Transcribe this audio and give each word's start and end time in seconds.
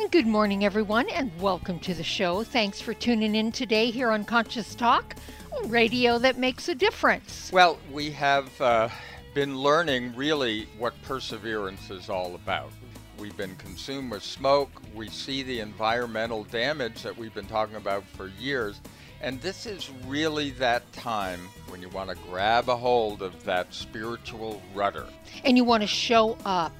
And 0.00 0.12
good 0.12 0.28
morning, 0.28 0.64
everyone, 0.64 1.08
and 1.08 1.32
welcome 1.40 1.80
to 1.80 1.92
the 1.92 2.04
show. 2.04 2.44
Thanks 2.44 2.80
for 2.80 2.94
tuning 2.94 3.34
in 3.34 3.50
today 3.50 3.90
here 3.90 4.10
on 4.10 4.24
Conscious 4.24 4.76
Talk, 4.76 5.16
radio 5.64 6.18
that 6.20 6.38
makes 6.38 6.68
a 6.68 6.74
difference. 6.76 7.50
Well, 7.52 7.80
we 7.90 8.12
have 8.12 8.60
uh, 8.60 8.90
been 9.34 9.58
learning 9.58 10.14
really 10.14 10.68
what 10.78 10.94
perseverance 11.02 11.90
is 11.90 12.08
all 12.08 12.36
about. 12.36 12.70
We've 13.18 13.36
been 13.36 13.56
consumed 13.56 14.12
with 14.12 14.22
smoke. 14.22 14.70
We 14.94 15.08
see 15.08 15.42
the 15.42 15.58
environmental 15.58 16.44
damage 16.44 17.02
that 17.02 17.18
we've 17.18 17.34
been 17.34 17.48
talking 17.48 17.76
about 17.76 18.04
for 18.04 18.28
years. 18.38 18.80
And 19.20 19.40
this 19.40 19.66
is 19.66 19.90
really 20.06 20.50
that 20.52 20.90
time 20.92 21.40
when 21.66 21.82
you 21.82 21.88
want 21.88 22.10
to 22.10 22.16
grab 22.30 22.68
a 22.68 22.76
hold 22.76 23.20
of 23.20 23.42
that 23.44 23.74
spiritual 23.74 24.62
rudder. 24.76 25.06
And 25.44 25.56
you 25.56 25.64
want 25.64 25.82
to 25.82 25.88
show 25.88 26.38
up 26.44 26.72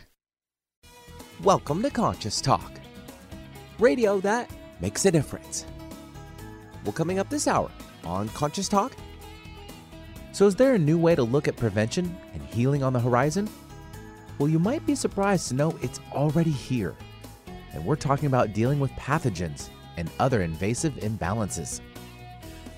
Welcome 1.44 1.82
to 1.82 1.90
Conscious 1.90 2.40
Talk, 2.40 2.72
radio 3.78 4.18
that 4.20 4.50
makes 4.80 5.04
a 5.04 5.12
difference. 5.12 5.66
Well, 6.84 6.92
coming 6.92 7.18
up 7.18 7.28
this 7.28 7.46
hour 7.46 7.70
on 8.04 8.28
Conscious 8.30 8.68
Talk. 8.68 8.92
So, 10.32 10.46
is 10.46 10.54
there 10.54 10.74
a 10.74 10.78
new 10.78 10.98
way 10.98 11.14
to 11.14 11.22
look 11.22 11.48
at 11.48 11.56
prevention 11.56 12.16
and 12.32 12.42
healing 12.42 12.82
on 12.82 12.92
the 12.92 13.00
horizon? 13.00 13.48
Well, 14.38 14.48
you 14.48 14.58
might 14.58 14.86
be 14.86 14.94
surprised 14.94 15.48
to 15.48 15.54
know 15.54 15.76
it's 15.82 16.00
already 16.12 16.52
here. 16.52 16.94
And 17.72 17.84
we're 17.84 17.96
talking 17.96 18.26
about 18.26 18.52
dealing 18.52 18.78
with 18.78 18.90
pathogens 18.92 19.68
and 19.96 20.10
other 20.20 20.42
invasive 20.42 20.94
imbalances. 20.94 21.80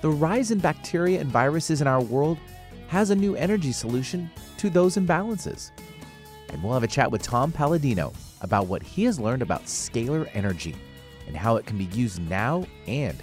The 0.01 0.11
rise 0.11 0.51
in 0.51 0.59
bacteria 0.59 1.21
and 1.21 1.31
viruses 1.31 1.83
in 1.83 1.87
our 1.87 2.01
world 2.01 2.39
has 2.89 3.11
a 3.11 3.15
new 3.15 3.37
energy 3.37 3.73
solution 3.73 4.31
to 4.57 4.71
those 4.71 4.97
imbalances. 4.97 5.71
And 6.49 6.63
we'll 6.63 6.73
have 6.73 6.83
a 6.83 6.89
chat 6.89 7.11
with 7.13 7.23
Tom 7.23 7.53
Paladino 7.53 8.13
about 8.41 8.67
what 8.67 8.83
he 8.83 9.05
has 9.05 9.21
learned 9.21 9.43
about 9.43 9.67
scalar 9.67 10.29
energy 10.33 10.75
and 11.27 11.37
how 11.37 11.57
it 11.57 11.67
can 11.67 11.77
be 11.77 11.85
used 11.85 12.21
now 12.29 12.65
and 12.87 13.23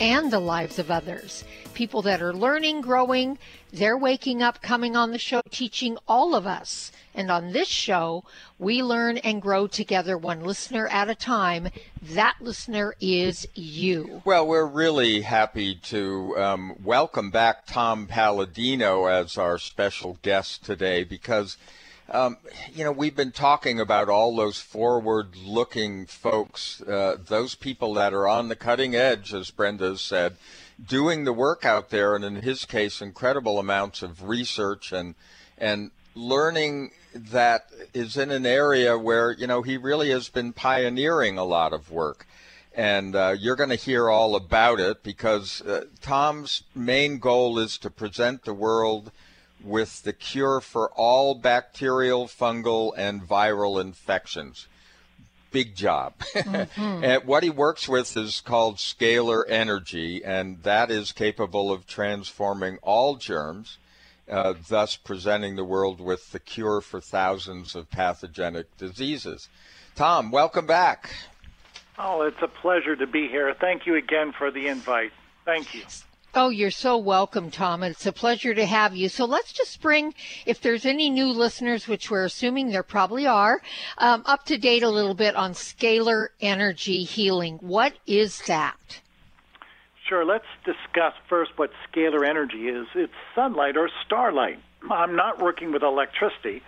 and 0.00 0.30
the 0.30 0.40
lives 0.40 0.78
of 0.78 0.90
others. 0.90 1.44
People 1.74 2.02
that 2.02 2.22
are 2.22 2.32
learning, 2.32 2.80
growing, 2.80 3.38
they're 3.72 3.98
waking 3.98 4.42
up, 4.42 4.62
coming 4.62 4.96
on 4.96 5.12
the 5.12 5.18
show, 5.18 5.42
teaching 5.50 5.98
all 6.06 6.34
of 6.34 6.46
us. 6.46 6.90
And 7.14 7.30
on 7.30 7.52
this 7.52 7.68
show, 7.68 8.24
we 8.58 8.82
learn 8.82 9.18
and 9.18 9.42
grow 9.42 9.66
together 9.66 10.16
one 10.16 10.42
listener 10.44 10.86
at 10.88 11.10
a 11.10 11.14
time. 11.14 11.68
That 12.00 12.36
listener 12.40 12.94
is 13.00 13.46
you. 13.54 14.22
Well, 14.24 14.46
we're 14.46 14.66
really 14.66 15.22
happy 15.22 15.74
to 15.74 16.34
um, 16.38 16.76
welcome 16.82 17.30
back 17.30 17.66
Tom 17.66 18.06
Paladino 18.06 19.06
as 19.06 19.36
our 19.36 19.58
special 19.58 20.18
guest 20.22 20.64
today 20.64 21.04
because. 21.04 21.56
Um, 22.10 22.38
you 22.72 22.84
know, 22.84 22.92
we've 22.92 23.14
been 23.14 23.32
talking 23.32 23.78
about 23.78 24.08
all 24.08 24.34
those 24.34 24.58
forward 24.58 25.36
looking 25.36 26.06
folks, 26.06 26.80
uh, 26.80 27.18
those 27.22 27.54
people 27.54 27.92
that 27.94 28.14
are 28.14 28.26
on 28.26 28.48
the 28.48 28.56
cutting 28.56 28.94
edge, 28.94 29.34
as 29.34 29.50
Brenda 29.50 29.98
said, 29.98 30.36
doing 30.82 31.24
the 31.24 31.34
work 31.34 31.66
out 31.66 31.90
there, 31.90 32.16
and 32.16 32.24
in 32.24 32.36
his 32.36 32.64
case, 32.64 33.02
incredible 33.02 33.58
amounts 33.58 34.02
of 34.02 34.22
research 34.22 34.90
and, 34.90 35.16
and 35.58 35.90
learning 36.14 36.92
that 37.14 37.68
is 37.92 38.16
in 38.16 38.30
an 38.30 38.46
area 38.46 38.96
where, 38.96 39.30
you 39.32 39.46
know, 39.46 39.60
he 39.60 39.76
really 39.76 40.08
has 40.08 40.30
been 40.30 40.54
pioneering 40.54 41.36
a 41.36 41.44
lot 41.44 41.74
of 41.74 41.90
work. 41.90 42.26
And 42.74 43.14
uh, 43.14 43.36
you're 43.38 43.56
going 43.56 43.68
to 43.68 43.74
hear 43.74 44.08
all 44.08 44.34
about 44.34 44.80
it 44.80 45.02
because 45.02 45.60
uh, 45.60 45.84
Tom's 46.00 46.62
main 46.74 47.18
goal 47.18 47.58
is 47.58 47.76
to 47.78 47.90
present 47.90 48.44
the 48.44 48.54
world 48.54 49.10
with 49.68 50.02
the 50.02 50.12
cure 50.12 50.60
for 50.60 50.90
all 50.90 51.34
bacterial, 51.34 52.26
fungal, 52.26 52.92
and 52.96 53.22
viral 53.22 53.80
infections. 53.80 54.66
big 55.50 55.74
job. 55.74 56.18
Mm-hmm. 56.34 57.04
and 57.04 57.24
what 57.24 57.42
he 57.42 57.50
works 57.50 57.88
with 57.88 58.16
is 58.16 58.40
called 58.40 58.76
scalar 58.76 59.44
energy, 59.48 60.24
and 60.24 60.62
that 60.62 60.90
is 60.90 61.12
capable 61.12 61.70
of 61.72 61.86
transforming 61.86 62.78
all 62.82 63.16
germs, 63.16 63.78
uh, 64.30 64.54
thus 64.68 64.96
presenting 64.96 65.56
the 65.56 65.64
world 65.64 66.00
with 66.00 66.32
the 66.32 66.40
cure 66.40 66.80
for 66.80 67.00
thousands 67.00 67.74
of 67.74 67.90
pathogenic 67.90 68.76
diseases. 68.76 69.48
Tom, 69.94 70.30
welcome 70.30 70.66
back. 70.66 71.10
Oh, 71.98 72.22
it's 72.22 72.40
a 72.42 72.48
pleasure 72.48 72.94
to 72.94 73.06
be 73.06 73.26
here. 73.26 73.54
Thank 73.58 73.86
you 73.86 73.96
again 73.96 74.32
for 74.36 74.50
the 74.50 74.68
invite. 74.68 75.12
Thank 75.44 75.74
you. 75.74 75.82
Oh, 76.34 76.50
you're 76.50 76.70
so 76.70 76.98
welcome, 76.98 77.50
Tom. 77.50 77.82
It's 77.82 78.04
a 78.04 78.12
pleasure 78.12 78.54
to 78.54 78.66
have 78.66 78.94
you. 78.94 79.08
So 79.08 79.24
let's 79.24 79.50
just 79.50 79.80
bring, 79.80 80.12
if 80.44 80.60
there's 80.60 80.84
any 80.84 81.08
new 81.08 81.28
listeners, 81.28 81.88
which 81.88 82.10
we're 82.10 82.26
assuming 82.26 82.68
there 82.68 82.82
probably 82.82 83.26
are, 83.26 83.62
um, 83.96 84.22
up 84.26 84.44
to 84.44 84.58
date 84.58 84.82
a 84.82 84.90
little 84.90 85.14
bit 85.14 85.34
on 85.34 85.52
scalar 85.52 86.28
energy 86.40 87.04
healing. 87.04 87.56
What 87.62 87.94
is 88.06 88.42
that? 88.42 89.00
Sure. 90.06 90.24
Let's 90.24 90.46
discuss 90.64 91.14
first 91.28 91.52
what 91.56 91.70
scalar 91.90 92.28
energy 92.28 92.68
is. 92.68 92.86
It's 92.94 93.12
sunlight 93.34 93.78
or 93.78 93.88
starlight. 94.04 94.58
I'm 94.90 95.16
not 95.16 95.42
working 95.42 95.72
with 95.72 95.82
electricity. 95.82 96.62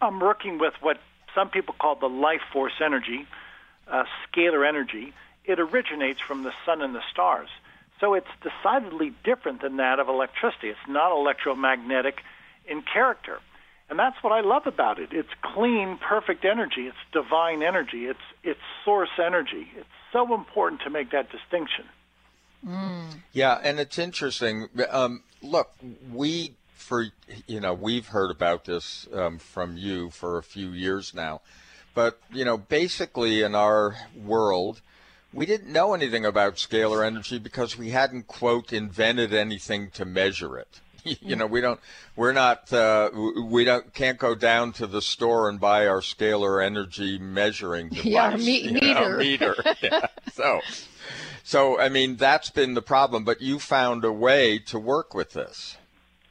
I'm 0.00 0.20
working 0.20 0.58
with 0.58 0.74
what 0.80 0.98
some 1.34 1.50
people 1.50 1.74
call 1.78 1.96
the 1.96 2.08
life 2.08 2.42
force 2.52 2.80
energy, 2.80 3.26
uh, 3.88 4.04
scalar 4.32 4.66
energy. 4.66 5.12
It 5.44 5.58
originates 5.58 6.20
from 6.20 6.44
the 6.44 6.52
sun 6.64 6.80
and 6.80 6.94
the 6.94 7.02
stars. 7.12 7.48
So 8.00 8.14
it's 8.14 8.26
decidedly 8.42 9.12
different 9.24 9.60
than 9.62 9.76
that 9.76 9.98
of 9.98 10.08
electricity. 10.08 10.68
It's 10.68 10.88
not 10.88 11.12
electromagnetic 11.12 12.22
in 12.66 12.82
character. 12.82 13.38
And 13.90 13.98
that's 13.98 14.16
what 14.22 14.32
I 14.32 14.40
love 14.40 14.66
about 14.66 14.98
it. 14.98 15.10
It's 15.12 15.28
clean, 15.42 15.98
perfect 15.98 16.44
energy. 16.44 16.82
It's 16.82 16.96
divine 17.12 17.62
energy. 17.62 18.06
It's 18.06 18.20
it's 18.44 18.60
source 18.84 19.10
energy. 19.18 19.68
It's 19.76 19.88
so 20.12 20.32
important 20.32 20.82
to 20.82 20.90
make 20.90 21.10
that 21.10 21.30
distinction. 21.30 21.84
Mm. 22.66 23.20
Yeah, 23.32 23.58
and 23.62 23.80
it's 23.80 23.98
interesting. 23.98 24.68
Um, 24.90 25.24
look, 25.42 25.74
we 26.12 26.54
for 26.72 27.06
you 27.48 27.60
know 27.60 27.74
we've 27.74 28.08
heard 28.08 28.30
about 28.30 28.64
this 28.64 29.08
um, 29.12 29.38
from 29.38 29.76
you 29.76 30.10
for 30.10 30.38
a 30.38 30.42
few 30.42 30.70
years 30.70 31.12
now, 31.12 31.40
but 31.92 32.20
you 32.30 32.44
know 32.44 32.58
basically 32.58 33.42
in 33.42 33.56
our 33.56 33.96
world, 34.14 34.82
we 35.32 35.46
didn't 35.46 35.72
know 35.72 35.94
anything 35.94 36.24
about 36.24 36.56
scalar 36.56 37.06
energy 37.06 37.38
because 37.38 37.78
we 37.78 37.90
hadn't 37.90 38.26
quote 38.26 38.72
invented 38.72 39.32
anything 39.32 39.90
to 39.92 40.04
measure 40.04 40.58
it. 40.58 40.80
You 41.22 41.34
know 41.34 41.46
we 41.46 41.62
don't 41.62 41.80
we're 42.14 42.34
not 42.34 42.70
uh, 42.74 43.08
we 43.46 43.64
don't 43.64 43.94
can't 43.94 44.18
go 44.18 44.34
down 44.34 44.72
to 44.74 44.86
the 44.86 45.00
store 45.00 45.48
and 45.48 45.58
buy 45.58 45.86
our 45.86 46.00
scalar 46.02 46.62
energy 46.62 47.18
measuring 47.18 47.88
device 47.90 48.04
yeah 48.04 48.36
me- 48.36 48.70
meter 48.70 48.94
know, 49.12 49.16
meter. 49.16 49.54
Yeah. 49.82 50.06
so 50.34 50.60
so 51.42 51.80
i 51.80 51.88
mean 51.88 52.16
that's 52.16 52.50
been 52.50 52.74
the 52.74 52.82
problem 52.82 53.24
but 53.24 53.40
you 53.40 53.58
found 53.58 54.04
a 54.04 54.12
way 54.12 54.58
to 54.58 54.78
work 54.78 55.14
with 55.14 55.32
this. 55.32 55.78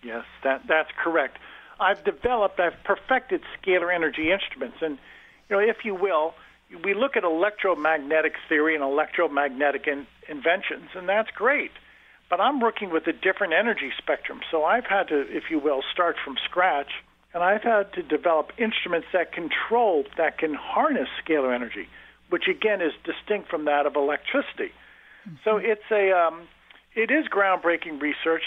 Yes 0.03 0.25
that 0.43 0.61
that's 0.67 0.91
correct. 1.03 1.37
I've 1.79 2.03
developed 2.03 2.59
i've 2.59 2.77
perfected 2.83 3.41
scalar 3.59 3.91
energy 3.93 4.31
instruments 4.31 4.77
and 4.81 4.99
you 5.49 5.55
know 5.55 5.59
if 5.63 5.83
you 5.83 5.95
will 5.95 6.35
we 6.83 6.93
look 6.93 7.17
at 7.17 7.23
electromagnetic 7.23 8.33
theory 8.47 8.75
and 8.75 8.83
electromagnetic 8.83 9.87
in, 9.87 10.05
inventions, 10.27 10.89
and 10.95 11.09
that's 11.09 11.29
great. 11.31 11.71
But 12.29 12.39
I'm 12.39 12.59
working 12.59 12.91
with 12.91 13.07
a 13.07 13.13
different 13.13 13.53
energy 13.53 13.91
spectrum, 13.97 14.41
so 14.51 14.63
I've 14.63 14.85
had 14.85 15.07
to, 15.07 15.21
if 15.35 15.45
you 15.49 15.59
will, 15.59 15.81
start 15.91 16.15
from 16.23 16.35
scratch, 16.45 16.91
and 17.33 17.43
I've 17.43 17.63
had 17.63 17.93
to 17.93 18.03
develop 18.03 18.51
instruments 18.57 19.07
that 19.13 19.31
control, 19.31 20.05
that 20.17 20.37
can 20.37 20.53
harness 20.53 21.09
scalar 21.25 21.53
energy, 21.53 21.87
which 22.29 22.47
again 22.47 22.81
is 22.81 22.93
distinct 23.03 23.49
from 23.49 23.65
that 23.65 23.85
of 23.87 23.95
electricity. 23.95 24.71
Mm-hmm. 25.27 25.35
So 25.43 25.57
it's 25.57 25.89
a, 25.91 26.11
um, 26.11 26.47
it 26.95 27.09
is 27.09 27.25
groundbreaking 27.27 27.99
research, 27.99 28.43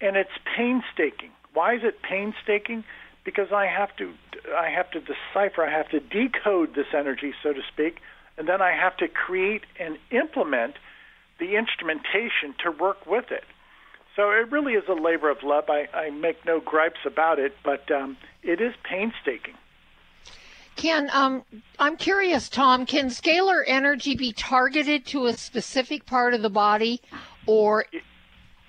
and 0.00 0.16
it's 0.16 0.30
painstaking. 0.56 1.30
Why 1.52 1.74
is 1.74 1.82
it 1.84 2.00
painstaking? 2.02 2.84
Because 3.26 3.52
I 3.52 3.66
have 3.66 3.94
to 3.96 4.14
I 4.56 4.70
have 4.70 4.90
to 4.92 5.00
decipher, 5.00 5.66
I 5.66 5.70
have 5.70 5.90
to 5.90 6.00
decode 6.00 6.74
this 6.74 6.86
energy, 6.96 7.34
so 7.42 7.52
to 7.52 7.60
speak, 7.70 7.98
and 8.38 8.48
then 8.48 8.62
I 8.62 8.72
have 8.72 8.96
to 8.98 9.08
create 9.08 9.62
and 9.78 9.98
implement 10.10 10.76
the 11.38 11.56
instrumentation 11.56 12.54
to 12.64 12.70
work 12.70 13.04
with 13.06 13.30
it. 13.30 13.44
So 14.14 14.30
it 14.30 14.50
really 14.50 14.74
is 14.74 14.84
a 14.88 14.94
labor 14.94 15.28
of 15.28 15.42
love. 15.42 15.64
I, 15.68 15.88
I 15.92 16.10
make 16.10 16.46
no 16.46 16.60
gripes 16.60 17.00
about 17.04 17.38
it, 17.38 17.54
but 17.62 17.90
um, 17.90 18.16
it 18.42 18.60
is 18.60 18.72
painstaking. 18.88 19.54
Can 20.76 21.10
um, 21.12 21.42
I'm 21.78 21.96
curious, 21.96 22.48
Tom? 22.48 22.86
Can 22.86 23.06
scalar 23.06 23.62
energy 23.66 24.14
be 24.14 24.32
targeted 24.32 25.04
to 25.06 25.26
a 25.26 25.32
specific 25.32 26.06
part 26.06 26.32
of 26.32 26.42
the 26.42 26.50
body, 26.50 27.02
or 27.46 27.86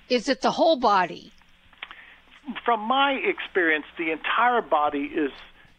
is 0.09 0.27
it 0.27 0.42
the 0.42 0.51
whole 0.51 0.77
body? 0.77 1.31
From 2.63 2.81
my 2.81 3.13
experience, 3.13 3.85
the 3.97 4.11
entire 4.11 4.61
body 4.61 5.03
is 5.03 5.31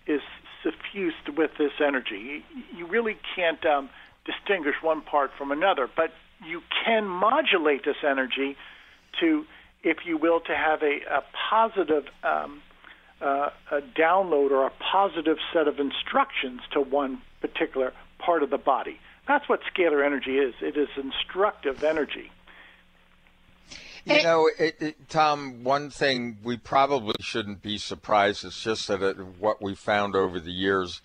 is 0.06 0.20
suffused 0.62 1.29
with 1.37 1.50
this 1.59 1.73
energy. 1.85 2.44
You 2.75 2.87
really 2.87 3.19
can't 3.37 3.65
um, 3.67 3.91
distinguish 4.25 4.75
one 4.82 5.03
part 5.03 5.31
from 5.37 5.53
another, 5.53 5.88
but 5.94 6.12
you 6.47 6.62
can 6.85 7.06
modulate 7.06 7.85
this 7.85 7.97
energy 8.03 8.56
to, 9.20 9.44
if 9.82 9.99
you 10.06 10.17
will, 10.17 10.41
to 10.41 10.56
have 10.56 10.82
a, 10.82 11.00
a 11.11 11.25
positive 11.50 12.06
um, 12.23 12.62
uh, 13.20 13.50
a 13.73 13.81
download 13.81 14.50
or 14.53 14.67
a 14.67 14.73
positive 14.93 15.38
set 15.53 15.67
of 15.67 15.81
instructions 15.81 16.61
to 16.73 16.81
one 16.81 17.20
particular 17.41 17.93
part 18.19 18.43
of 18.43 18.50
the 18.50 18.59
body. 18.59 19.00
That's 19.26 19.49
what 19.49 19.61
scalar 19.75 20.05
energy 20.05 20.38
is. 20.38 20.55
It 20.61 20.76
is 20.76 20.88
instructive 20.97 21.82
energy. 21.82 22.31
You 24.05 24.23
know, 24.23 24.50
it, 24.59 24.77
it, 24.81 25.09
Tom, 25.09 25.65
one 25.65 25.91
thing 25.91 26.39
we 26.43 26.56
probably 26.56 27.17
shouldn't 27.21 27.62
be 27.62 27.79
surprised. 27.79 28.45
It's 28.45 28.62
just 28.62 28.89
that 28.89 29.17
what 29.39 29.61
we 29.61 29.75
found 29.75 30.15
over 30.15 30.41
the 30.41 30.53
years 30.53 31.00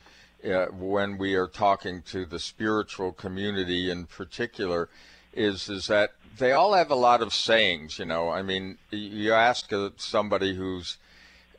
uh, 0.45 0.65
when 0.65 1.17
we 1.17 1.35
are 1.35 1.47
talking 1.47 2.01
to 2.03 2.25
the 2.25 2.39
spiritual 2.39 3.11
community 3.13 3.89
in 3.89 4.05
particular 4.05 4.89
is 5.33 5.69
is 5.69 5.87
that 5.87 6.11
they 6.37 6.51
all 6.51 6.73
have 6.73 6.91
a 6.91 6.95
lot 6.95 7.21
of 7.21 7.33
sayings. 7.33 7.99
You 7.99 8.05
know, 8.05 8.29
I 8.29 8.41
mean, 8.41 8.77
you 8.91 9.33
ask 9.33 9.71
somebody 9.97 10.55
who's 10.55 10.97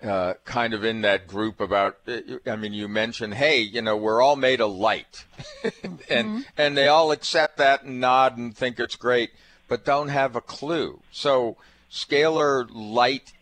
uh, 0.02 0.34
kind 0.44 0.74
of 0.74 0.84
in 0.84 1.02
that 1.02 1.26
group 1.26 1.60
about. 1.60 1.98
Uh, 2.06 2.20
I 2.46 2.56
mean, 2.56 2.72
you 2.72 2.88
mentioned, 2.88 3.34
hey, 3.34 3.60
you 3.60 3.82
know, 3.82 3.96
we're 3.96 4.20
all 4.20 4.36
made 4.36 4.60
of 4.60 4.72
light, 4.72 5.24
and 5.64 5.98
mm-hmm. 5.98 6.40
and 6.56 6.76
they 6.76 6.88
all 6.88 7.10
accept 7.10 7.56
that 7.58 7.84
and 7.84 8.00
nod 8.00 8.36
and 8.36 8.56
think 8.56 8.78
it's 8.78 8.96
great 8.96 9.30
but 9.68 9.84
don't 9.84 10.08
have 10.08 10.36
a 10.36 10.40
clue. 10.40 11.00
So 11.10 11.56
scalar 11.90 12.68
light 12.72 13.32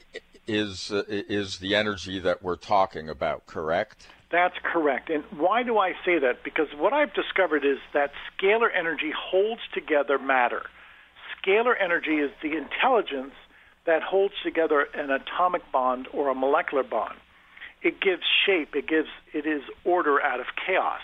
is 0.46 0.90
uh, 0.92 1.04
is 1.08 1.58
the 1.58 1.74
energy 1.74 2.18
that 2.18 2.42
we're 2.42 2.56
talking 2.56 3.08
about, 3.08 3.46
correct? 3.46 4.06
That's 4.30 4.56
correct. 4.62 5.10
And 5.10 5.24
why 5.36 5.62
do 5.62 5.78
I 5.78 5.92
say 6.04 6.18
that? 6.18 6.42
Because 6.42 6.68
what 6.76 6.92
I've 6.92 7.12
discovered 7.12 7.64
is 7.64 7.78
that 7.92 8.12
scalar 8.32 8.68
energy 8.74 9.12
holds 9.14 9.60
together 9.74 10.18
matter. 10.18 10.62
Scalar 11.36 11.74
energy 11.78 12.16
is 12.16 12.30
the 12.42 12.56
intelligence 12.56 13.34
that 13.84 14.02
holds 14.02 14.34
together 14.42 14.88
an 14.94 15.10
atomic 15.10 15.62
bond 15.70 16.08
or 16.12 16.30
a 16.30 16.34
molecular 16.34 16.82
bond. 16.82 17.16
It 17.82 18.00
gives 18.00 18.22
shape, 18.46 18.74
it 18.74 18.86
gives 18.86 19.08
it 19.34 19.44
is 19.44 19.62
order 19.84 20.22
out 20.22 20.40
of 20.40 20.46
chaos. 20.66 21.00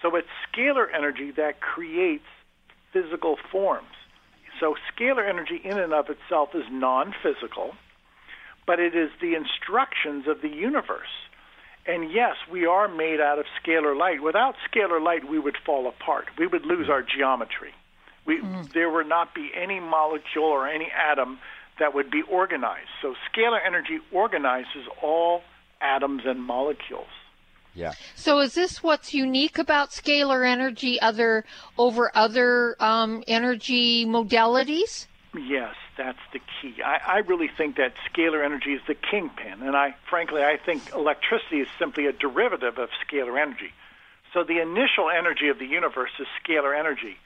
So 0.00 0.16
it's 0.16 0.28
scalar 0.48 0.86
energy 0.92 1.30
that 1.32 1.60
creates 1.60 2.24
physical 2.92 3.36
forms. 3.50 3.86
So 4.62 4.76
scalar 4.94 5.28
energy 5.28 5.60
in 5.64 5.76
and 5.76 5.92
of 5.92 6.08
itself 6.08 6.50
is 6.54 6.62
non-physical, 6.70 7.74
but 8.64 8.78
it 8.78 8.94
is 8.94 9.10
the 9.20 9.34
instructions 9.34 10.28
of 10.28 10.40
the 10.40 10.48
universe. 10.48 11.10
And 11.84 12.12
yes, 12.12 12.36
we 12.48 12.64
are 12.64 12.86
made 12.86 13.20
out 13.20 13.40
of 13.40 13.46
scalar 13.60 13.98
light. 13.98 14.22
Without 14.22 14.54
scalar 14.70 15.02
light, 15.02 15.28
we 15.28 15.40
would 15.40 15.56
fall 15.66 15.88
apart. 15.88 16.26
We 16.38 16.46
would 16.46 16.64
lose 16.64 16.88
our 16.88 17.02
geometry. 17.02 17.72
We, 18.24 18.40
mm. 18.40 18.72
There 18.72 18.88
would 18.88 19.08
not 19.08 19.34
be 19.34 19.50
any 19.52 19.80
molecule 19.80 20.44
or 20.44 20.68
any 20.68 20.92
atom 20.92 21.40
that 21.80 21.92
would 21.92 22.12
be 22.12 22.22
organized. 22.22 22.90
So 23.02 23.16
scalar 23.34 23.58
energy 23.66 23.98
organizes 24.12 24.86
all 25.02 25.42
atoms 25.80 26.22
and 26.24 26.40
molecules. 26.40 27.10
Yeah. 27.74 27.92
So 28.14 28.40
is 28.40 28.54
this 28.54 28.82
what's 28.82 29.14
unique 29.14 29.58
about 29.58 29.90
scalar 29.90 30.46
energy 30.46 31.00
other 31.00 31.44
over 31.78 32.10
other 32.14 32.76
um, 32.80 33.24
energy 33.26 34.04
modalities? 34.04 35.06
Yes, 35.34 35.74
that's 35.96 36.18
the 36.34 36.40
key. 36.60 36.82
I, 36.84 36.98
I 37.06 37.18
really 37.18 37.48
think 37.56 37.76
that 37.76 37.94
scalar 38.12 38.44
energy 38.44 38.74
is 38.74 38.82
the 38.86 38.94
kingpin, 38.94 39.62
and 39.62 39.74
I 39.74 39.94
frankly 40.10 40.42
I 40.42 40.58
think 40.58 40.92
electricity 40.94 41.60
is 41.60 41.68
simply 41.78 42.06
a 42.06 42.12
derivative 42.12 42.78
of 42.78 42.90
scalar 43.06 43.40
energy. 43.40 43.72
So 44.34 44.44
the 44.44 44.60
initial 44.60 45.10
energy 45.10 45.48
of 45.48 45.58
the 45.58 45.66
universe 45.66 46.10
is 46.18 46.26
scalar 46.44 46.78
energy, 46.78 47.16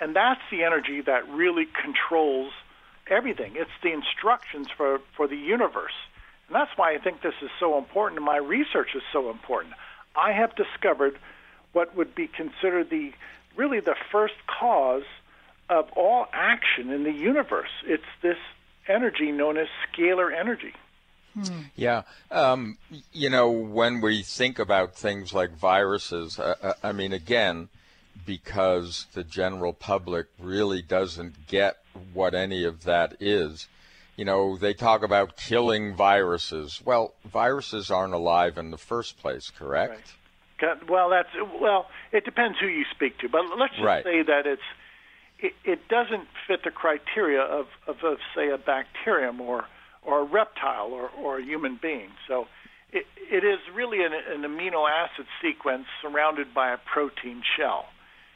and 0.00 0.16
that's 0.16 0.40
the 0.50 0.64
energy 0.64 1.02
that 1.02 1.28
really 1.28 1.66
controls 1.66 2.52
everything. 3.08 3.52
It's 3.56 3.70
the 3.82 3.92
instructions 3.92 4.68
for, 4.76 5.00
for 5.16 5.26
the 5.26 5.36
universe. 5.36 5.92
And 6.48 6.56
that's 6.56 6.70
why 6.76 6.94
I 6.94 6.98
think 6.98 7.22
this 7.22 7.34
is 7.42 7.50
so 7.58 7.78
important 7.78 8.18
and 8.18 8.26
my 8.26 8.36
research 8.36 8.90
is 8.94 9.02
so 9.12 9.30
important. 9.30 9.74
I 10.14 10.32
have 10.32 10.54
discovered 10.56 11.18
what 11.72 11.96
would 11.96 12.14
be 12.14 12.28
considered 12.28 12.90
the 12.90 13.12
really 13.56 13.80
the 13.80 13.96
first 14.10 14.34
cause 14.46 15.04
of 15.68 15.90
all 15.96 16.26
action 16.32 16.90
in 16.90 17.04
the 17.04 17.12
universe. 17.12 17.70
It's 17.86 18.02
this 18.22 18.36
energy 18.88 19.32
known 19.32 19.56
as 19.56 19.68
scalar 19.88 20.30
energy. 20.38 20.74
Hmm. 21.34 21.60
Yeah. 21.76 22.02
Um, 22.30 22.78
you 23.12 23.30
know, 23.30 23.50
when 23.50 24.00
we 24.00 24.22
think 24.22 24.58
about 24.58 24.94
things 24.94 25.32
like 25.32 25.56
viruses, 25.56 26.38
uh, 26.38 26.56
uh, 26.62 26.72
I 26.82 26.92
mean, 26.92 27.12
again, 27.12 27.68
because 28.26 29.06
the 29.14 29.24
general 29.24 29.72
public 29.72 30.26
really 30.38 30.82
doesn't 30.82 31.46
get 31.46 31.78
what 32.12 32.34
any 32.34 32.64
of 32.64 32.84
that 32.84 33.16
is. 33.18 33.68
You 34.16 34.24
know, 34.24 34.56
they 34.58 34.74
talk 34.74 35.02
about 35.02 35.36
killing 35.36 35.94
viruses. 35.94 36.82
Well, 36.84 37.14
viruses 37.24 37.90
aren't 37.90 38.14
alive 38.14 38.58
in 38.58 38.70
the 38.70 38.78
first 38.78 39.18
place, 39.18 39.50
correct? 39.50 40.14
Right. 40.60 40.88
Well, 40.88 41.10
that's 41.10 41.30
well. 41.60 41.86
It 42.12 42.24
depends 42.24 42.58
who 42.60 42.68
you 42.68 42.84
speak 42.94 43.18
to, 43.18 43.28
but 43.28 43.42
let's 43.58 43.72
just 43.72 43.84
right. 43.84 44.04
say 44.04 44.22
that 44.22 44.46
it's 44.46 44.62
it, 45.40 45.54
it 45.64 45.88
doesn't 45.88 46.28
fit 46.46 46.62
the 46.62 46.70
criteria 46.70 47.40
of, 47.40 47.66
of, 47.88 47.96
of 48.04 48.18
say 48.34 48.48
a 48.50 48.58
bacterium 48.58 49.40
or 49.40 49.64
or 50.02 50.20
a 50.20 50.24
reptile 50.24 50.92
or, 50.92 51.10
or 51.20 51.38
a 51.38 51.42
human 51.42 51.78
being. 51.80 52.10
So 52.28 52.46
it, 52.92 53.06
it 53.16 53.44
is 53.44 53.58
really 53.74 54.04
an, 54.04 54.12
an 54.12 54.42
amino 54.42 54.88
acid 54.88 55.26
sequence 55.40 55.86
surrounded 56.00 56.52
by 56.54 56.72
a 56.72 56.76
protein 56.76 57.42
shell. 57.56 57.86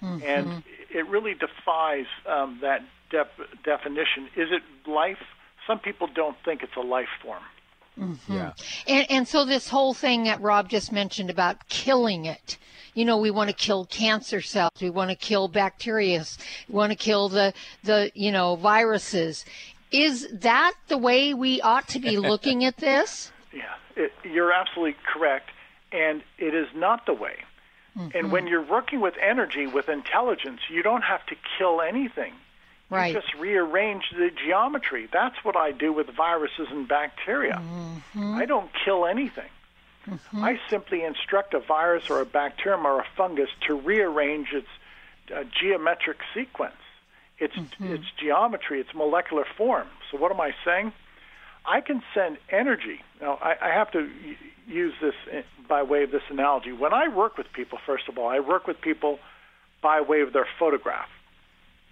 Mm-hmm. 0.02 0.26
And 0.26 0.62
it 0.90 1.06
really 1.09 1.35
defies 1.35 2.06
um, 2.26 2.59
that 2.62 2.83
def- 3.11 3.62
definition. 3.64 4.28
Is 4.37 4.49
it 4.50 4.62
life? 4.88 5.23
Some 5.66 5.78
people 5.78 6.08
don't 6.14 6.37
think 6.44 6.62
it's 6.62 6.76
a 6.76 6.80
life 6.80 7.08
form. 7.23 7.42
Mm-hmm. 7.99 8.32
Yeah. 8.32 8.52
And, 8.87 9.11
and 9.11 9.28
so 9.28 9.44
this 9.44 9.68
whole 9.68 9.94
thing 9.94 10.25
that 10.25 10.40
Rob 10.40 10.68
just 10.68 10.92
mentioned 10.92 11.30
about 11.30 11.68
killing 11.68 12.26
it, 12.26 12.58
you 12.94 13.04
know, 13.04 13.18
we 13.18 13.30
want 13.30 13.49
to 13.50 13.56
kill 13.56 13.87
cancer 13.87 14.40
cells, 14.40 14.73
we 14.80 14.90
want 14.90 15.11
to 15.11 15.16
kill 15.16 15.49
bacteria, 15.49 16.25
we 16.68 16.75
want 16.75 16.92
to 16.92 16.96
kill 16.96 17.28
the, 17.28 17.52
the, 17.85 18.11
you 18.14 18.32
know, 18.32 18.56
viruses. 18.56 19.44
Is 19.92 20.28
that 20.32 20.75
the 20.88 20.99
way 20.99 21.32
we 21.32 21.61
ought 21.61 21.88
to 21.88 21.99
be 21.99 22.18
looking 22.18 22.64
at 22.64 22.76
this? 22.76 23.32
Yeah, 23.52 23.75
it, 23.96 24.12
you're 24.25 24.52
absolutely 24.52 24.96
correct. 25.06 25.50
And 25.92 26.23
it 26.38 26.54
is 26.54 26.66
not 26.75 27.06
the 27.06 27.14
way. 27.14 27.37
Mm-hmm. 27.96 28.16
And 28.16 28.32
when 28.32 28.46
you're 28.46 28.64
working 28.64 29.00
with 29.00 29.14
energy, 29.23 29.66
with 29.66 29.88
intelligence, 29.88 30.61
you 30.68 30.82
don't 30.82 31.02
have 31.02 31.25
to 31.26 31.37
kill 31.56 31.80
anything. 31.80 32.35
Right. 32.88 33.14
You 33.14 33.21
just 33.21 33.35
rearrange 33.35 34.05
the 34.12 34.31
geometry. 34.31 35.09
That's 35.12 35.37
what 35.45 35.57
I 35.57 35.73
do 35.73 35.93
with 35.93 36.09
viruses 36.11 36.69
and 36.71 36.87
bacteria. 36.87 37.61
Mm-hmm. 37.61 38.35
I 38.35 38.45
don't 38.45 38.71
kill 38.85 39.07
anything. 39.07 39.50
Mm-hmm. 40.07 40.45
I 40.45 40.61
simply 40.71 41.02
instruct 41.02 41.52
a 41.55 41.59
virus 41.59 42.09
or 42.11 42.21
a 42.21 42.26
bacterium 42.26 42.87
or 42.87 43.00
a 43.00 43.07
fungus 43.16 43.49
to 43.66 43.75
rearrange 43.75 44.52
its 44.52 44.69
uh, 45.35 45.43
geometric 45.61 46.19
sequence, 46.33 46.76
its 47.38 47.57
mm-hmm. 47.57 47.95
its 47.95 48.05
geometry, 48.16 48.81
its 48.81 48.95
molecular 48.95 49.45
form. 49.57 49.88
So 50.11 50.19
what 50.19 50.31
am 50.31 50.40
I 50.40 50.52
saying? 50.64 50.93
I 51.64 51.81
can 51.81 52.05
send 52.14 52.38
energy. 52.49 53.02
Now 53.21 53.38
I, 53.43 53.57
I 53.61 53.71
have 53.71 53.90
to 53.93 54.09
use 54.69 54.95
this 55.00 55.14
by 55.69 55.83
way 55.83 56.05
of 56.05 56.12
this 56.12 56.23
analogy. 56.31 56.71
When 56.73 56.95
I 56.95 57.09
work 57.09 57.37
with 57.37 57.52
people, 57.52 57.78
first 57.85 58.09
of 58.09 58.16
all, 58.16 58.28
I 58.28 58.38
work 58.38 58.69
with 58.69 58.81
people 58.81 59.19
by 59.83 60.00
way 60.02 60.21
of 60.21 60.33
their 60.33 60.47
photograph. 60.59 61.09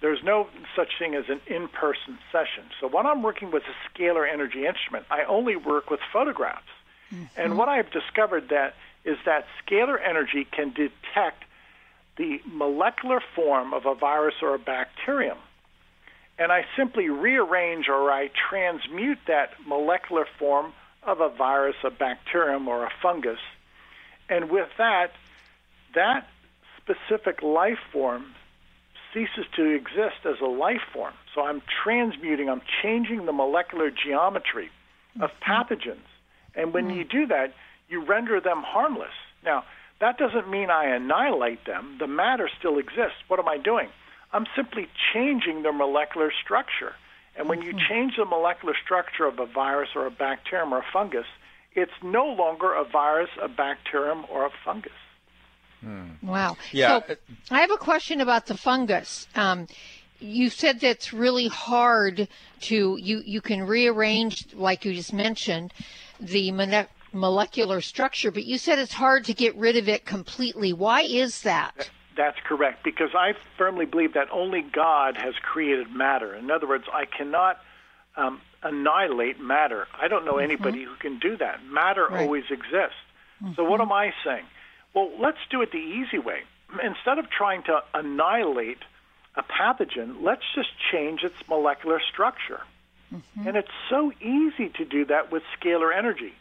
There's 0.01 0.23
no 0.23 0.49
such 0.77 0.99
thing 0.99 1.15
as 1.15 1.25
an 1.29 1.41
in 1.47 1.69
person 1.69 2.19
session. 2.31 2.65
So 2.81 2.89
when 2.89 3.07
I'm 3.07 3.23
working 3.23 3.51
with 3.51 3.63
a 3.65 3.99
scalar 3.99 4.31
energy 4.31 4.67
instrument, 4.67 5.07
I 5.11 5.25
only 5.25 5.57
work 5.57 5.91
with 5.91 6.01
photographs. 6.13 6.63
Mm-hmm. 7.13 7.25
And 7.37 7.59
what 7.59 7.69
I've 7.69 7.91
discovered 7.91 8.51
that 8.51 8.75
is 9.05 9.17
that 9.25 9.47
scalar 9.65 9.99
energy 10.03 10.47
can 10.51 10.71
detect 10.71 11.45
the 12.17 12.41
molecular 12.47 13.23
form 13.35 13.75
of 13.75 13.87
a 13.87 13.95
virus 13.95 14.35
or 14.43 14.55
a 14.55 14.59
bacterium. 14.59 15.39
And 16.39 16.51
I 16.51 16.65
simply 16.77 17.09
rearrange 17.09 17.89
or 17.89 18.11
I 18.11 18.31
transmute 18.51 19.19
that 19.27 19.51
molecular 19.67 20.27
form 20.39 20.73
of 21.03 21.21
a 21.21 21.29
virus, 21.29 21.77
a 21.85 21.91
bacterium, 21.91 22.67
or 22.67 22.85
a 22.85 22.91
fungus. 23.03 23.39
And 24.29 24.51
with 24.51 24.69
that, 24.79 25.13
that 25.95 26.29
specific 26.79 27.43
life 27.43 27.79
form 27.93 28.35
ceases 29.15 29.47
to 29.57 29.65
exist 29.65 30.27
as 30.27 30.41
a 30.43 30.47
life 30.47 30.83
form. 30.93 31.15
So 31.35 31.43
I'm 31.43 31.63
transmuting, 31.83 32.51
I'm 32.51 32.63
changing 32.83 33.25
the 33.25 33.33
molecular 33.33 33.91
geometry 33.91 34.71
of 35.21 35.31
mm-hmm. 35.31 35.51
pathogens. 35.51 36.05
And 36.55 36.75
when 36.75 36.91
you 36.91 37.05
do 37.05 37.27
that, 37.29 37.55
you 37.89 38.05
render 38.05 38.41
them 38.41 38.63
harmless. 38.65 39.15
Now, 39.45 39.65
that 40.01 40.19
doesn't 40.19 40.51
mean 40.51 40.71
I 40.71 40.87
annihilate 40.87 41.65
them. 41.65 41.97
The 41.99 42.07
matter 42.07 42.51
still 42.59 42.79
exists. 42.79 43.19
What 43.29 43.41
am 43.41 43.49
I 43.49 43.59
doing? 43.59 43.89
I'm 44.33 44.47
simply 44.57 44.89
changing 45.13 45.63
their 45.63 45.73
molecular 45.73 46.33
structure. 46.45 46.95
And 47.37 47.49
when 47.49 47.63
you 47.63 47.71
mm-hmm. 47.71 47.93
change 47.93 48.17
the 48.17 48.25
molecular 48.25 48.75
structure 48.85 49.27
of 49.27 49.39
a 49.39 49.47
virus 49.47 49.91
or 49.95 50.07
a 50.07 50.11
bacterium 50.11 50.73
or 50.73 50.79
a 50.79 50.85
fungus, 50.93 51.27
it's 51.75 51.93
no 52.03 52.27
longer 52.27 52.73
a 52.73 52.85
virus, 52.85 53.31
a 53.43 53.49
bacterium, 53.49 54.25
or 54.31 54.47
a 54.47 54.51
fungus. 54.65 54.93
Hmm. 55.85 56.27
Wow. 56.27 56.57
Yeah. 56.73 57.01
So 57.07 57.17
I 57.51 57.61
have 57.61 57.71
a 57.71 57.77
question 57.77 58.21
about 58.21 58.47
the 58.47 58.57
fungus. 58.57 59.29
Um, 59.35 59.67
you 60.21 60.49
said 60.49 60.81
that's 60.81 61.13
really 61.13 61.49
hard 61.49 62.29
to 62.63 62.97
you. 62.97 63.23
You 63.25 63.41
can 63.41 63.67
rearrange, 63.67 64.55
like 64.55 64.85
you 64.85 64.95
just 64.95 65.13
mentioned, 65.13 65.73
the 66.21 66.53
molecular 67.13 67.81
structure, 67.81 68.31
but 68.31 68.45
you 68.45 68.59
said 68.59 68.79
it's 68.79 68.95
hard 68.95 69.25
to 69.27 69.35
get 69.35 69.55
rid 69.57 69.77
of 69.77 69.89
it 69.89 70.05
completely. 70.05 70.73
Why 70.73 71.03
is 71.03 71.43
that? 71.43 71.91
That's 72.17 72.39
correct, 72.45 72.85
because 72.85 73.11
I 73.15 73.35
firmly 73.59 73.87
believe 73.87 74.15
that 74.15 74.29
only 74.31 74.63
God 74.63 75.17
has 75.17 75.35
created 75.43 75.91
matter. 75.91 76.35
In 76.35 76.51
other 76.51 76.69
words, 76.69 76.85
I 76.93 77.07
cannot 77.07 77.59
um, 78.17 78.41
annihilate 78.63 79.41
matter. 79.41 79.89
I 80.01 80.09
don't 80.09 80.25
know 80.25 80.35
mm-hmm. 80.35 80.53
anybody 80.53 80.85
who 80.85 80.95
can 80.95 81.19
do 81.19 81.37
that. 81.39 81.65
Matter 81.65 82.07
right. 82.09 82.23
always 82.23 82.45
exists. 82.51 82.97
Mm-hmm. 83.43 83.55
So, 83.57 83.65
what 83.65 83.81
am 83.81 83.91
I 83.91 84.13
saying? 84.25 84.45
Well, 84.95 85.11
let's 85.19 85.39
do 85.51 85.61
it 85.63 85.73
the 85.73 85.79
easy 85.79 86.19
way. 86.19 86.41
Instead 86.83 87.19
of 87.19 87.31
trying 87.31 87.63
to 87.65 87.83
annihilate 87.93 88.79
a 89.37 89.43
pathogen, 89.43 90.23
let's 90.23 90.45
just 90.55 90.71
change 90.93 91.23
its 91.23 91.37
molecular 91.49 92.01
structure. 92.13 92.61
Mm-hmm. 93.13 93.49
And 93.49 93.57
it's 93.57 93.69
so 93.91 94.13
easy 94.21 94.71
to 94.77 94.85
do 94.85 95.05
that 95.07 95.31
with 95.31 95.43
scalar 95.61 95.97
energy. 95.97 96.33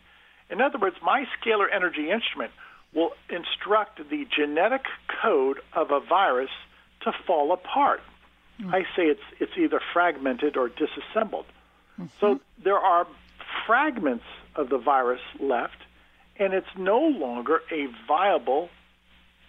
In 0.50 0.62
other 0.62 0.78
words, 0.78 0.96
my 1.02 1.26
scalar 1.40 1.66
energy 1.74 2.10
instrument 2.10 2.52
will 2.94 3.12
instruct 3.30 3.98
the 4.10 4.28
genetic 4.36 4.86
code 5.22 5.60
of 5.74 5.92
a 5.92 6.00
virus 6.00 6.52
to 7.02 7.12
fall 7.26 7.52
apart. 7.52 8.02
Mm-hmm. 8.62 8.74
I 8.74 8.82
say 8.96 9.08
it's 9.08 9.24
it's 9.40 9.58
either 9.58 9.82
fragmented 9.94 10.58
or 10.58 10.70
disassembled. 10.70 11.46
Mm-hmm. 12.00 12.06
So 12.20 12.40
there 12.64 12.78
are 12.78 13.08
fragments 13.66 14.26
of 14.56 14.70
the 14.70 14.78
virus 14.78 15.22
left, 15.40 15.78
and 16.38 16.54
it's 16.54 16.68
no 16.78 17.00
longer 17.00 17.62
a 17.72 17.88
viable 18.08 18.70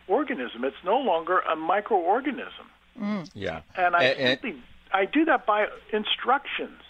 organism. 0.06 0.64
It's 0.64 0.84
no 0.84 0.98
longer 0.98 1.40
a 1.40 1.56
microorganism. 1.56 2.66
Mm. 3.00 3.30
Yeah, 3.34 3.62
and 3.76 3.96
I 3.96 4.04
and, 4.04 4.40
simply 4.40 4.62
I 4.92 5.06
do 5.06 5.24
that 5.24 5.46
by 5.46 5.66
instructions. 5.92 6.80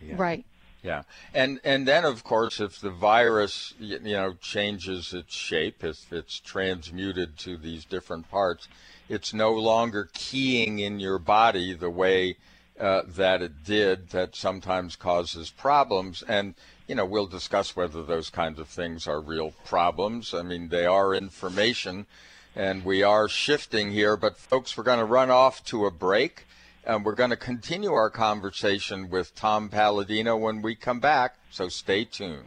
Yeah. 0.00 0.14
Right. 0.18 0.44
Yeah, 0.82 1.02
and 1.34 1.58
and 1.64 1.88
then 1.88 2.04
of 2.04 2.22
course, 2.22 2.60
if 2.60 2.80
the 2.80 2.90
virus 2.90 3.74
you 3.80 3.98
know 3.98 4.34
changes 4.40 5.12
its 5.12 5.34
shape, 5.34 5.82
if 5.82 6.12
it's 6.12 6.38
transmuted 6.38 7.38
to 7.38 7.56
these 7.56 7.84
different 7.84 8.30
parts, 8.30 8.68
it's 9.08 9.34
no 9.34 9.52
longer 9.52 10.08
keying 10.12 10.78
in 10.78 11.00
your 11.00 11.18
body 11.18 11.72
the 11.72 11.90
way 11.90 12.36
uh, 12.78 13.02
that 13.08 13.42
it 13.42 13.64
did. 13.64 14.10
That 14.10 14.36
sometimes 14.36 14.94
causes 14.94 15.50
problems, 15.50 16.22
and 16.28 16.54
you 16.86 16.94
know 16.94 17.04
we'll 17.04 17.26
discuss 17.26 17.74
whether 17.74 18.02
those 18.02 18.30
kinds 18.30 18.58
of 18.58 18.68
things 18.68 19.06
are 19.06 19.20
real 19.20 19.52
problems. 19.64 20.34
I 20.34 20.42
mean, 20.42 20.68
they 20.68 20.86
are 20.86 21.14
information, 21.14 22.06
and 22.54 22.84
we 22.84 23.02
are 23.02 23.28
shifting 23.28 23.90
here. 23.90 24.16
But 24.16 24.38
folks, 24.38 24.76
we're 24.76 24.84
going 24.84 24.98
to 24.98 25.04
run 25.04 25.30
off 25.30 25.64
to 25.66 25.86
a 25.86 25.90
break. 25.90 26.46
And 26.86 27.04
we're 27.04 27.16
going 27.16 27.30
to 27.30 27.36
continue 27.36 27.92
our 27.92 28.10
conversation 28.10 29.10
with 29.10 29.34
Tom 29.34 29.68
Paladino 29.68 30.36
when 30.36 30.62
we 30.62 30.76
come 30.76 31.00
back, 31.00 31.34
so 31.50 31.68
stay 31.68 32.04
tuned. 32.04 32.46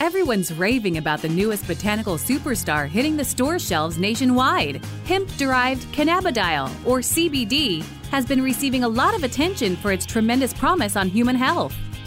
Everyone's 0.00 0.52
raving 0.52 0.96
about 0.96 1.22
the 1.22 1.28
newest 1.28 1.64
botanical 1.68 2.16
superstar 2.16 2.88
hitting 2.88 3.16
the 3.16 3.24
store 3.24 3.60
shelves 3.60 3.96
nationwide. 3.96 4.84
Hemp 5.04 5.28
derived 5.36 5.82
cannabidiol, 5.92 6.68
or 6.84 6.98
CBD, 6.98 7.82
has 8.10 8.26
been 8.26 8.42
receiving 8.42 8.82
a 8.82 8.88
lot 8.88 9.14
of 9.14 9.22
attention 9.22 9.76
for 9.76 9.92
its 9.92 10.04
tremendous 10.04 10.52
promise 10.52 10.96
on 10.96 11.08
human 11.08 11.36
health. 11.36 11.76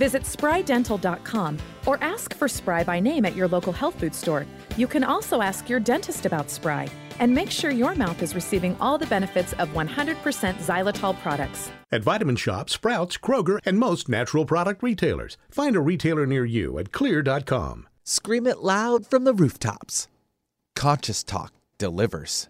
Visit 0.00 0.22
sprydental.com 0.22 1.58
or 1.86 1.98
ask 2.00 2.34
for 2.34 2.48
Spry 2.48 2.82
by 2.82 3.00
name 3.00 3.24
at 3.26 3.36
your 3.36 3.48
local 3.48 3.72
health 3.72 3.96
food 4.00 4.14
store. 4.14 4.46
You 4.76 4.86
can 4.86 5.04
also 5.04 5.42
ask 5.42 5.68
your 5.68 5.78
dentist 5.78 6.26
about 6.26 6.50
Spry 6.50 6.88
and 7.20 7.34
make 7.34 7.50
sure 7.50 7.70
your 7.70 7.94
mouth 7.94 8.22
is 8.22 8.34
receiving 8.34 8.74
all 8.80 8.96
the 8.96 9.12
benefits 9.14 9.52
of 9.54 9.68
100% 9.74 10.66
xylitol 10.68 11.14
products. 11.22 11.70
At 11.92 12.02
Vitamin 12.02 12.36
Shoppe, 12.36 12.70
Sprouts, 12.70 13.18
Kroger, 13.18 13.58
and 13.66 13.78
most 13.78 14.08
natural 14.08 14.46
product 14.46 14.82
retailers. 14.82 15.36
Find 15.50 15.76
a 15.76 15.80
retailer 15.80 16.26
near 16.26 16.46
you 16.46 16.78
at 16.78 16.92
xlear.com. 16.92 17.86
Scream 18.04 18.46
it 18.46 18.58
loud 18.58 19.06
from 19.06 19.24
the 19.24 19.34
rooftops. 19.34 20.08
Conscious 20.74 21.22
Talk 21.22 21.52
delivers. 21.78 22.49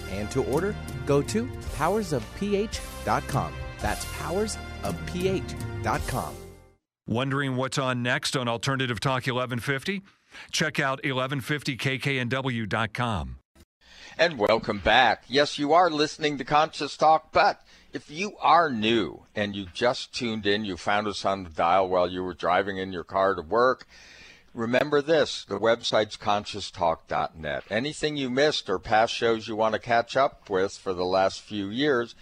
and 0.11 0.29
to 0.31 0.43
order, 0.43 0.75
go 1.05 1.21
to 1.23 1.45
powersofph.com. 1.77 3.53
That's 3.79 4.05
powersofph.com. 4.05 6.35
Wondering 7.07 7.55
what's 7.55 7.77
on 7.77 8.03
next 8.03 8.35
on 8.37 8.47
Alternative 8.47 8.99
Talk 8.99 9.27
1150? 9.27 10.01
Check 10.51 10.79
out 10.79 11.01
1150kknw.com. 11.03 13.35
And 14.17 14.37
welcome 14.37 14.79
back. 14.79 15.23
Yes, 15.27 15.57
you 15.57 15.71
are 15.73 15.89
listening 15.89 16.37
to 16.37 16.43
Conscious 16.43 16.97
Talk, 16.97 17.31
but 17.31 17.61
if 17.93 18.11
you 18.11 18.33
are 18.39 18.69
new 18.69 19.23
and 19.35 19.55
you 19.55 19.65
just 19.73 20.13
tuned 20.13 20.45
in, 20.45 20.63
you 20.63 20.77
found 20.77 21.07
us 21.07 21.25
on 21.25 21.43
the 21.43 21.49
dial 21.49 21.89
while 21.89 22.09
you 22.09 22.23
were 22.23 22.33
driving 22.33 22.77
in 22.77 22.93
your 22.93 23.03
car 23.03 23.35
to 23.35 23.41
work, 23.41 23.85
remember 24.53 25.01
this 25.01 25.45
the 25.45 25.59
website's 25.59 26.17
conscioustalk.net. 26.17 27.63
Anything 27.69 28.17
you 28.17 28.29
missed 28.29 28.69
or 28.69 28.79
past 28.79 29.13
shows 29.13 29.47
you 29.47 29.55
want 29.55 29.73
to 29.73 29.79
catch 29.79 30.15
up 30.15 30.49
with 30.49 30.77
for 30.77 30.93
the 30.93 31.05
last 31.05 31.41
few 31.41 31.69
years, 31.69 32.15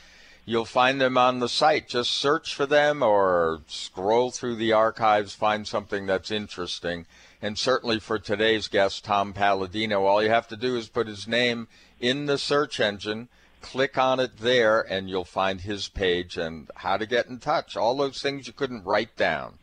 you'll 0.45 0.65
find 0.65 0.99
them 0.99 1.17
on 1.17 1.39
the 1.39 1.49
site. 1.49 1.87
Just 1.87 2.11
search 2.11 2.53
for 2.53 2.65
them 2.65 3.03
or 3.03 3.61
scroll 3.67 4.31
through 4.31 4.55
the 4.55 4.73
archives, 4.73 5.33
find 5.33 5.67
something 5.67 6.05
that's 6.05 6.31
interesting. 6.31 7.05
And 7.41 7.57
certainly 7.57 7.99
for 7.99 8.19
today's 8.19 8.67
guest, 8.67 9.05
Tom 9.05 9.33
Paladino, 9.33 10.03
all 10.05 10.21
you 10.21 10.29
have 10.29 10.47
to 10.49 10.57
do 10.57 10.75
is 10.75 10.89
put 10.89 11.07
his 11.07 11.27
name 11.27 11.67
in 11.99 12.25
the 12.25 12.37
search 12.37 12.79
engine, 12.79 13.29
click 13.61 13.97
on 13.97 14.19
it 14.19 14.39
there, 14.39 14.81
and 14.81 15.09
you'll 15.09 15.23
find 15.23 15.61
his 15.61 15.87
page 15.87 16.37
and 16.37 16.69
how 16.75 16.97
to 16.97 17.05
get 17.05 17.27
in 17.27 17.39
touch. 17.39 17.77
All 17.77 17.95
those 17.95 18.21
things 18.21 18.47
you 18.47 18.53
couldn't 18.53 18.85
write 18.85 19.15
down. 19.15 19.59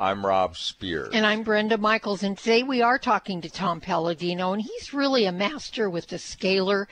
I'm 0.00 0.24
Rob 0.24 0.56
Spears. 0.56 1.10
And 1.12 1.26
I'm 1.26 1.42
Brenda 1.42 1.76
Michaels. 1.76 2.22
And 2.22 2.38
today 2.38 2.62
we 2.62 2.80
are 2.80 2.98
talking 2.98 3.42
to 3.42 3.50
Tom 3.50 3.82
Paladino, 3.82 4.54
and 4.54 4.62
he's 4.62 4.94
really 4.94 5.26
a 5.26 5.32
master 5.32 5.90
with 5.90 6.06
the 6.06 6.16
scalar 6.16 6.86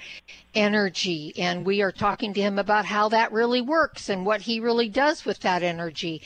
energy. 0.54 1.32
And 1.38 1.64
we 1.64 1.80
are 1.80 1.90
talking 1.90 2.34
to 2.34 2.42
him 2.42 2.58
about 2.58 2.84
how 2.84 3.08
that 3.08 3.32
really 3.32 3.62
works 3.62 4.10
and 4.10 4.26
what 4.26 4.42
he 4.42 4.60
really 4.60 4.90
does 4.90 5.24
with 5.24 5.40
that 5.40 5.62
energy. 5.62 6.20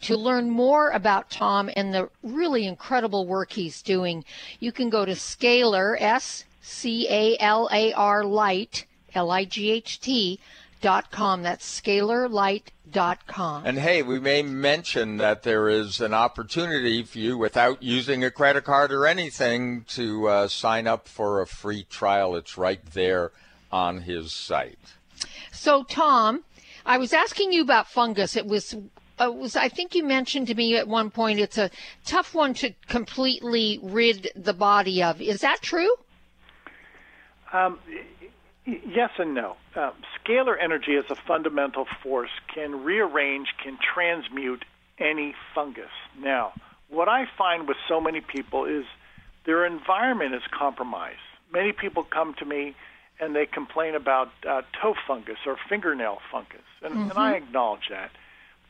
To 0.00 0.16
learn 0.16 0.50
more 0.50 0.90
about 0.90 1.30
Tom 1.30 1.70
and 1.76 1.94
the 1.94 2.10
really 2.24 2.66
incredible 2.66 3.28
work 3.28 3.52
he's 3.52 3.80
doing, 3.80 4.24
you 4.58 4.72
can 4.72 4.90
go 4.90 5.04
to 5.04 5.12
Scalar, 5.12 5.94
S 6.00 6.46
C 6.60 7.06
A 7.08 7.36
L 7.38 7.68
A 7.70 7.92
R 7.92 8.24
Light, 8.24 8.86
L 9.14 9.30
I 9.30 9.44
G 9.44 9.70
H 9.70 10.00
T, 10.00 10.40
dot 10.84 11.10
com. 11.10 11.42
That's 11.42 11.80
scalarlight.com. 11.80 13.64
And 13.64 13.78
hey, 13.78 14.02
we 14.02 14.20
may 14.20 14.42
mention 14.42 15.16
that 15.16 15.42
there 15.42 15.70
is 15.70 16.02
an 16.02 16.12
opportunity 16.12 17.02
for 17.02 17.18
you 17.18 17.38
without 17.38 17.82
using 17.82 18.22
a 18.22 18.30
credit 18.30 18.64
card 18.64 18.92
or 18.92 19.06
anything 19.06 19.84
to 19.88 20.28
uh, 20.28 20.46
sign 20.46 20.86
up 20.86 21.08
for 21.08 21.40
a 21.40 21.46
free 21.46 21.84
trial. 21.84 22.36
It's 22.36 22.58
right 22.58 22.84
there 22.92 23.32
on 23.72 24.02
his 24.02 24.34
site. 24.34 24.78
So, 25.50 25.84
Tom, 25.84 26.44
I 26.84 26.98
was 26.98 27.14
asking 27.14 27.54
you 27.54 27.62
about 27.62 27.88
fungus. 27.88 28.36
It 28.36 28.44
was 28.44 28.76
uh, 29.18 29.32
was 29.32 29.56
I 29.56 29.70
think 29.70 29.94
you 29.94 30.04
mentioned 30.04 30.48
to 30.48 30.54
me 30.54 30.76
at 30.76 30.86
one 30.86 31.10
point 31.10 31.40
it's 31.40 31.56
a 31.56 31.70
tough 32.04 32.34
one 32.34 32.52
to 32.54 32.74
completely 32.88 33.80
rid 33.82 34.30
the 34.36 34.52
body 34.52 35.02
of. 35.02 35.22
Is 35.22 35.40
that 35.40 35.62
true? 35.62 35.94
Um, 37.54 37.78
yes 38.66 39.10
and 39.18 39.34
no. 39.34 39.56
Uh, 39.74 39.90
scalar 40.18 40.56
energy 40.60 40.96
as 40.96 41.04
a 41.10 41.14
fundamental 41.14 41.86
force 42.02 42.30
can 42.52 42.84
rearrange, 42.84 43.48
can 43.62 43.78
transmute 43.94 44.64
any 44.98 45.34
fungus. 45.54 45.90
Now, 46.20 46.52
what 46.88 47.08
I 47.08 47.26
find 47.36 47.66
with 47.66 47.76
so 47.88 48.00
many 48.00 48.20
people 48.20 48.64
is 48.64 48.84
their 49.44 49.64
environment 49.66 50.34
is 50.34 50.42
compromised. 50.50 51.18
Many 51.52 51.72
people 51.72 52.04
come 52.04 52.34
to 52.34 52.44
me 52.44 52.74
and 53.20 53.34
they 53.34 53.46
complain 53.46 53.94
about 53.94 54.30
uh, 54.48 54.62
toe 54.80 54.94
fungus 55.06 55.38
or 55.46 55.56
fingernail 55.68 56.18
fungus, 56.32 56.58
and, 56.82 56.94
mm-hmm. 56.94 57.10
and 57.10 57.18
I 57.18 57.34
acknowledge 57.34 57.88
that 57.90 58.10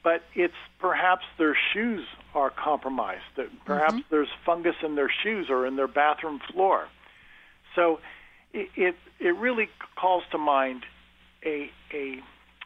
but 0.04 0.22
it's 0.34 0.54
perhaps 0.78 1.24
their 1.38 1.56
shoes 1.72 2.06
are 2.34 2.50
compromised. 2.50 3.24
That 3.36 3.48
perhaps 3.64 3.94
mm-hmm. 3.94 4.08
there's 4.10 4.28
fungus 4.44 4.76
in 4.84 4.94
their 4.94 5.10
shoes 5.22 5.46
or 5.48 5.66
in 5.66 5.74
their 5.74 5.88
bathroom 5.88 6.40
floor. 6.52 6.86
So 7.74 7.98
it, 8.54 8.94
it 9.20 9.36
really 9.36 9.68
calls 9.96 10.24
to 10.30 10.38
mind 10.38 10.84
a 11.44 11.70
a 11.92 12.20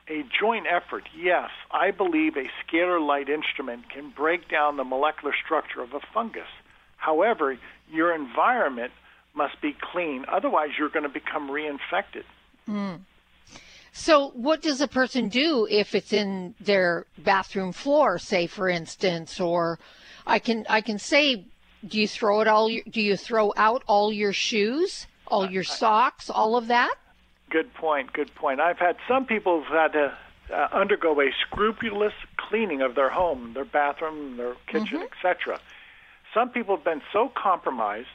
a 0.09 0.25
joint 0.41 0.67
effort. 0.71 1.05
Yes, 1.17 1.51
I 1.71 1.91
believe 1.91 2.37
a 2.37 2.47
scalar 2.65 3.05
light 3.05 3.29
instrument 3.29 3.91
can 3.91 4.11
break 4.11 4.49
down 4.49 4.77
the 4.77 4.85
molecular 4.85 5.35
structure 5.45 5.83
of 5.83 5.93
a 5.93 6.01
fungus. 6.15 6.49
However, 6.97 7.59
your 7.91 8.15
environment 8.15 8.93
must 9.35 9.61
be 9.61 9.77
clean. 9.93 10.25
Otherwise, 10.31 10.71
you're 10.79 10.89
going 10.89 11.05
to 11.05 11.09
become 11.09 11.49
reinfected. 11.51 12.25
Mm. 12.69 13.01
So, 13.93 14.29
what 14.31 14.63
does 14.63 14.81
a 14.81 14.89
person 14.89 15.29
do 15.29 15.67
if 15.71 15.95
it's 15.95 16.13
in 16.13 16.55
their 16.61 17.07
bathroom 17.19 17.73
floor, 17.73 18.19
say, 18.19 18.47
for 18.47 18.69
instance, 18.69 19.41
or 19.41 19.79
I 20.27 20.39
can 20.39 20.67
I 20.69 20.81
can 20.81 20.99
say, 20.99 21.45
do 21.87 22.01
you 22.01 22.09
throw 22.09 22.41
it 22.41 22.49
all? 22.49 22.69
Do 22.69 23.01
you 23.01 23.17
throw 23.17 23.53
out 23.57 23.83
all 23.87 24.13
your 24.13 24.33
shoes, 24.33 25.07
all 25.31 25.51
your 25.51 25.65
socks, 25.65 26.31
all 26.31 26.57
of 26.57 26.69
that? 26.69 26.95
Good 27.51 27.73
point. 27.75 28.13
Good 28.13 28.35
point. 28.35 28.61
I've 28.61 28.79
had 28.79 28.97
some 29.07 29.25
people 29.25 29.63
who've 29.63 29.77
had 29.77 29.93
to 29.93 30.17
uh, 30.53 30.69
undergo 30.73 31.21
a 31.21 31.31
scrupulous 31.47 32.13
cleaning 32.37 32.83
of 32.83 32.95
their 32.95 33.11
home, 33.11 33.53
their 33.55 33.65
bathroom, 33.65 34.37
their 34.37 34.55
kitchen, 34.67 34.99
mm-hmm. 34.99 35.27
etc. 35.27 35.61
Some 36.35 36.51
people 36.51 36.77
have 36.77 36.85
been 36.85 37.03
so 37.13 37.31
compromised 37.35 38.09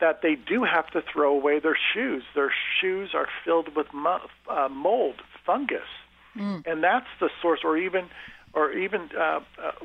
that 0.00 0.20
they 0.22 0.34
do 0.34 0.64
have 0.64 0.88
to 0.88 1.02
throw 1.12 1.32
away 1.32 1.60
their 1.60 1.78
shoes. 1.94 2.24
Their 2.34 2.52
shoes 2.80 3.10
are 3.14 3.28
filled 3.44 3.74
with 3.76 3.86
uh, 3.94 4.68
mold, 4.68 5.22
fungus, 5.46 5.80
mm. 6.36 6.66
and 6.66 6.82
that's 6.82 7.06
the 7.20 7.30
source. 7.40 7.60
Or 7.62 7.76
even, 7.76 8.06
or 8.52 8.72
even 8.72 9.10
uh, 9.16 9.22
uh, 9.22 9.40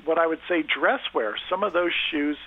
what 0.05 0.17
I 0.17 0.25
would 0.25 0.39
say, 0.49 0.63
dress 0.63 1.01
wear. 1.13 1.35
Some 1.49 1.63
of 1.63 1.73
those 1.73 1.91
shoes 2.09 2.37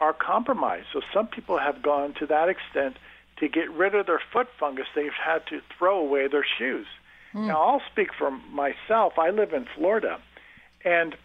are 0.00 0.12
compromised. 0.12 0.86
So 0.92 1.00
some 1.14 1.28
people 1.28 1.58
have 1.58 1.80
gone 1.80 2.14
to 2.14 2.26
that 2.26 2.48
extent 2.48 2.96
to 3.42 3.48
get 3.48 3.68
rid 3.72 3.92
of 3.96 4.06
their 4.06 4.22
foot 4.32 4.46
fungus. 4.56 4.86
They've 4.94 5.10
had 5.12 5.44
to 5.48 5.60
throw 5.76 5.98
away 5.98 6.28
their 6.28 6.46
shoes. 6.58 6.86
Mm. 7.34 7.48
Now 7.48 7.60
I'll 7.60 7.82
speak 7.90 8.14
for 8.16 8.30
myself. 8.30 9.18
I 9.18 9.30
live 9.30 9.52
in 9.52 9.66
Florida, 9.74 10.20
and 10.84 11.16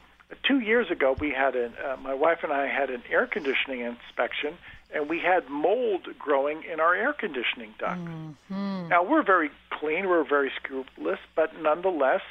two 0.41 0.60
years 0.60 0.89
ago 0.89 1.15
we 1.19 1.30
had 1.30 1.56
an 1.56 1.73
uh, 1.86 1.95
my 2.01 2.15
wife 2.15 2.39
and 2.41 2.51
I 2.51 2.65
had 2.65 2.89
an 2.89 3.03
air 3.12 3.27
conditioning 3.27 3.82
inspection 3.82 4.58
and 4.91 5.08
we 5.08 5.19
had 5.19 5.47
mold 5.47 6.08
growing 6.17 6.63
in 6.63 6.80
our 6.80 6.95
air 6.95 7.13
conditioning 7.13 7.75
duct. 7.77 7.99
Mm-hmm. 7.99 8.88
Now 8.89 9.03
we're 9.03 9.23
very 9.23 9.51
clean, 9.69 10.08
we're 10.08 10.23
very 10.23 10.51
scrupulous, 10.56 11.19
but 11.36 11.62
nonetheless, 11.62 12.21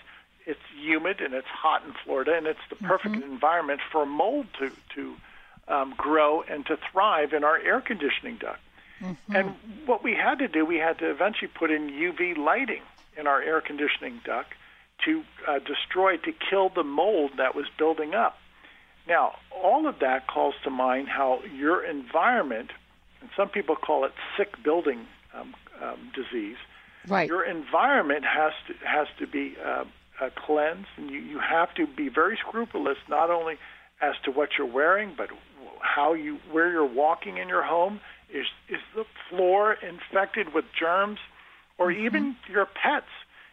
it's 0.46 0.60
humid 0.76 1.20
and 1.20 1.32
it's 1.32 1.46
hot 1.46 1.84
in 1.86 1.92
Florida, 2.04 2.34
and 2.34 2.46
it's 2.48 2.66
the 2.70 2.76
perfect 2.76 3.14
mm-hmm. 3.14 3.30
environment 3.30 3.80
for 3.92 4.04
mold 4.04 4.46
to 4.58 4.72
to 4.96 5.14
um, 5.68 5.94
grow 5.96 6.42
and 6.42 6.66
to 6.66 6.76
thrive 6.90 7.32
in 7.32 7.44
our 7.44 7.58
air 7.58 7.80
conditioning 7.80 8.36
duct. 8.38 8.58
Mm-hmm. 9.00 9.36
And 9.36 9.54
what 9.84 10.02
we 10.02 10.14
had 10.14 10.38
to 10.38 10.48
do, 10.48 10.64
we 10.64 10.76
had 10.76 10.98
to 10.98 11.10
eventually 11.10 11.50
put 11.52 11.70
in 11.70 11.90
UV 11.90 12.36
lighting 12.36 12.82
in 13.16 13.26
our 13.26 13.42
air 13.42 13.60
conditioning 13.60 14.20
duct 14.24 14.52
to 15.04 15.22
uh, 15.46 15.58
destroy, 15.58 16.16
to 16.16 16.32
kill 16.32 16.70
the 16.70 16.82
mold 16.82 17.32
that 17.36 17.54
was 17.54 17.66
building 17.78 18.14
up. 18.14 18.38
Now, 19.06 19.36
all 19.54 19.86
of 19.86 20.00
that 20.00 20.26
calls 20.26 20.54
to 20.64 20.70
mind 20.70 21.08
how 21.08 21.40
your 21.56 21.84
environment, 21.84 22.70
and 23.20 23.30
some 23.36 23.48
people 23.48 23.76
call 23.76 24.04
it 24.04 24.12
sick 24.36 24.62
building 24.64 25.06
um, 25.34 25.54
um, 25.82 26.12
disease. 26.14 26.56
Right. 27.06 27.28
Your 27.28 27.44
environment 27.44 28.24
has 28.24 28.52
to 28.66 28.86
has 28.86 29.06
to 29.20 29.26
be 29.28 29.56
uh, 29.64 29.84
uh, 30.20 30.30
cleansed, 30.34 30.88
and 30.96 31.10
you, 31.10 31.20
you 31.20 31.38
have 31.38 31.72
to 31.74 31.86
be 31.86 32.08
very 32.08 32.36
scrupulous 32.36 32.98
not 33.08 33.30
only 33.30 33.58
as 34.00 34.14
to 34.24 34.32
what 34.32 34.50
you're 34.58 34.66
wearing, 34.66 35.14
but 35.16 35.28
how 35.80 36.14
you 36.14 36.38
where 36.50 36.70
you're 36.70 36.84
walking 36.84 37.36
in 37.36 37.48
your 37.48 37.62
home. 37.62 38.00
Is 38.32 38.46
is 38.68 38.80
the 38.94 39.04
floor 39.28 39.74
infected 39.74 40.52
with 40.54 40.64
germs, 40.78 41.18
or 41.78 41.88
mm-hmm. 41.88 42.06
even 42.06 42.36
your 42.48 42.66
pets? 42.66 43.06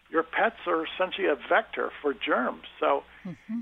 Your 0.10 0.24
pets 0.24 0.58
are 0.68 0.86
essentially 0.86 1.28
a 1.28 1.36
vector 1.36 1.92
for 2.02 2.14
germs. 2.14 2.64
So. 2.80 3.04
Mm-hmm 3.26 3.62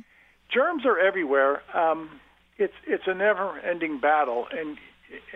germs 0.52 0.86
are 0.86 1.00
everywhere. 1.00 1.62
Um, 1.76 2.20
it's 2.58 2.74
it's 2.86 3.08
a 3.08 3.14
never-ending 3.14 4.00
battle, 4.00 4.48
and 4.52 4.78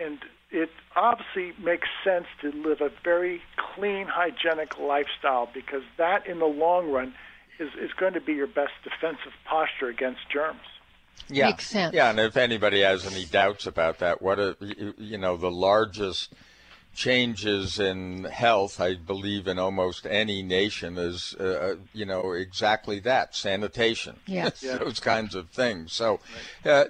and 0.02 0.18
it 0.50 0.70
obviously 0.94 1.52
makes 1.62 1.88
sense 2.04 2.26
to 2.40 2.52
live 2.52 2.80
a 2.80 2.90
very 3.02 3.40
clean, 3.56 4.06
hygienic 4.06 4.78
lifestyle 4.78 5.48
because 5.52 5.82
that, 5.98 6.26
in 6.26 6.38
the 6.38 6.46
long 6.46 6.90
run, 6.90 7.14
is 7.58 7.70
is 7.80 7.90
going 7.98 8.14
to 8.14 8.20
be 8.20 8.34
your 8.34 8.46
best 8.46 8.72
defensive 8.84 9.32
posture 9.44 9.88
against 9.88 10.20
germs. 10.32 10.60
Yeah, 11.28 11.46
makes 11.46 11.66
sense. 11.66 11.94
Yeah, 11.94 12.10
and 12.10 12.20
if 12.20 12.36
anybody 12.36 12.82
has 12.82 13.06
any 13.06 13.24
doubts 13.24 13.66
about 13.66 13.98
that, 13.98 14.22
what 14.22 14.38
a, 14.38 14.56
you 14.98 15.18
know, 15.18 15.36
the 15.36 15.50
largest 15.50 16.32
changes 16.94 17.78
in 17.78 18.24
health, 18.24 18.80
I 18.80 18.94
believe, 18.94 19.46
in 19.46 19.58
almost 19.58 20.06
any 20.06 20.42
nation 20.42 20.96
is, 20.96 21.36
uh, 21.38 21.44
uh 21.44 21.76
you 21.92 22.06
know, 22.06 22.32
exactly 22.32 23.00
that 23.00 23.36
sanitation. 23.36 24.16
Yes. 24.26 24.60
Those 24.78 24.98
kinds 24.98 25.34
of 25.34 25.50
things. 25.50 25.92
So 25.92 26.20
uh, 26.64 26.84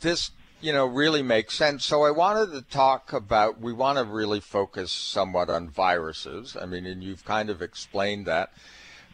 this, 0.00 0.32
you 0.60 0.72
know, 0.72 0.86
really 0.86 1.22
makes 1.22 1.54
sense. 1.54 1.84
So 1.84 2.02
I 2.02 2.10
wanted 2.10 2.52
to 2.52 2.62
talk 2.62 3.12
about, 3.12 3.60
we 3.60 3.72
want 3.72 3.98
to 3.98 4.04
really 4.04 4.40
focus 4.40 4.90
somewhat 4.90 5.48
on 5.48 5.68
viruses. 5.68 6.56
I 6.60 6.66
mean, 6.66 6.84
and 6.84 7.04
you've 7.04 7.24
kind 7.24 7.48
of 7.48 7.62
explained 7.62 8.26
that. 8.26 8.52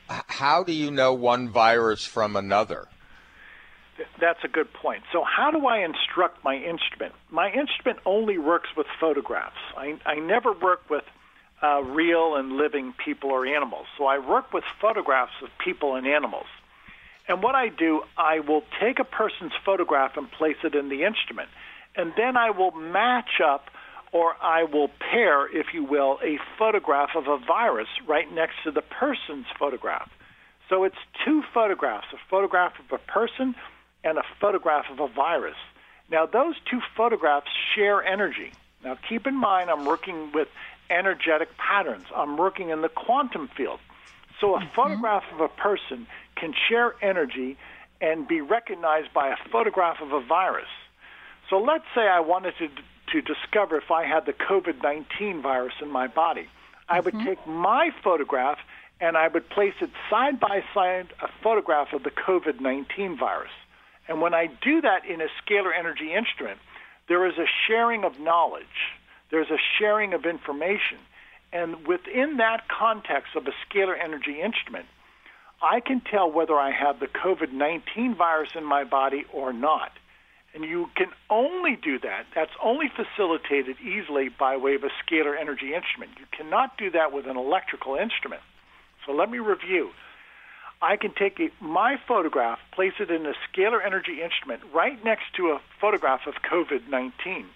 How 0.08 0.62
do 0.62 0.72
you 0.72 0.90
know 0.90 1.12
one 1.12 1.48
virus 1.48 2.04
from 2.04 2.36
another? 2.36 2.88
That's 4.20 4.42
a 4.44 4.48
good 4.48 4.72
point. 4.72 5.02
So, 5.12 5.24
how 5.24 5.50
do 5.50 5.66
I 5.66 5.84
instruct 5.84 6.44
my 6.44 6.56
instrument? 6.56 7.14
My 7.30 7.50
instrument 7.50 7.98
only 8.04 8.38
works 8.38 8.68
with 8.76 8.86
photographs. 9.00 9.56
I, 9.76 9.98
I 10.04 10.16
never 10.16 10.52
work 10.52 10.88
with 10.90 11.04
uh, 11.62 11.82
real 11.82 12.36
and 12.36 12.52
living 12.52 12.94
people 13.04 13.30
or 13.30 13.46
animals. 13.46 13.86
So, 13.98 14.06
I 14.06 14.18
work 14.18 14.52
with 14.52 14.64
photographs 14.80 15.32
of 15.42 15.48
people 15.62 15.94
and 15.96 16.06
animals. 16.06 16.46
And 17.28 17.42
what 17.42 17.54
I 17.54 17.68
do, 17.68 18.02
I 18.16 18.40
will 18.40 18.64
take 18.80 18.98
a 18.98 19.04
person's 19.04 19.52
photograph 19.64 20.16
and 20.16 20.30
place 20.30 20.56
it 20.64 20.74
in 20.74 20.88
the 20.88 21.04
instrument. 21.04 21.48
And 21.94 22.12
then 22.16 22.36
I 22.36 22.50
will 22.50 22.72
match 22.72 23.40
up 23.44 23.70
or 24.12 24.34
I 24.42 24.64
will 24.64 24.88
pair, 24.88 25.46
if 25.48 25.72
you 25.72 25.84
will, 25.84 26.18
a 26.22 26.38
photograph 26.58 27.10
of 27.16 27.28
a 27.28 27.38
virus 27.38 27.88
right 28.06 28.30
next 28.32 28.56
to 28.64 28.70
the 28.70 28.82
person's 28.82 29.46
photograph. 29.58 30.10
So 30.68 30.84
it's 30.84 30.96
two 31.24 31.42
photographs 31.52 32.06
a 32.12 32.18
photograph 32.30 32.72
of 32.78 32.92
a 32.92 33.10
person 33.10 33.54
and 34.04 34.18
a 34.18 34.22
photograph 34.40 34.86
of 34.90 35.00
a 35.00 35.08
virus. 35.08 35.56
Now, 36.10 36.26
those 36.26 36.54
two 36.70 36.80
photographs 36.96 37.48
share 37.74 38.04
energy. 38.04 38.52
Now, 38.84 38.98
keep 39.08 39.26
in 39.26 39.36
mind, 39.36 39.70
I'm 39.70 39.84
working 39.84 40.32
with 40.32 40.48
energetic 40.90 41.56
patterns, 41.56 42.04
I'm 42.14 42.36
working 42.36 42.70
in 42.70 42.82
the 42.82 42.88
quantum 42.88 43.48
field. 43.56 43.80
So, 44.40 44.54
a 44.54 44.58
mm-hmm. 44.58 44.74
photograph 44.74 45.24
of 45.32 45.40
a 45.40 45.48
person 45.48 46.06
can 46.36 46.52
share 46.68 46.94
energy 47.00 47.56
and 48.00 48.26
be 48.26 48.40
recognized 48.40 49.14
by 49.14 49.28
a 49.28 49.36
photograph 49.50 50.02
of 50.02 50.12
a 50.12 50.20
virus. 50.20 50.68
So, 51.48 51.58
let's 51.58 51.84
say 51.94 52.02
I 52.02 52.20
wanted 52.20 52.54
to, 52.58 52.68
to 53.12 53.22
discover 53.22 53.76
if 53.76 53.90
I 53.90 54.04
had 54.04 54.26
the 54.26 54.32
COVID 54.32 54.82
19 54.82 55.40
virus 55.40 55.74
in 55.80 55.90
my 55.90 56.08
body. 56.08 56.48
I 56.88 57.00
would 57.00 57.14
mm-hmm. 57.14 57.26
take 57.26 57.46
my 57.46 57.90
photograph 58.02 58.58
and 59.00 59.16
I 59.16 59.28
would 59.28 59.48
place 59.48 59.74
it 59.80 59.90
side 60.10 60.38
by 60.38 60.62
side 60.74 61.12
a 61.22 61.28
photograph 61.42 61.92
of 61.92 62.02
the 62.02 62.10
COVID 62.10 62.60
19 62.60 63.16
virus. 63.16 63.50
And 64.08 64.20
when 64.20 64.34
I 64.34 64.46
do 64.46 64.80
that 64.80 65.04
in 65.04 65.20
a 65.20 65.28
scalar 65.42 65.70
energy 65.76 66.12
instrument, 66.12 66.58
there 67.08 67.26
is 67.26 67.34
a 67.38 67.46
sharing 67.66 68.04
of 68.04 68.18
knowledge, 68.18 68.64
there's 69.30 69.50
a 69.50 69.58
sharing 69.78 70.12
of 70.14 70.24
information. 70.24 70.98
And 71.52 71.86
within 71.86 72.38
that 72.38 72.68
context 72.68 73.36
of 73.36 73.46
a 73.46 73.52
scalar 73.66 73.94
energy 74.02 74.40
instrument, 74.40 74.86
I 75.62 75.80
can 75.80 76.00
tell 76.00 76.30
whether 76.30 76.54
I 76.54 76.70
have 76.70 76.98
the 76.98 77.06
COVID 77.06 77.52
19 77.52 78.14
virus 78.16 78.50
in 78.54 78.64
my 78.64 78.84
body 78.84 79.24
or 79.32 79.52
not. 79.52 79.92
And 80.54 80.64
you 80.64 80.90
can 80.96 81.08
only 81.30 81.76
do 81.76 81.98
that, 82.00 82.26
that's 82.34 82.52
only 82.62 82.90
facilitated 82.94 83.76
easily 83.80 84.28
by 84.28 84.56
way 84.56 84.74
of 84.74 84.82
a 84.84 84.90
scalar 85.02 85.38
energy 85.40 85.72
instrument. 85.74 86.12
You 86.18 86.26
cannot 86.36 86.76
do 86.76 86.90
that 86.90 87.12
with 87.12 87.26
an 87.26 87.36
electrical 87.36 87.96
instrument. 87.96 88.42
So 89.06 89.12
let 89.12 89.30
me 89.30 89.38
review. 89.38 89.90
I 90.82 90.96
can 90.96 91.14
take 91.14 91.38
a, 91.38 91.50
my 91.64 91.96
photograph, 92.08 92.58
place 92.72 92.94
it 92.98 93.08
in 93.10 93.24
a 93.24 93.34
scalar 93.48 93.78
energy 93.86 94.20
instrument 94.20 94.62
right 94.74 95.02
next 95.04 95.32
to 95.36 95.50
a 95.50 95.60
photograph 95.80 96.26
of 96.26 96.34
COVID 96.42 96.88
19, 96.90 97.46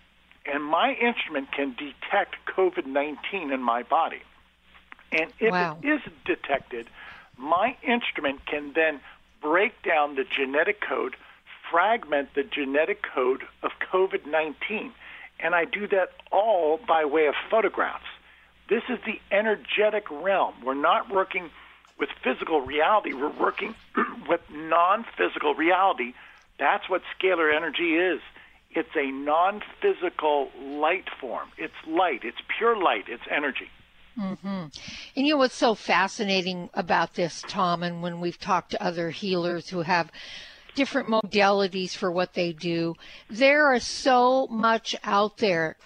and 0.46 0.64
my 0.64 0.92
instrument 0.92 1.50
can 1.50 1.74
detect 1.74 2.36
COVID 2.56 2.86
19 2.86 3.52
in 3.52 3.60
my 3.60 3.82
body. 3.82 4.22
And 5.10 5.32
if 5.40 5.50
wow. 5.50 5.76
it 5.82 5.88
is 5.88 6.00
detected, 6.24 6.86
my 7.36 7.76
instrument 7.82 8.46
can 8.46 8.72
then 8.74 9.00
break 9.42 9.82
down 9.82 10.14
the 10.14 10.24
genetic 10.24 10.80
code, 10.80 11.16
fragment 11.70 12.28
the 12.34 12.44
genetic 12.44 13.02
code 13.02 13.42
of 13.64 13.72
COVID 13.92 14.24
19. 14.24 14.92
And 15.40 15.54
I 15.54 15.64
do 15.64 15.88
that 15.88 16.12
all 16.30 16.78
by 16.86 17.04
way 17.04 17.26
of 17.26 17.34
photographs. 17.50 18.06
This 18.68 18.82
is 18.88 18.98
the 19.04 19.20
energetic 19.30 20.10
realm. 20.10 20.54
We're 20.64 20.74
not 20.74 21.12
working 21.12 21.50
with 21.98 22.08
physical 22.22 22.60
reality, 22.60 23.12
we're 23.12 23.28
working 23.30 23.74
with 24.28 24.40
non 24.50 25.04
physical 25.16 25.54
reality. 25.54 26.14
That's 26.58 26.88
what 26.88 27.02
scalar 27.18 27.54
energy 27.54 27.96
is. 27.96 28.20
It's 28.70 28.94
a 28.96 29.10
non 29.10 29.62
physical 29.80 30.50
light 30.60 31.08
form. 31.20 31.48
It's 31.56 31.74
light, 31.86 32.20
it's 32.24 32.38
pure 32.58 32.76
light, 32.76 33.04
it's 33.08 33.22
energy. 33.30 33.70
Mm-hmm. 34.18 34.46
And 34.46 35.26
you 35.26 35.32
know 35.32 35.36
what's 35.36 35.54
so 35.54 35.74
fascinating 35.74 36.70
about 36.74 37.14
this, 37.14 37.44
Tom, 37.48 37.82
and 37.82 38.02
when 38.02 38.20
we've 38.20 38.38
talked 38.38 38.70
to 38.70 38.82
other 38.82 39.10
healers 39.10 39.68
who 39.68 39.82
have 39.82 40.10
different 40.74 41.08
modalities 41.08 41.94
for 41.94 42.10
what 42.10 42.34
they 42.34 42.52
do, 42.52 42.94
there 43.28 43.74
is 43.74 43.86
so 43.86 44.46
much 44.48 44.96
out 45.04 45.38
there 45.38 45.76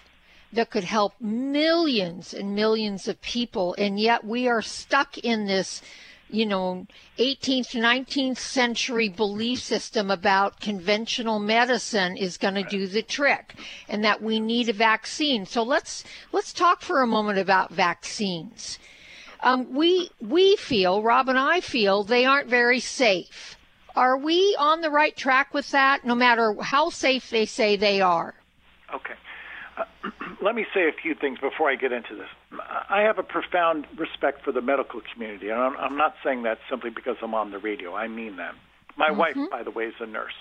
that 0.53 0.69
could 0.69 0.83
help 0.83 1.13
millions 1.19 2.33
and 2.33 2.55
millions 2.55 3.07
of 3.07 3.21
people. 3.21 3.75
And 3.77 3.99
yet 3.99 4.23
we 4.23 4.47
are 4.47 4.61
stuck 4.61 5.17
in 5.17 5.47
this, 5.47 5.81
you 6.29 6.45
know, 6.45 6.87
18th 7.17 7.69
to 7.71 7.79
19th 7.79 8.37
century 8.37 9.09
belief 9.09 9.59
system 9.59 10.11
about 10.11 10.59
conventional 10.59 11.39
medicine 11.39 12.17
is 12.17 12.37
going 12.37 12.55
to 12.55 12.63
do 12.63 12.87
the 12.87 13.01
trick 13.01 13.55
and 13.87 14.03
that 14.03 14.21
we 14.21 14.39
need 14.39 14.69
a 14.69 14.73
vaccine. 14.73 15.45
So 15.45 15.63
let's, 15.63 16.03
let's 16.31 16.53
talk 16.53 16.81
for 16.81 17.01
a 17.01 17.07
moment 17.07 17.39
about 17.39 17.71
vaccines. 17.71 18.77
Um, 19.43 19.73
we, 19.73 20.11
we 20.19 20.55
feel, 20.55 21.01
Rob 21.01 21.27
and 21.27 21.39
I 21.39 21.61
feel 21.61 22.03
they 22.03 22.25
aren't 22.25 22.47
very 22.47 22.79
safe. 22.79 23.57
Are 23.95 24.17
we 24.17 24.55
on 24.57 24.81
the 24.81 24.89
right 24.89 25.15
track 25.15 25.53
with 25.53 25.71
that, 25.71 26.05
no 26.05 26.15
matter 26.15 26.55
how 26.61 26.89
safe 26.89 27.29
they 27.29 27.45
say 27.45 27.75
they 27.75 27.99
are? 28.01 28.35
Okay. 28.93 29.13
Uh, 29.77 30.09
let 30.41 30.55
me 30.55 30.65
say 30.73 30.87
a 30.87 30.91
few 30.91 31.13
things 31.15 31.39
before 31.39 31.69
I 31.69 31.75
get 31.75 31.91
into 31.91 32.15
this. 32.15 32.27
I 32.89 33.01
have 33.01 33.19
a 33.19 33.23
profound 33.23 33.87
respect 33.97 34.43
for 34.43 34.51
the 34.51 34.61
medical 34.61 35.01
community, 35.13 35.49
and 35.49 35.59
I'm, 35.59 35.77
I'm 35.77 35.97
not 35.97 36.15
saying 36.23 36.43
that 36.43 36.59
simply 36.69 36.89
because 36.89 37.17
I'm 37.21 37.33
on 37.35 37.51
the 37.51 37.59
radio. 37.59 37.95
I 37.95 38.07
mean 38.07 38.37
that. 38.37 38.53
My 38.97 39.09
Mm-hmm. 39.09 39.19
wife, 39.19 39.37
by 39.49 39.63
the 39.63 39.71
way, 39.71 39.85
is 39.85 39.93
a 39.99 40.05
nurse, 40.05 40.33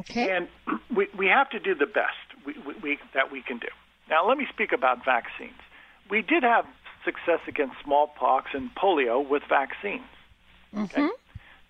Okay. 0.00 0.30
and 0.30 0.48
we 0.94 1.08
we 1.16 1.26
have 1.26 1.50
to 1.50 1.58
do 1.58 1.74
the 1.74 1.86
best 1.86 2.14
we, 2.46 2.54
we, 2.66 2.74
we, 2.82 2.98
that 3.14 3.32
we 3.32 3.42
can 3.42 3.58
do. 3.58 3.66
Now, 4.08 4.26
let 4.28 4.38
me 4.38 4.46
speak 4.52 4.72
about 4.72 5.04
vaccines. 5.04 5.58
We 6.08 6.22
did 6.22 6.42
have 6.42 6.66
success 7.04 7.40
against 7.48 7.76
smallpox 7.82 8.50
and 8.54 8.70
polio 8.74 9.26
with 9.26 9.42
vaccines. 9.48 10.04
Okay? 10.76 11.08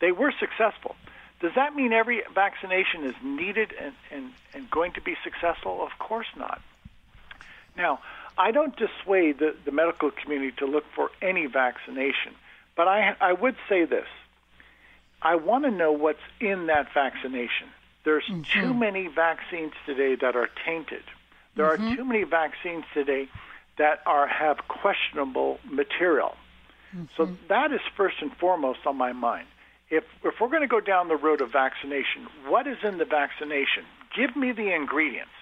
They 0.00 0.12
were 0.12 0.32
successful. 0.38 0.96
Does 1.40 1.52
that 1.56 1.74
mean 1.74 1.92
every 1.92 2.22
vaccination 2.34 3.04
is 3.04 3.14
needed 3.22 3.72
and, 3.80 3.94
and, 4.10 4.30
and 4.54 4.70
going 4.70 4.92
to 4.92 5.00
be 5.00 5.16
successful? 5.24 5.82
Of 5.82 5.98
course 5.98 6.26
not. 6.36 6.60
Now, 7.80 8.00
I 8.36 8.50
don't 8.50 8.76
dissuade 8.76 9.38
the, 9.38 9.56
the 9.64 9.72
medical 9.72 10.10
community 10.10 10.52
to 10.58 10.66
look 10.66 10.84
for 10.94 11.10
any 11.22 11.46
vaccination, 11.46 12.34
but 12.76 12.86
I, 12.88 13.16
I 13.20 13.32
would 13.32 13.56
say 13.70 13.86
this. 13.86 14.06
I 15.22 15.36
want 15.36 15.64
to 15.64 15.70
know 15.70 15.92
what's 15.92 16.26
in 16.40 16.66
that 16.66 16.92
vaccination. 16.92 17.68
There's 18.04 18.24
mm-hmm. 18.24 18.60
too 18.60 18.74
many 18.74 19.06
vaccines 19.06 19.72
today 19.86 20.14
that 20.16 20.36
are 20.36 20.48
tainted. 20.64 21.02
There 21.56 21.66
are 21.66 21.78
mm-hmm. 21.78 21.94
too 21.94 22.04
many 22.04 22.24
vaccines 22.24 22.84
today 22.92 23.28
that 23.78 24.02
are 24.04 24.26
have 24.26 24.68
questionable 24.68 25.58
material. 25.64 26.36
So 27.16 27.24
mm-hmm. 27.24 27.34
that 27.48 27.72
is 27.72 27.80
first 27.96 28.16
and 28.20 28.32
foremost 28.36 28.80
on 28.84 28.96
my 28.96 29.12
mind. 29.12 29.46
If 29.90 30.04
if 30.22 30.34
we're 30.40 30.48
going 30.48 30.62
to 30.62 30.68
go 30.68 30.80
down 30.80 31.08
the 31.08 31.16
road 31.16 31.40
of 31.40 31.50
vaccination, 31.52 32.28
what 32.46 32.66
is 32.66 32.78
in 32.82 32.98
the 32.98 33.04
vaccination? 33.04 33.84
Give 34.14 34.34
me 34.36 34.52
the 34.52 34.74
ingredients. 34.74 35.32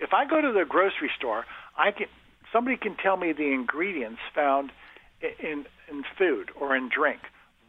If 0.00 0.12
I 0.12 0.24
go 0.26 0.40
to 0.40 0.52
the 0.52 0.64
grocery 0.64 1.10
store, 1.16 1.44
I 1.76 1.90
can 1.90 2.06
somebody 2.52 2.76
can 2.76 2.96
tell 2.96 3.16
me 3.16 3.32
the 3.32 3.52
ingredients 3.52 4.20
found 4.34 4.72
in 5.20 5.66
in 5.90 6.04
food 6.18 6.50
or 6.58 6.76
in 6.76 6.88
drink. 6.88 7.20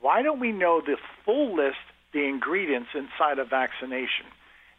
Why 0.02 0.22
don't 0.22 0.40
we 0.40 0.52
know 0.52 0.82
the 0.82 0.98
full 1.26 1.56
list, 1.56 1.78
the 2.12 2.26
ingredients 2.26 2.90
inside 2.94 3.40
a 3.40 3.46
vaccination? 3.46 4.26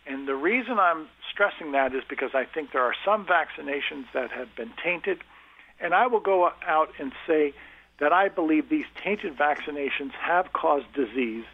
And 0.07 0.29
the 0.29 0.35
reason 0.35 0.79
I'm 0.79 1.09
stressing 1.33 1.73
that 1.73 1.95
is 1.95 2.03
because 2.09 2.31
I 2.35 2.45
think 2.45 2.73
there 2.73 2.83
are 2.83 2.95
some 3.05 3.25
vaccinations 3.25 4.05
that 4.13 4.31
have 4.31 4.55
been 4.55 4.73
tainted, 4.83 5.23
and 5.81 5.95
I 5.95 6.07
will 6.07 6.21
go 6.21 6.51
out 6.67 6.91
and 6.99 7.13
say 7.27 7.55
that 8.01 8.13
I 8.13 8.29
believe 8.29 8.69
these 8.69 8.85
tainted 9.03 9.37
vaccinations 9.37 10.11
have 10.21 10.53
caused 10.53 10.93
disease, 10.93 11.45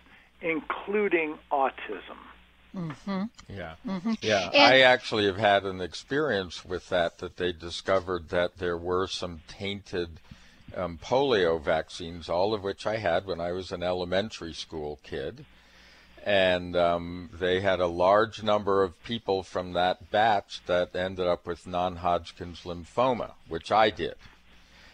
including 0.41 1.39
autism. 1.53 2.19
Yeah. 2.75 3.75
Mm-hmm. 3.87 4.13
Yeah. 4.21 4.51
And- 4.53 4.63
I 4.63 4.81
actually 4.81 5.27
have 5.27 5.37
had 5.37 5.65
an 5.65 5.81
experience 5.81 6.65
with 6.65 6.89
that, 6.91 7.19
that 7.19 7.37
they 7.37 7.53
discovered 7.53 8.29
that 8.31 8.59
there 8.59 8.77
were 8.77 9.07
some 9.07 9.41
tainted 9.49 10.21
um, 10.77 10.99
polio 11.03 11.61
vaccines, 11.61 12.29
all 12.29 12.55
of 12.55 12.63
which 12.63 12.87
I 12.87 12.97
had 12.97 13.27
when 13.27 13.41
I 13.41 13.53
was 13.53 13.73
an 13.73 13.83
elementary 13.83 14.53
school 14.53 14.99
kid. 15.03 15.45
And 16.25 16.77
um, 16.77 17.31
they 17.33 17.61
had 17.61 17.81
a 17.81 17.87
large 17.87 18.43
number 18.43 18.83
of 18.83 19.03
people 19.05 19.43
from 19.43 19.73
that 19.73 20.11
batch 20.11 20.61
that 20.67 20.95
ended 20.95 21.27
up 21.27 21.47
with 21.47 21.67
non 21.67 21.97
Hodgkin's 21.97 22.61
lymphoma, 22.61 23.33
which 23.49 23.73
I 23.73 23.89
did. 23.89 24.17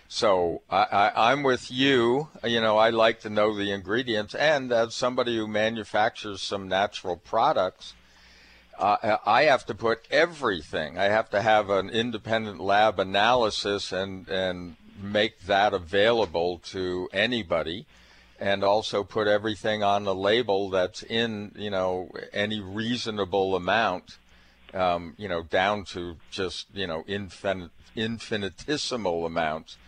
So 0.09 0.63
I, 0.71 1.11
I'm 1.17 1.43
with 1.43 1.71
you. 1.71 2.29
You 2.45 2.61
know, 2.61 2.79
I 2.79 2.91
like 2.91 3.21
to 3.21 3.31
know 3.31 3.57
the 3.57 3.73
ingredients, 3.73 4.35
and 4.35 4.73
as 4.73 4.95
somebody 4.95 5.37
who 5.37 5.49
manufactures 5.49 6.43
some 6.43 6.69
natural 6.69 7.17
products, 7.17 7.95
uh, 8.79 9.17
I 9.27 9.45
have 9.45 9.67
to 9.67 9.75
put 9.75 10.07
everything. 10.11 10.99
I 10.99 11.05
have 11.05 11.31
to 11.31 11.43
have 11.43 11.71
an 11.71 11.91
independent 11.91 12.61
lab 12.61 13.01
analysis 13.01 13.91
and 13.91 14.29
and 14.29 14.77
make 15.03 15.41
that 15.43 15.75
available 15.75 16.59
to 16.59 17.09
anybody, 17.13 17.87
and 18.39 18.63
also 18.63 19.03
put 19.03 19.27
everything 19.27 19.83
on 19.83 20.05
the 20.05 20.15
label 20.15 20.71
that's 20.71 21.03
in 21.03 21.53
you 21.57 21.71
know 21.71 22.11
any 22.33 22.61
reasonable 22.61 23.57
amount, 23.57 24.19
um, 24.73 25.15
you 25.17 25.29
know 25.29 25.43
down 25.43 25.85
to 25.87 26.17
just 26.31 26.67
you 26.73 26.87
know 26.87 27.03
infin- 27.09 27.71
infinitesimal 27.97 29.27
amounts. 29.27 29.79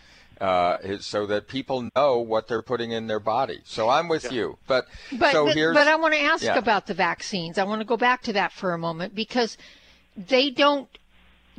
Uh, 0.40 0.98
so 1.00 1.26
that 1.26 1.48
people 1.48 1.88
know 1.96 2.18
what 2.18 2.46
they're 2.46 2.62
putting 2.62 2.92
in 2.92 3.08
their 3.08 3.18
body. 3.18 3.60
So 3.64 3.88
I'm 3.88 4.06
with 4.06 4.30
you, 4.30 4.56
but, 4.68 4.86
But, 5.18 5.32
so 5.32 5.46
but, 5.46 5.56
here's 5.56 5.74
but 5.74 5.88
I 5.88 5.96
want 5.96 6.14
to 6.14 6.20
ask 6.20 6.44
yeah. 6.44 6.56
about 6.56 6.86
the 6.86 6.94
vaccines. 6.94 7.58
I 7.58 7.64
want 7.64 7.80
to 7.80 7.84
go 7.84 7.96
back 7.96 8.22
to 8.22 8.32
that 8.34 8.52
for 8.52 8.72
a 8.72 8.78
moment 8.78 9.16
because 9.16 9.58
they 10.16 10.50
don't 10.50 10.88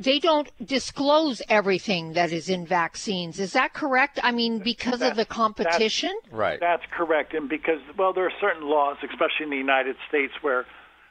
they 0.00 0.18
don't 0.18 0.50
disclose 0.66 1.42
everything 1.50 2.14
that 2.14 2.32
is 2.32 2.48
in 2.48 2.64
vaccines. 2.64 3.38
Is 3.38 3.52
that 3.52 3.74
correct? 3.74 4.18
I 4.22 4.32
mean, 4.32 4.58
because 4.60 5.02
of 5.02 5.14
the 5.14 5.26
competition. 5.26 6.18
right. 6.30 6.58
That's 6.58 6.84
correct, 6.90 7.34
and 7.34 7.48
because 7.48 7.80
well, 7.98 8.14
there 8.14 8.24
are 8.24 8.32
certain 8.40 8.66
laws, 8.66 8.96
especially 9.02 9.44
in 9.44 9.50
the 9.50 9.56
United 9.56 9.96
States, 10.08 10.32
where 10.40 10.64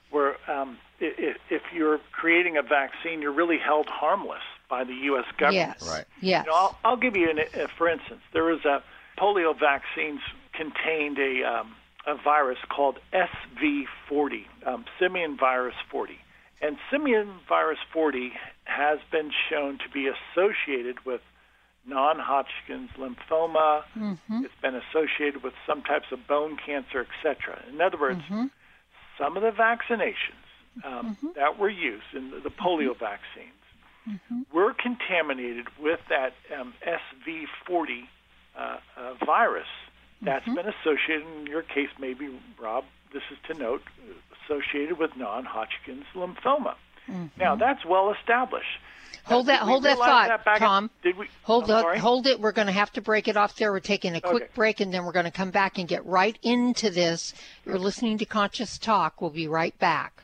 where 0.10 0.38
um, 0.50 0.80
if, 1.00 1.38
if 1.52 1.62
you're 1.74 2.00
creating 2.12 2.58
a 2.58 2.64
vaccine, 2.64 3.22
you're 3.22 3.32
really 3.32 3.60
held 3.64 3.88
harmless 3.88 4.42
by 4.70 4.84
the 4.84 4.94
U.S. 4.94 5.26
government. 5.38 5.76
Yes. 5.80 5.90
Right. 5.90 6.06
Yes. 6.22 6.46
You 6.46 6.52
know, 6.52 6.58
I'll, 6.58 6.78
I'll 6.84 6.98
give 6.98 7.16
you 7.16 7.30
an, 7.30 7.40
uh, 7.40 7.68
for 7.78 7.90
instance, 7.90 8.22
there 8.34 8.44
was 8.44 8.64
a 8.66 8.84
polio 9.20 9.58
vaccines 9.60 10.22
contained 10.54 11.18
a 11.20 11.44
um, 11.44 11.76
a 12.08 12.16
virus 12.16 12.58
called 12.70 12.98
SV40, 13.14 14.46
um, 14.66 14.86
simian 15.00 15.38
virus 15.38 15.76
40, 15.92 16.14
and 16.62 16.78
simian 16.90 17.34
virus 17.48 17.78
40 17.94 18.32
has 18.64 19.00
been 19.12 19.32
shown 19.50 19.78
to 19.80 19.90
be 19.94 20.08
associated 20.08 21.06
with 21.06 21.22
non-Hodgkin's 21.86 22.90
lymphoma. 22.98 23.84
It's 24.46 24.54
been 24.62 24.76
associated 24.76 25.44
with 25.44 25.54
some 25.68 25.82
types 25.82 26.08
of 26.12 26.26
bone 26.28 26.58
cancer, 26.64 27.06
etc. 27.06 27.62
In 27.72 27.82
other 27.82 27.98
words, 28.00 28.22
some 29.18 29.36
of 29.38 29.44
the 29.44 29.52
vaccinations 29.52 30.46
um, 30.84 31.18
that 31.36 31.60
were 31.60 31.70
used 31.70 32.14
in 32.14 32.32
the, 32.32 32.40
the 32.40 32.50
polio 32.50 32.96
vaccines 34.10 34.46
were 34.54 34.74
contaminated 34.74 35.68
with 35.82 36.00
that 36.10 36.34
um, 36.60 36.74
SV40 36.86 38.02
uh, 38.58 38.78
uh, 38.98 39.26
virus 39.26 39.68
that's 40.22 40.46
been 40.46 40.58
associated, 40.68 41.26
in 41.40 41.48
your 41.48 41.62
case, 41.62 41.88
maybe, 42.00 42.30
Rob, 42.62 42.84
this 43.14 43.24
is 43.32 43.38
to 43.48 43.54
note, 43.54 43.82
associated 44.46 44.98
with 45.00 45.12
non 45.16 45.46
Hodgkin's 45.46 46.04
lymphoma. 46.14 46.76
Mm-hmm. 47.10 47.28
Now 47.40 47.56
that's 47.56 47.86
well 47.86 48.14
established. 48.20 48.68
Hold 49.26 49.48
Now, 49.48 49.54
that 49.54 49.62
hold 49.62 49.84
that 49.84 49.98
thought, 49.98 50.44
that 50.46 50.56
in- 50.56 50.60
Tom. 50.60 50.90
did 51.04 51.18
we 51.18 51.28
hold 51.44 51.68
sorry? 51.68 52.00
hold 52.00 52.28
it. 52.28 52.40
We're 52.40 52.52
going 52.52 52.68
to 52.68 52.74
have 52.74 52.92
to 52.94 53.02
break 53.02 53.28
it 53.28 53.38
off 53.38 53.56
there. 53.56 53.72
We're 53.72 53.80
taking 53.80 54.16
a 54.16 54.22
quick 54.22 54.44
Okay. 54.44 54.52
break 54.56 54.80
and 54.82 54.94
then 54.94 55.06
we're 55.06 55.12
going 55.14 55.26
to 55.26 55.32
come 55.32 55.52
back 55.52 55.78
and 55.78 55.88
get 55.88 56.06
right 56.06 56.38
into 56.44 56.90
this. 56.90 57.34
You're 57.66 57.80
listening 57.80 58.18
to 58.20 58.26
Conscious 58.26 58.78
Talk. 58.78 59.22
We'll 59.22 59.30
be 59.32 59.48
right 59.48 59.78
back. 59.80 60.24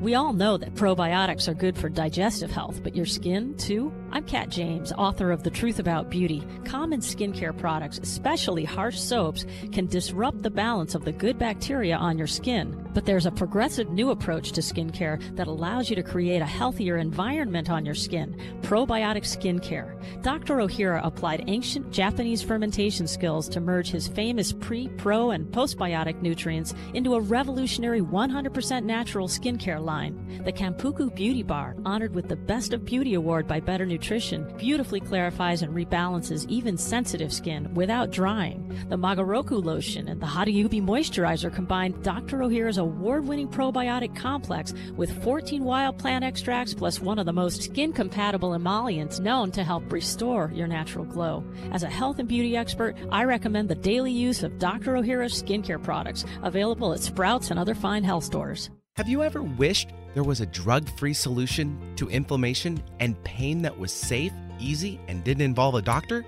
We 0.00 0.16
all 0.16 0.32
know 0.32 0.56
that 0.56 0.74
probiotics 0.74 1.46
are 1.46 1.54
good 1.54 1.78
for 1.78 1.88
digestive 1.88 2.50
health, 2.50 2.82
but 2.82 2.96
your 2.96 3.06
skin 3.06 3.54
too? 3.56 3.92
I'm 4.10 4.24
Kat 4.24 4.48
James, 4.48 4.92
author 4.92 5.30
of 5.30 5.44
The 5.44 5.50
Truth 5.50 5.78
About 5.78 6.10
Beauty. 6.10 6.42
Common 6.64 7.00
skincare 7.00 7.56
products, 7.56 7.98
especially 8.02 8.64
harsh 8.64 8.98
soaps, 8.98 9.46
can 9.72 9.86
disrupt 9.86 10.42
the 10.42 10.50
balance 10.50 10.96
of 10.96 11.04
the 11.04 11.12
good 11.12 11.38
bacteria 11.38 11.96
on 11.96 12.18
your 12.18 12.26
skin. 12.26 12.88
But 12.92 13.06
there's 13.06 13.26
a 13.26 13.30
progressive 13.30 13.90
new 13.90 14.10
approach 14.10 14.52
to 14.52 14.60
skincare 14.60 15.20
that 15.36 15.46
allows 15.46 15.88
you 15.88 15.96
to 15.96 16.02
create 16.02 16.42
a 16.42 16.46
healthier 16.46 16.96
environment 16.96 17.70
on 17.70 17.86
your 17.86 17.94
skin 17.94 18.36
probiotic 18.62 19.22
skincare. 19.22 19.96
Dr. 20.24 20.56
Ohhira 20.56 21.02
applied 21.04 21.44
ancient 21.48 21.90
Japanese 21.90 22.42
fermentation 22.42 23.06
skills 23.06 23.46
to 23.46 23.60
merge 23.60 23.90
his 23.90 24.08
famous 24.08 24.54
pre, 24.54 24.88
pro, 24.88 25.32
and 25.32 25.44
postbiotic 25.52 26.22
nutrients 26.22 26.72
into 26.94 27.14
a 27.14 27.20
revolutionary 27.20 28.00
100% 28.00 28.84
natural 28.84 29.28
skincare 29.28 29.84
line. 29.84 30.40
The 30.46 30.52
Kampuku 30.52 31.14
Beauty 31.14 31.42
Bar, 31.42 31.76
honored 31.84 32.14
with 32.14 32.28
the 32.28 32.36
Best 32.36 32.72
of 32.72 32.86
Beauty 32.86 33.12
Award 33.12 33.46
by 33.46 33.60
Better 33.60 33.84
Nutrition, 33.84 34.50
beautifully 34.56 34.98
clarifies 34.98 35.60
and 35.60 35.74
rebalances 35.74 36.48
even 36.48 36.78
sensitive 36.78 37.30
skin 37.30 37.74
without 37.74 38.10
drying. 38.10 38.66
The 38.88 38.96
Magoroku 38.96 39.62
lotion 39.62 40.08
and 40.08 40.22
the 40.22 40.26
Hadayubi 40.26 40.82
moisturizer 40.82 41.54
combine 41.54 42.00
Dr. 42.00 42.38
Ohhira's 42.38 42.78
award-winning 42.78 43.48
probiotic 43.48 44.16
complex 44.16 44.72
with 44.96 45.22
14 45.22 45.62
wild 45.62 45.98
plant 45.98 46.24
extracts 46.24 46.72
plus 46.72 46.98
one 46.98 47.18
of 47.18 47.26
the 47.26 47.32
most 47.34 47.62
skin-compatible 47.62 48.54
emollients 48.54 49.20
known 49.20 49.50
to 49.50 49.62
help 49.62 49.92
restore 49.92 50.13
your 50.22 50.66
natural 50.66 51.04
glow. 51.04 51.44
As 51.72 51.82
a 51.82 51.88
health 51.88 52.18
and 52.18 52.28
beauty 52.28 52.56
expert, 52.56 52.96
I 53.10 53.24
recommend 53.24 53.68
the 53.68 53.74
daily 53.74 54.12
use 54.12 54.42
of 54.42 54.58
Dr. 54.58 54.94
Ohhira's 54.94 55.42
skincare 55.42 55.82
products, 55.82 56.24
available 56.42 56.92
at 56.92 57.00
Sprouts 57.00 57.50
and 57.50 57.58
other 57.58 57.74
fine 57.74 58.04
health 58.04 58.24
stores. 58.24 58.70
Have 58.96 59.08
you 59.08 59.22
ever 59.22 59.42
wished 59.42 59.90
there 60.14 60.22
was 60.22 60.40
a 60.40 60.46
drug 60.46 60.88
free 60.98 61.14
solution 61.14 61.94
to 61.96 62.08
inflammation 62.08 62.82
and 63.00 63.22
pain 63.24 63.62
that 63.62 63.76
was 63.76 63.92
safe, 63.92 64.32
easy, 64.60 65.00
and 65.08 65.24
didn't 65.24 65.42
involve 65.42 65.74
a 65.74 65.82
doctor? 65.82 66.24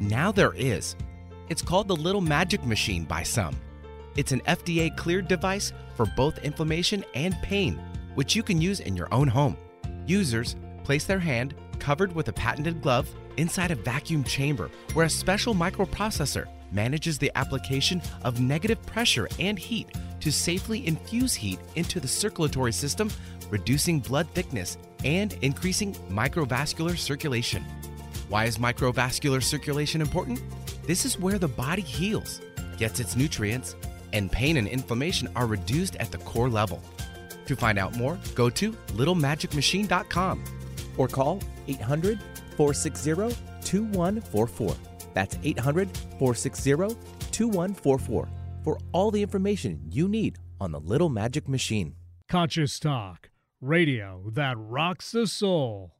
Now 0.00 0.30
there 0.30 0.52
is. 0.54 0.94
It's 1.48 1.62
called 1.62 1.88
the 1.88 1.96
Little 1.96 2.20
Magic 2.20 2.64
Machine 2.66 3.04
by 3.04 3.22
some. 3.22 3.56
It's 4.16 4.32
an 4.32 4.40
FDA 4.42 4.94
cleared 4.96 5.26
device 5.26 5.72
for 5.96 6.06
both 6.16 6.38
inflammation 6.40 7.04
and 7.14 7.34
pain, 7.42 7.80
which 8.14 8.36
you 8.36 8.42
can 8.42 8.60
use 8.60 8.80
in 8.80 8.94
your 8.94 9.08
own 9.12 9.28
home. 9.28 9.56
Users 10.06 10.56
place 10.84 11.04
their 11.04 11.18
hand, 11.18 11.54
covered 11.82 12.14
with 12.14 12.28
a 12.28 12.32
patented 12.32 12.80
glove, 12.80 13.10
inside 13.36 13.72
a 13.72 13.74
vacuum 13.74 14.22
chamber 14.22 14.70
where 14.94 15.06
a 15.06 15.10
special 15.10 15.52
microprocessor 15.52 16.46
manages 16.70 17.18
the 17.18 17.30
application 17.34 18.00
of 18.22 18.40
negative 18.40 18.80
pressure 18.86 19.28
and 19.40 19.58
heat 19.58 19.88
to 20.20 20.30
safely 20.30 20.86
infuse 20.86 21.34
heat 21.34 21.58
into 21.74 21.98
the 21.98 22.06
circulatory 22.06 22.72
system, 22.72 23.10
reducing 23.50 23.98
blood 23.98 24.28
thickness 24.32 24.78
and 25.04 25.36
increasing 25.42 25.92
microvascular 26.08 26.96
circulation. 26.96 27.64
Why 28.28 28.44
is 28.44 28.58
microvascular 28.58 29.42
circulation 29.42 30.00
important? 30.00 30.40
This 30.86 31.04
is 31.04 31.18
where 31.18 31.38
the 31.38 31.48
body 31.48 31.82
heals, 31.82 32.40
gets 32.78 33.00
its 33.00 33.16
nutrients, 33.16 33.74
and 34.12 34.30
pain 34.30 34.56
and 34.56 34.68
inflammation 34.68 35.28
are 35.34 35.46
reduced 35.46 35.96
at 35.96 36.12
the 36.12 36.18
core 36.18 36.48
level. 36.48 36.80
To 37.46 37.56
find 37.56 37.76
out 37.76 37.96
more, 37.96 38.20
go 38.36 38.48
to 38.50 38.70
littlemagicmachine.com 38.70 40.61
or 40.96 41.08
call 41.08 41.40
800 41.68 42.18
460 42.56 43.36
2144. 43.62 44.74
That's 45.14 45.38
800 45.42 45.88
460 46.18 46.70
2144 47.30 48.28
for 48.64 48.78
all 48.92 49.10
the 49.10 49.22
information 49.22 49.80
you 49.88 50.08
need 50.08 50.38
on 50.60 50.72
the 50.72 50.80
Little 50.80 51.08
Magic 51.08 51.48
Machine. 51.48 51.94
Conscious 52.28 52.78
Talk, 52.78 53.30
radio 53.60 54.22
that 54.32 54.56
rocks 54.58 55.10
the 55.10 55.26
soul. 55.26 55.92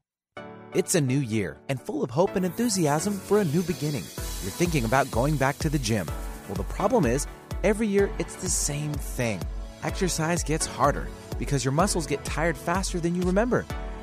It's 0.75 0.95
a 0.95 1.01
new 1.01 1.19
year 1.19 1.59
and 1.69 1.81
full 1.81 2.03
of 2.03 2.11
hope 2.11 2.37
and 2.37 2.47
enthusiasm 2.47 3.13
for 3.13 3.41
a 3.41 3.45
new 3.45 3.63
beginning. 3.63 4.05
You're 4.43 4.51
thinking 4.51 4.85
about 4.85 5.11
going 5.11 5.37
back 5.37 5.59
to 5.59 5.69
the 5.69 5.79
gym. 5.79 6.07
Well, 6.49 6.57
the 6.57 6.65
problem 6.65 7.05
is, 7.05 7.27
every 7.63 7.87
year 7.87 8.11
it's 8.19 8.37
the 8.37 8.49
same 8.49 8.93
thing. 8.93 9.41
Exercise 9.83 10.43
gets 10.43 10.65
harder 10.65 11.07
because 11.39 11.65
your 11.65 11.73
muscles 11.73 12.07
get 12.07 12.25
tired 12.25 12.57
faster 12.57 13.01
than 13.01 13.15
you 13.15 13.23
remember. 13.23 13.67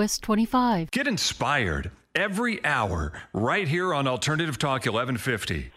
Twist 0.00 0.22
25. 0.22 0.92
Get 0.92 1.06
inspired 1.06 1.90
every 2.14 2.64
hour 2.64 3.12
right 3.34 3.68
here 3.68 3.92
on 3.92 4.06
Alternative 4.06 4.56
Talk 4.56 4.86
1150. 4.86 5.72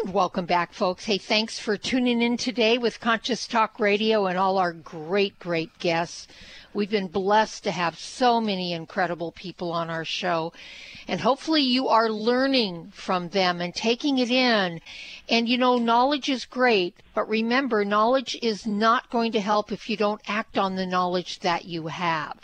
And 0.00 0.14
welcome 0.14 0.46
back, 0.46 0.72
folks. 0.72 1.04
Hey, 1.04 1.18
thanks 1.18 1.58
for 1.58 1.76
tuning 1.76 2.22
in 2.22 2.36
today 2.36 2.78
with 2.78 3.00
Conscious 3.00 3.48
Talk 3.48 3.80
Radio 3.80 4.26
and 4.26 4.38
all 4.38 4.56
our 4.56 4.72
great, 4.72 5.36
great 5.40 5.76
guests. 5.80 6.28
We've 6.72 6.88
been 6.88 7.08
blessed 7.08 7.64
to 7.64 7.72
have 7.72 7.98
so 7.98 8.40
many 8.40 8.72
incredible 8.72 9.32
people 9.32 9.72
on 9.72 9.90
our 9.90 10.04
show. 10.04 10.52
And 11.08 11.20
hopefully 11.20 11.62
you 11.62 11.88
are 11.88 12.08
learning 12.08 12.92
from 12.94 13.30
them 13.30 13.60
and 13.60 13.74
taking 13.74 14.18
it 14.18 14.30
in. 14.30 14.80
And 15.28 15.48
you 15.48 15.58
know, 15.58 15.76
knowledge 15.76 16.28
is 16.28 16.44
great, 16.44 16.94
but 17.16 17.28
remember, 17.28 17.84
knowledge 17.84 18.38
is 18.40 18.64
not 18.64 19.10
going 19.10 19.32
to 19.32 19.40
help 19.40 19.72
if 19.72 19.90
you 19.90 19.96
don't 19.96 20.22
act 20.28 20.56
on 20.56 20.76
the 20.76 20.86
knowledge 20.86 21.40
that 21.40 21.64
you 21.64 21.88
have. 21.88 22.38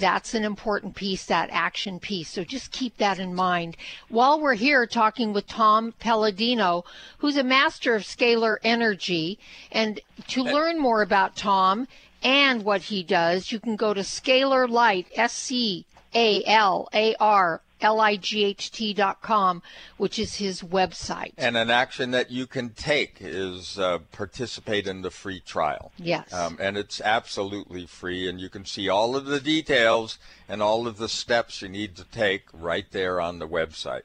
That's 0.00 0.32
an 0.32 0.44
important 0.44 0.94
piece, 0.94 1.26
that 1.26 1.50
action 1.52 2.00
piece. 2.00 2.30
So 2.30 2.42
just 2.42 2.72
keep 2.72 2.96
that 2.96 3.18
in 3.18 3.34
mind. 3.34 3.76
While 4.08 4.40
we're 4.40 4.54
here 4.54 4.86
talking 4.86 5.34
with 5.34 5.46
Tom 5.46 5.92
Paladino, 6.00 6.84
who's 7.18 7.36
a 7.36 7.44
master 7.44 7.94
of 7.94 8.02
scalar 8.02 8.56
energy, 8.64 9.38
and 9.70 10.00
to 10.28 10.42
learn 10.42 10.78
more 10.80 11.02
about 11.02 11.36
Tom 11.36 11.86
and 12.22 12.64
what 12.64 12.82
he 12.82 13.02
does, 13.02 13.52
you 13.52 13.60
can 13.60 13.76
go 13.76 13.92
to 13.92 14.00
Scalar 14.00 14.68
Light, 14.68 15.06
S 15.14 15.34
C 15.34 15.84
A 16.14 16.42
L 16.46 16.88
A 16.94 17.14
R 17.16 17.60
light.com, 17.82 19.62
which 19.96 20.18
is 20.18 20.36
his 20.36 20.62
website. 20.62 21.32
And 21.38 21.56
an 21.56 21.70
action 21.70 22.10
that 22.12 22.30
you 22.30 22.46
can 22.46 22.70
take 22.70 23.16
is 23.20 23.78
uh, 23.78 23.98
participate 24.12 24.86
in 24.86 25.02
the 25.02 25.10
free 25.10 25.40
trial. 25.40 25.92
Yes. 25.98 26.32
Um, 26.32 26.56
and 26.60 26.76
it's 26.76 27.00
absolutely 27.00 27.86
free, 27.86 28.28
and 28.28 28.40
you 28.40 28.48
can 28.48 28.64
see 28.64 28.88
all 28.88 29.16
of 29.16 29.26
the 29.26 29.40
details 29.40 30.18
and 30.48 30.62
all 30.62 30.86
of 30.86 30.98
the 30.98 31.08
steps 31.08 31.62
you 31.62 31.68
need 31.68 31.96
to 31.96 32.04
take 32.04 32.44
right 32.52 32.90
there 32.90 33.20
on 33.20 33.38
the 33.38 33.48
website. 33.48 34.02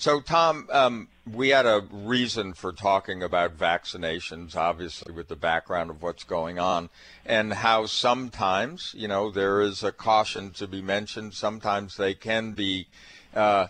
So, 0.00 0.20
Tom, 0.20 0.68
um, 0.70 1.08
we 1.28 1.48
had 1.48 1.66
a 1.66 1.84
reason 1.90 2.52
for 2.54 2.72
talking 2.72 3.20
about 3.20 3.58
vaccinations, 3.58 4.54
obviously, 4.54 5.12
with 5.12 5.26
the 5.26 5.34
background 5.34 5.90
of 5.90 6.02
what's 6.02 6.22
going 6.22 6.60
on, 6.60 6.88
and 7.26 7.52
how 7.52 7.86
sometimes, 7.86 8.94
you 8.96 9.08
know, 9.08 9.32
there 9.32 9.60
is 9.60 9.82
a 9.82 9.90
caution 9.90 10.52
to 10.52 10.68
be 10.68 10.80
mentioned. 10.80 11.34
Sometimes 11.34 11.96
they 11.96 12.14
can 12.14 12.52
be 12.52 12.86
uh, 13.34 13.68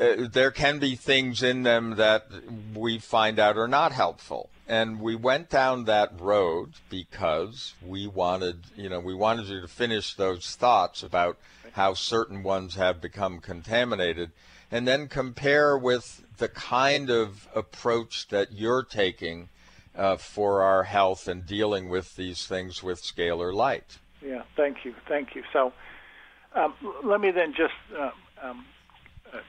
uh, 0.00 0.28
there 0.30 0.50
can 0.50 0.78
be 0.78 0.94
things 0.94 1.42
in 1.42 1.62
them 1.62 1.96
that 1.96 2.26
we 2.74 2.98
find 2.98 3.38
out 3.38 3.56
are 3.56 3.68
not 3.68 3.92
helpful. 3.92 4.50
And 4.68 5.00
we 5.00 5.14
went 5.14 5.48
down 5.48 5.84
that 5.84 6.20
road 6.20 6.72
because 6.90 7.74
we 7.80 8.06
wanted, 8.06 8.64
you 8.74 8.88
know, 8.88 9.00
we 9.00 9.14
wanted 9.14 9.46
you 9.46 9.60
to 9.60 9.68
finish 9.68 10.14
those 10.14 10.54
thoughts 10.56 11.02
about 11.02 11.38
how 11.72 11.94
certain 11.94 12.42
ones 12.42 12.74
have 12.74 13.00
become 13.00 13.38
contaminated 13.38 14.32
and 14.70 14.86
then 14.88 15.08
compare 15.08 15.78
with 15.78 16.24
the 16.38 16.48
kind 16.48 17.10
of 17.10 17.48
approach 17.54 18.28
that 18.28 18.52
you're 18.52 18.82
taking 18.82 19.48
uh, 19.94 20.16
for 20.16 20.62
our 20.62 20.82
health 20.82 21.28
and 21.28 21.46
dealing 21.46 21.88
with 21.88 22.16
these 22.16 22.46
things 22.46 22.82
with 22.82 23.02
scalar 23.02 23.54
light. 23.54 23.98
Yeah, 24.20 24.42
thank 24.56 24.84
you. 24.84 24.94
Thank 25.08 25.34
you. 25.34 25.42
So 25.52 25.72
um, 26.54 26.74
let 27.04 27.20
me 27.20 27.30
then 27.30 27.54
just 27.56 27.74
uh, 27.96 28.10
um, 28.42 28.64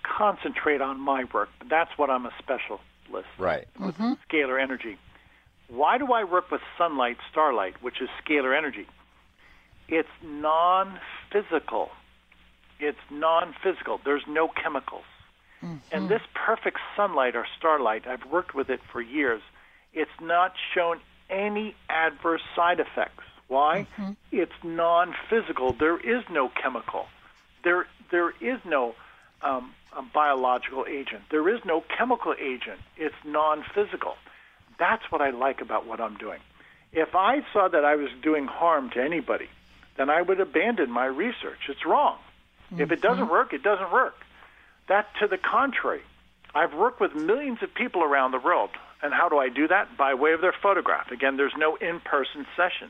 concentrate 0.03 0.81
on 0.81 0.99
my 0.99 1.25
work. 1.33 1.49
That's 1.69 1.91
what 1.97 2.09
I'm 2.09 2.25
a 2.25 2.33
specialist. 2.39 2.83
Right. 3.37 3.67
With 3.79 3.95
mm-hmm. 3.95 4.13
scalar 4.29 4.61
energy. 4.61 4.97
Why 5.69 5.97
do 5.97 6.11
I 6.13 6.23
work 6.23 6.51
with 6.51 6.61
sunlight, 6.77 7.17
starlight, 7.31 7.81
which 7.81 8.01
is 8.01 8.09
scalar 8.23 8.57
energy? 8.57 8.87
It's 9.87 10.09
non-physical. 10.23 11.89
It's 12.79 12.99
non-physical. 13.09 14.01
There's 14.03 14.23
no 14.27 14.47
chemicals. 14.47 15.05
Mm-hmm. 15.63 15.77
And 15.91 16.09
this 16.09 16.21
perfect 16.33 16.77
sunlight 16.95 17.35
or 17.35 17.45
starlight, 17.57 18.05
I've 18.07 18.25
worked 18.25 18.53
with 18.53 18.69
it 18.69 18.81
for 18.91 19.01
years. 19.01 19.41
It's 19.93 20.11
not 20.21 20.53
shown 20.73 20.99
any 21.29 21.75
adverse 21.89 22.43
side 22.55 22.79
effects. 22.79 23.23
Why? 23.47 23.87
Mm-hmm. 23.97 24.11
It's 24.31 24.53
non-physical. 24.63 25.73
There 25.73 25.97
is 25.97 26.23
no 26.29 26.49
chemical. 26.49 27.07
There 27.63 27.87
there 28.11 28.29
is 28.41 28.59
no 28.65 28.95
um, 29.41 29.73
a 29.95 30.01
biological 30.01 30.85
agent. 30.87 31.23
There 31.31 31.47
is 31.49 31.59
no 31.65 31.83
chemical 31.97 32.33
agent. 32.39 32.79
It's 32.97 33.15
non-physical. 33.25 34.15
That's 34.79 35.03
what 35.11 35.21
I 35.21 35.31
like 35.31 35.61
about 35.61 35.87
what 35.87 35.99
I'm 35.99 36.17
doing. 36.17 36.39
If 36.93 37.15
I 37.15 37.41
saw 37.51 37.67
that 37.67 37.83
I 37.83 37.95
was 37.95 38.09
doing 38.21 38.45
harm 38.45 38.89
to 38.91 39.01
anybody, 39.01 39.49
then 39.97 40.09
I 40.09 40.21
would 40.21 40.39
abandon 40.39 40.91
my 40.91 41.05
research. 41.05 41.59
It's 41.69 41.85
wrong. 41.85 42.17
Mm-hmm. 42.71 42.81
If 42.81 42.91
it 42.91 43.01
doesn't 43.01 43.23
mm-hmm. 43.23 43.31
work, 43.31 43.53
it 43.53 43.63
doesn't 43.63 43.91
work. 43.91 44.15
That 44.87 45.07
to 45.19 45.27
the 45.27 45.37
contrary. 45.37 46.01
I've 46.55 46.73
worked 46.73 47.01
with 47.01 47.13
millions 47.13 47.59
of 47.61 47.73
people 47.73 48.03
around 48.03 48.31
the 48.31 48.39
world. 48.39 48.69
And 49.01 49.13
how 49.13 49.29
do 49.29 49.37
I 49.37 49.49
do 49.49 49.67
that? 49.67 49.97
By 49.97 50.13
way 50.13 50.33
of 50.33 50.41
their 50.41 50.55
photograph. 50.63 51.11
Again, 51.11 51.37
there's 51.37 51.53
no 51.57 51.75
in 51.75 51.99
person 51.99 52.47
session. 52.55 52.89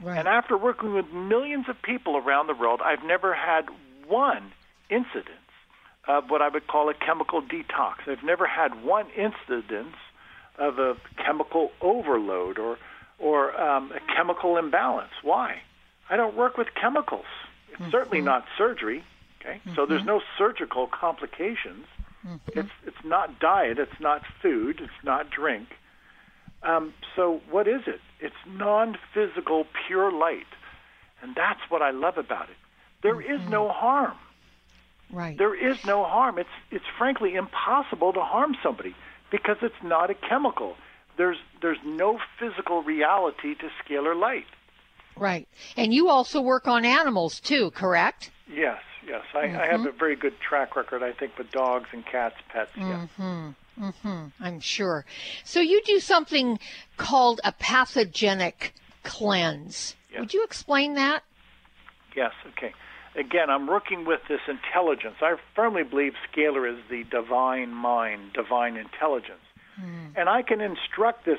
Right. 0.00 0.18
And 0.18 0.28
after 0.28 0.56
working 0.56 0.94
with 0.94 1.10
millions 1.12 1.68
of 1.68 1.80
people 1.82 2.16
around 2.16 2.46
the 2.46 2.54
world, 2.54 2.80
I've 2.84 3.02
never 3.02 3.34
had 3.34 3.66
one 4.06 4.52
incident 4.88 5.38
of 6.08 6.30
what 6.30 6.40
I 6.40 6.48
would 6.48 6.66
call 6.66 6.88
a 6.88 6.94
chemical 6.94 7.42
detox. 7.42 8.08
I've 8.08 8.24
never 8.24 8.46
had 8.46 8.82
one 8.82 9.06
incidence 9.10 9.94
of 10.58 10.78
a 10.78 10.96
chemical 11.24 11.70
overload 11.80 12.58
or 12.58 12.78
or 13.18 13.60
um, 13.60 13.92
a 13.92 14.14
chemical 14.14 14.56
imbalance. 14.56 15.12
Why? 15.22 15.60
I 16.08 16.16
don't 16.16 16.36
work 16.36 16.56
with 16.56 16.68
chemicals. 16.80 17.26
It's 17.70 17.80
mm-hmm. 17.80 17.90
certainly 17.90 18.20
not 18.20 18.44
surgery. 18.56 19.04
Okay, 19.40 19.58
mm-hmm. 19.58 19.74
so 19.76 19.86
there's 19.86 20.04
no 20.04 20.20
surgical 20.36 20.88
complications. 20.88 21.86
Mm-hmm. 22.26 22.58
It's 22.58 22.70
it's 22.86 23.04
not 23.04 23.38
diet. 23.38 23.78
It's 23.78 24.00
not 24.00 24.22
food. 24.42 24.80
It's 24.80 25.04
not 25.04 25.30
drink. 25.30 25.68
Um, 26.62 26.94
so 27.14 27.40
what 27.50 27.68
is 27.68 27.82
it? 27.86 28.00
It's 28.18 28.34
non-physical, 28.48 29.66
pure 29.86 30.10
light, 30.10 30.50
and 31.22 31.36
that's 31.36 31.60
what 31.68 31.82
I 31.82 31.90
love 31.90 32.18
about 32.18 32.48
it. 32.50 32.56
There 33.02 33.20
is 33.20 33.40
mm-hmm. 33.40 33.50
no 33.50 33.68
harm. 33.68 34.16
Right. 35.10 35.38
There 35.38 35.54
is 35.54 35.84
no 35.84 36.04
harm. 36.04 36.38
It's 36.38 36.48
it's 36.70 36.84
frankly 36.98 37.34
impossible 37.34 38.12
to 38.12 38.20
harm 38.20 38.56
somebody 38.62 38.94
because 39.30 39.56
it's 39.62 39.82
not 39.82 40.10
a 40.10 40.14
chemical. 40.14 40.76
There's 41.16 41.38
there's 41.62 41.78
no 41.84 42.18
physical 42.38 42.82
reality 42.82 43.54
to 43.56 43.68
scalar 43.82 44.18
light. 44.18 44.46
Right. 45.16 45.48
And 45.76 45.92
you 45.92 46.08
also 46.10 46.40
work 46.40 46.68
on 46.68 46.84
animals 46.84 47.40
too, 47.40 47.70
correct? 47.72 48.30
Yes, 48.46 48.80
yes. 49.06 49.22
I, 49.34 49.46
mm-hmm. 49.46 49.56
I 49.56 49.66
have 49.66 49.80
mm-hmm. 49.80 49.88
a 49.88 49.92
very 49.92 50.14
good 50.14 50.38
track 50.40 50.76
record, 50.76 51.02
I 51.02 51.12
think, 51.12 51.36
with 51.36 51.50
dogs 51.50 51.88
and 51.92 52.06
cats, 52.06 52.36
pets. 52.48 52.70
Mm-hmm. 52.76 53.48
Mm-hmm. 53.82 54.26
I'm 54.40 54.60
sure. 54.60 55.04
So 55.44 55.60
you 55.60 55.82
do 55.84 55.98
something 55.98 56.58
called 56.98 57.40
a 57.44 57.52
pathogenic 57.52 58.74
cleanse. 59.02 59.96
Yes. 60.10 60.20
Would 60.20 60.34
you 60.34 60.44
explain 60.44 60.94
that? 60.94 61.24
Yes. 62.14 62.32
Okay 62.50 62.74
again, 63.14 63.50
I'm 63.50 63.66
working 63.66 64.04
with 64.04 64.20
this 64.28 64.40
intelligence. 64.48 65.16
I 65.20 65.36
firmly 65.54 65.82
believe 65.82 66.14
scalar 66.32 66.70
is 66.70 66.78
the 66.90 67.04
divine 67.04 67.72
mind, 67.72 68.32
divine 68.32 68.76
intelligence. 68.76 69.40
Mm. 69.80 70.12
And 70.16 70.28
I 70.28 70.42
can 70.42 70.60
instruct 70.60 71.24
this 71.24 71.38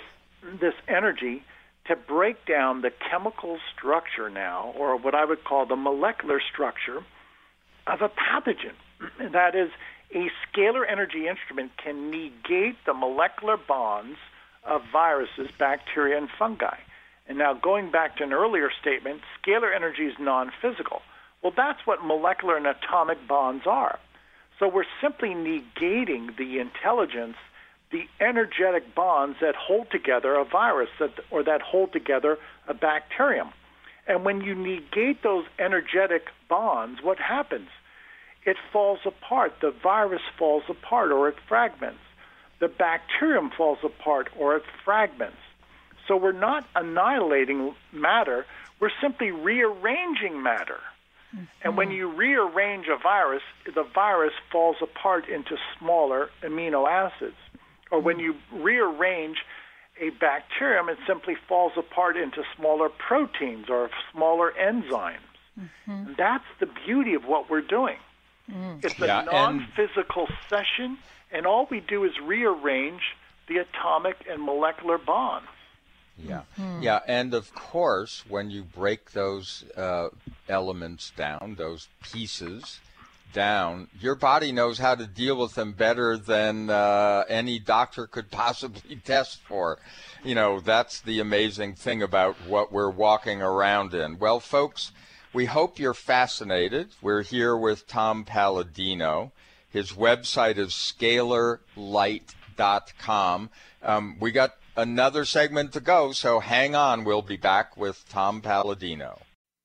this 0.62 0.74
energy 0.88 1.44
to 1.88 1.96
break 1.96 2.46
down 2.46 2.82
the 2.82 2.92
chemical 3.10 3.60
structure 3.76 4.30
now, 4.30 4.74
or 4.78 4.96
what 4.96 5.16
I 5.16 5.26
would 5.26 5.44
call 5.44 5.66
the 5.66 5.76
molecular 5.76 6.40
structure 6.40 7.04
of 7.88 8.02
a 8.02 8.10
pathogen. 8.10 8.76
that 9.32 9.56
is, 9.56 9.72
a 10.12 10.30
scalar 10.48 10.84
energy 10.90 11.28
instrument 11.28 11.72
can 11.84 12.10
negate 12.10 12.78
the 12.86 12.94
molecular 12.94 13.58
bonds 13.58 14.18
of 14.64 14.82
viruses, 14.92 15.50
bacteria, 15.58 16.18
and 16.18 16.30
fungi. 16.38 16.78
And 17.28 17.38
now, 17.38 17.54
going 17.54 17.92
back 17.92 18.18
to 18.18 18.24
an 18.24 18.34
earlier 18.34 18.70
statement, 18.82 19.22
scalar 19.42 19.76
energy 19.76 20.06
is 20.06 20.16
non 20.20 20.52
physical. 20.62 21.02
Well, 21.42 21.54
that's 21.56 21.80
what 21.86 22.04
molecular 22.04 22.58
and 22.58 22.68
atomic 22.68 23.28
bonds 23.28 23.66
are. 23.66 24.00
So 24.60 24.68
we're 24.68 24.84
simply 25.02 25.30
negating 25.30 26.36
the 26.38 26.60
intelligence, 26.60 27.38
the 27.92 28.08
energetic 28.20 28.94
bonds 28.94 29.38
that 29.42 29.56
hold 29.56 29.90
together 29.90 30.36
a 30.36 30.44
virus 30.44 30.90
that, 31.00 31.12
or 31.32 31.44
that 31.44 31.62
hold 31.62 31.94
together 31.94 32.38
a 32.68 32.74
bacterium. 32.74 33.50
And 34.06 34.26
when 34.26 34.42
you 34.42 34.54
negate 34.54 35.24
those 35.24 35.46
energetic 35.58 36.28
bonds, 36.50 37.02
what 37.02 37.20
happens? 37.20 37.70
It 38.46 38.58
falls 38.74 39.00
apart. 39.06 39.54
The 39.62 39.72
virus 39.72 40.22
falls 40.38 40.64
apart 40.68 41.12
or 41.12 41.30
it 41.30 41.36
fragments. 41.48 42.00
The 42.60 42.68
bacterium 42.68 43.52
falls 43.56 43.80
apart 43.84 44.30
or 44.38 44.58
it 44.58 44.64
fragments. 44.84 45.38
So 46.08 46.18
we're 46.18 46.32
not 46.32 46.68
annihilating 46.76 47.76
matter, 47.94 48.46
we're 48.80 48.92
simply 49.02 49.32
rearranging 49.32 50.42
matter. 50.42 50.80
Mm-hmm. 51.36 51.46
And 51.64 51.78
when 51.78 51.92
you 51.92 52.12
rearrange 52.12 52.88
a 52.88 52.98
virus, 53.02 53.44
the 53.66 53.84
virus 53.84 54.34
falls 54.52 54.78
apart 54.82 55.28
into 55.30 55.58
smaller 55.78 56.30
amino 56.44 56.90
acids. 56.90 57.38
Or 57.92 58.00
when 58.00 58.20
you 58.20 58.36
rearrange 58.52 59.38
a 60.00 60.10
bacterium, 60.12 60.90
it 60.90 60.98
simply 61.08 61.36
falls 61.48 61.74
apart 61.78 62.18
into 62.18 62.44
smaller 62.56 62.90
proteins 62.90 63.70
or 63.70 63.90
smaller 64.12 64.54
enzymes. 64.60 65.18
Mm-hmm. 65.60 66.14
That's 66.18 66.46
the 66.60 66.68
beauty 66.86 67.14
of 67.14 67.26
what 67.26 67.50
we're 67.50 67.62
doing. 67.62 67.98
Mm. 68.50 68.84
It's 68.84 69.00
a 69.00 69.06
yeah, 69.06 69.22
non 69.32 69.68
physical 69.76 70.28
session, 70.50 70.98
and 71.32 71.46
all 71.46 71.68
we 71.70 71.82
do 71.82 72.04
is 72.06 72.12
rearrange 72.24 73.02
the 73.48 73.58
atomic 73.58 74.26
and 74.30 74.42
molecular 74.42 74.98
bonds. 74.98 75.48
Yeah, 76.26 76.42
mm-hmm. 76.60 76.84
yeah, 76.84 77.00
and 77.08 77.34
of 77.34 77.54
course, 77.54 78.24
when 78.28 78.52
you 78.52 78.64
break 78.64 79.12
those 79.12 79.64
uh, 79.76 80.10
elements 80.48 81.12
down, 81.16 81.56
those 81.58 81.88
pieces 82.02 82.80
down, 83.32 83.88
your 84.00 84.16
body 84.16 84.52
knows 84.52 84.80
how 84.80 84.96
to 84.96 85.06
deal 85.06 85.38
with 85.38 85.54
them 85.56 85.74
better 85.74 86.18
than 86.18 86.70
uh, 86.70 87.24
any 87.30 87.60
doctor 87.60 88.08
could 88.08 88.32
possibly 88.32 88.96
test 89.06 89.42
for. 89.44 89.78
You 90.24 90.36
know, 90.36 90.60
that's 90.60 91.00
the 91.02 91.20
amazing 91.20 91.76
thing 91.76 92.04
about 92.04 92.36
what 92.48 92.72
we're 92.72 92.90
walking 92.90 93.42
around 93.42 93.94
in. 93.94 94.20
Well, 94.20 94.40
folks, 94.40 94.92
we 95.32 95.46
hope 95.46 95.78
you're 95.80 95.94
fascinated. 95.94 96.90
We're 97.02 97.22
here 97.22 97.56
with 97.56 97.88
Tom 97.88 98.26
Paladino. 98.26 99.32
His 99.70 99.92
website 99.92 100.58
is 100.58 100.72
scalarlight.com. 100.72 103.50
Um, 103.82 104.18
we 104.20 104.32
got 104.32 104.56
another 104.80 105.26
segment 105.26 105.74
to 105.74 105.80
go, 105.80 106.12
so 106.12 106.40
hang 106.40 106.76
on. 106.76 107.04
We'll 107.04 107.22
be 107.22 107.38
back 107.38 107.78
with 107.78 108.06
Tom 108.10 108.42
Paladino. 108.42 109.20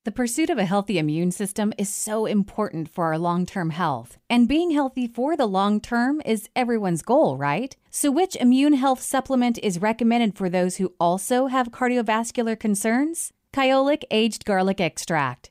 The 0.05 0.13
pursuit 0.13 0.51
of 0.51 0.59
a 0.59 0.67
healthy 0.67 0.99
immune 0.99 1.31
system 1.31 1.73
is 1.79 1.89
so 1.89 2.27
important 2.27 2.91
for 2.91 3.07
our 3.07 3.19
long 3.19 3.47
term 3.47 3.71
health. 3.71 4.19
And 4.29 4.47
being 4.47 4.73
healthy 4.73 5.07
for 5.07 5.35
the 5.35 5.47
long 5.47 5.81
term 5.81 6.21
is 6.27 6.51
everyone's 6.55 7.01
goal, 7.01 7.39
right? 7.39 7.75
So, 7.91 8.11
which 8.11 8.37
immune 8.37 8.75
health 8.75 9.01
supplement 9.01 9.57
is 9.63 9.81
recommended 9.81 10.37
for 10.37 10.51
those 10.51 10.77
who 10.77 10.93
also 11.01 11.47
have 11.47 11.71
cardiovascular 11.71 12.61
concerns? 12.61 13.33
Kyolic 13.55 14.03
Aged 14.11 14.45
Garlic 14.45 14.79
Extract. 14.79 15.51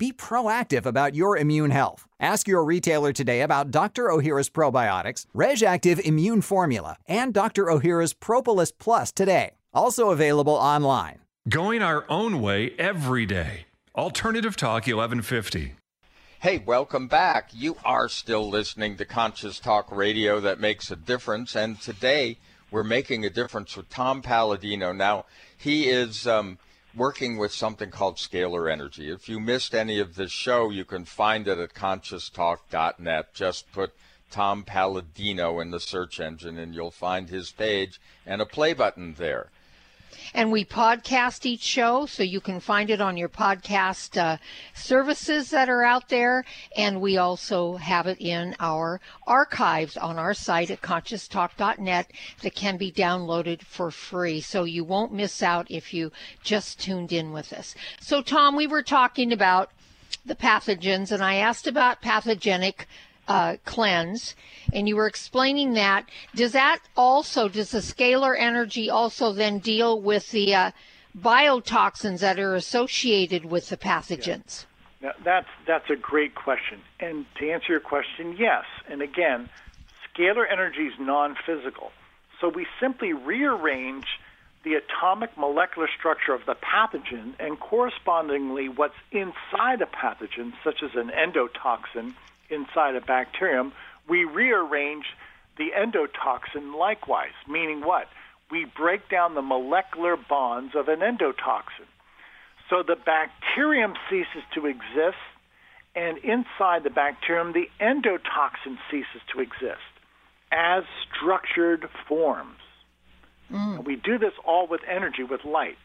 Be 0.00 0.12
proactive 0.12 0.86
about 0.86 1.14
your 1.14 1.36
immune 1.36 1.72
health. 1.72 2.06
Ask 2.18 2.48
your 2.48 2.64
retailer 2.64 3.12
today 3.12 3.42
about 3.42 3.70
Dr. 3.70 4.04
Ohhira's 4.04 4.48
probiotics, 4.48 5.26
Reg'Activ 5.36 6.00
Immune 6.00 6.40
Formula, 6.40 6.96
and 7.06 7.34
Dr. 7.34 7.66
Ohhira's 7.66 8.14
Propolis 8.14 8.72
Plus 8.72 9.12
today. 9.12 9.56
Also 9.74 10.08
available 10.08 10.54
online. 10.54 11.18
Going 11.50 11.82
our 11.82 12.06
own 12.08 12.40
way 12.40 12.72
every 12.78 13.26
day. 13.26 13.66
Alternative 13.94 14.56
Talk 14.56 14.86
1150. 14.86 15.74
Hey, 16.38 16.62
welcome 16.64 17.06
back. 17.06 17.50
You 17.52 17.76
are 17.84 18.08
still 18.08 18.48
listening 18.48 18.96
to 18.96 19.04
Conscious 19.04 19.60
Talk 19.60 19.94
Radio 19.94 20.40
that 20.40 20.58
makes 20.58 20.90
a 20.90 20.96
difference. 20.96 21.54
And 21.54 21.78
today 21.78 22.38
we're 22.70 22.84
making 22.84 23.26
a 23.26 23.30
difference 23.30 23.76
with 23.76 23.90
Tom 23.90 24.22
Paladino. 24.22 24.94
Now, 24.94 25.26
he 25.58 25.90
is 25.90 26.26
um, 26.26 26.56
working 26.94 27.38
with 27.38 27.52
something 27.52 27.90
called 27.90 28.16
scalar 28.16 28.70
energy. 28.70 29.10
If 29.10 29.28
you 29.28 29.40
missed 29.40 29.74
any 29.74 29.98
of 29.98 30.14
this 30.16 30.32
show, 30.32 30.70
you 30.70 30.84
can 30.84 31.04
find 31.04 31.46
it 31.46 31.58
at 31.58 31.74
conscioustalk.net. 31.74 33.34
Just 33.34 33.70
put 33.72 33.92
Tom 34.30 34.64
Paladino 34.64 35.60
in 35.60 35.70
the 35.70 35.80
search 35.80 36.20
engine 36.20 36.58
and 36.58 36.74
you'll 36.74 36.90
find 36.90 37.28
his 37.28 37.50
page 37.52 38.00
and 38.24 38.40
a 38.40 38.46
play 38.46 38.72
button 38.72 39.14
there. 39.14 39.50
And 40.34 40.52
we 40.52 40.64
podcast 40.64 41.46
each 41.46 41.62
show, 41.62 42.06
so 42.06 42.22
you 42.22 42.40
can 42.40 42.60
find 42.60 42.90
it 42.90 43.00
on 43.00 43.16
your 43.16 43.28
podcast 43.28 44.20
uh, 44.20 44.38
services 44.74 45.50
that 45.50 45.68
are 45.68 45.82
out 45.82 46.08
there. 46.08 46.44
And 46.76 47.00
we 47.00 47.16
also 47.16 47.76
have 47.76 48.06
it 48.06 48.20
in 48.20 48.54
our 48.60 49.00
archives 49.26 49.96
on 49.96 50.18
our 50.18 50.34
site 50.34 50.70
at 50.70 50.82
conscioustalk.net 50.82 52.10
that 52.42 52.54
can 52.54 52.76
be 52.76 52.92
downloaded 52.92 53.62
for 53.62 53.90
free. 53.90 54.40
So 54.40 54.64
you 54.64 54.84
won't 54.84 55.12
miss 55.12 55.42
out 55.42 55.66
if 55.70 55.92
you 55.92 56.12
just 56.42 56.80
tuned 56.80 57.12
in 57.12 57.32
with 57.32 57.52
us. 57.52 57.74
So, 58.00 58.22
Tom, 58.22 58.56
we 58.56 58.66
were 58.66 58.82
talking 58.82 59.32
about 59.32 59.70
the 60.24 60.34
pathogens, 60.34 61.10
and 61.12 61.22
I 61.22 61.36
asked 61.36 61.66
about 61.66 62.02
pathogenic 62.02 62.86
uh, 63.30 63.56
cleanse, 63.64 64.34
and 64.72 64.88
you 64.88 64.96
were 64.96 65.06
explaining 65.06 65.74
that. 65.74 66.04
Does 66.34 66.50
that 66.52 66.80
also, 66.96 67.48
does 67.48 67.70
the 67.70 67.78
scalar 67.78 68.34
energy 68.36 68.90
also 68.90 69.32
then 69.32 69.60
deal 69.60 70.00
with 70.00 70.32
the 70.32 70.52
uh, 70.52 70.70
biotoxins 71.16 72.18
that 72.18 72.40
are 72.40 72.56
associated 72.56 73.44
with 73.44 73.68
the 73.68 73.76
pathogens? 73.76 74.66
Yeah. 75.00 75.10
Now, 75.10 75.12
that's 75.24 75.48
that's 75.64 75.88
a 75.88 75.96
great 75.96 76.34
question, 76.34 76.80
and 76.98 77.24
to 77.36 77.50
answer 77.50 77.68
your 77.68 77.80
question, 77.80 78.36
yes. 78.36 78.64
And 78.88 79.00
again, 79.00 79.48
scalar 80.12 80.44
energy 80.50 80.88
is 80.88 80.94
non-physical, 80.98 81.92
so 82.40 82.48
we 82.48 82.66
simply 82.80 83.12
rearrange 83.12 84.06
the 84.62 84.74
atomic 84.74 85.30
molecular 85.38 85.88
structure 85.96 86.34
of 86.34 86.44
the 86.44 86.54
pathogen 86.54 87.32
and 87.38 87.58
correspondingly 87.58 88.68
what's 88.68 89.00
inside 89.10 89.80
a 89.80 89.86
pathogen, 89.86 90.52
such 90.62 90.82
as 90.82 90.90
an 90.96 91.10
endotoxin 91.10 92.12
inside 92.50 92.96
a 92.96 93.00
bacterium, 93.00 93.72
we 94.08 94.24
rearrange 94.24 95.04
the 95.56 95.68
endotoxin 95.76 96.76
likewise, 96.76 97.36
meaning 97.48 97.80
what? 97.80 98.08
We 98.50 98.64
break 98.64 99.08
down 99.08 99.34
the 99.34 99.42
molecular 99.42 100.16
bonds 100.16 100.74
of 100.74 100.88
an 100.88 101.00
endotoxin. 101.00 101.86
So 102.68 102.82
the 102.82 102.96
bacterium 102.96 103.94
ceases 104.08 104.42
to 104.54 104.66
exist, 104.66 105.18
and 105.94 106.18
inside 106.18 106.84
the 106.84 106.90
bacterium, 106.90 107.52
the 107.52 107.68
endotoxin 107.80 108.78
ceases 108.90 109.22
to 109.34 109.40
exist 109.40 109.90
as 110.52 110.84
structured 111.14 111.88
forms. 112.08 112.58
Mm. 113.52 113.84
We 113.84 113.96
do 113.96 114.18
this 114.18 114.32
all 114.44 114.66
with 114.66 114.80
energy, 114.88 115.22
with 115.22 115.44
light. 115.44 115.76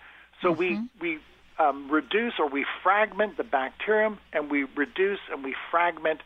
So 0.42 0.54
mm-hmm. 0.54 0.86
we, 1.02 1.16
we 1.16 1.20
um, 1.60 1.90
reduce 1.90 2.34
or 2.40 2.50
we 2.50 2.66
fragment 2.84 3.38
the 3.38 3.44
bacterium, 3.44 4.20
and 4.34 4.50
we 4.50 4.66
reduce 4.76 5.20
and 5.32 5.44
we 5.44 5.56
fragment 5.72 6.22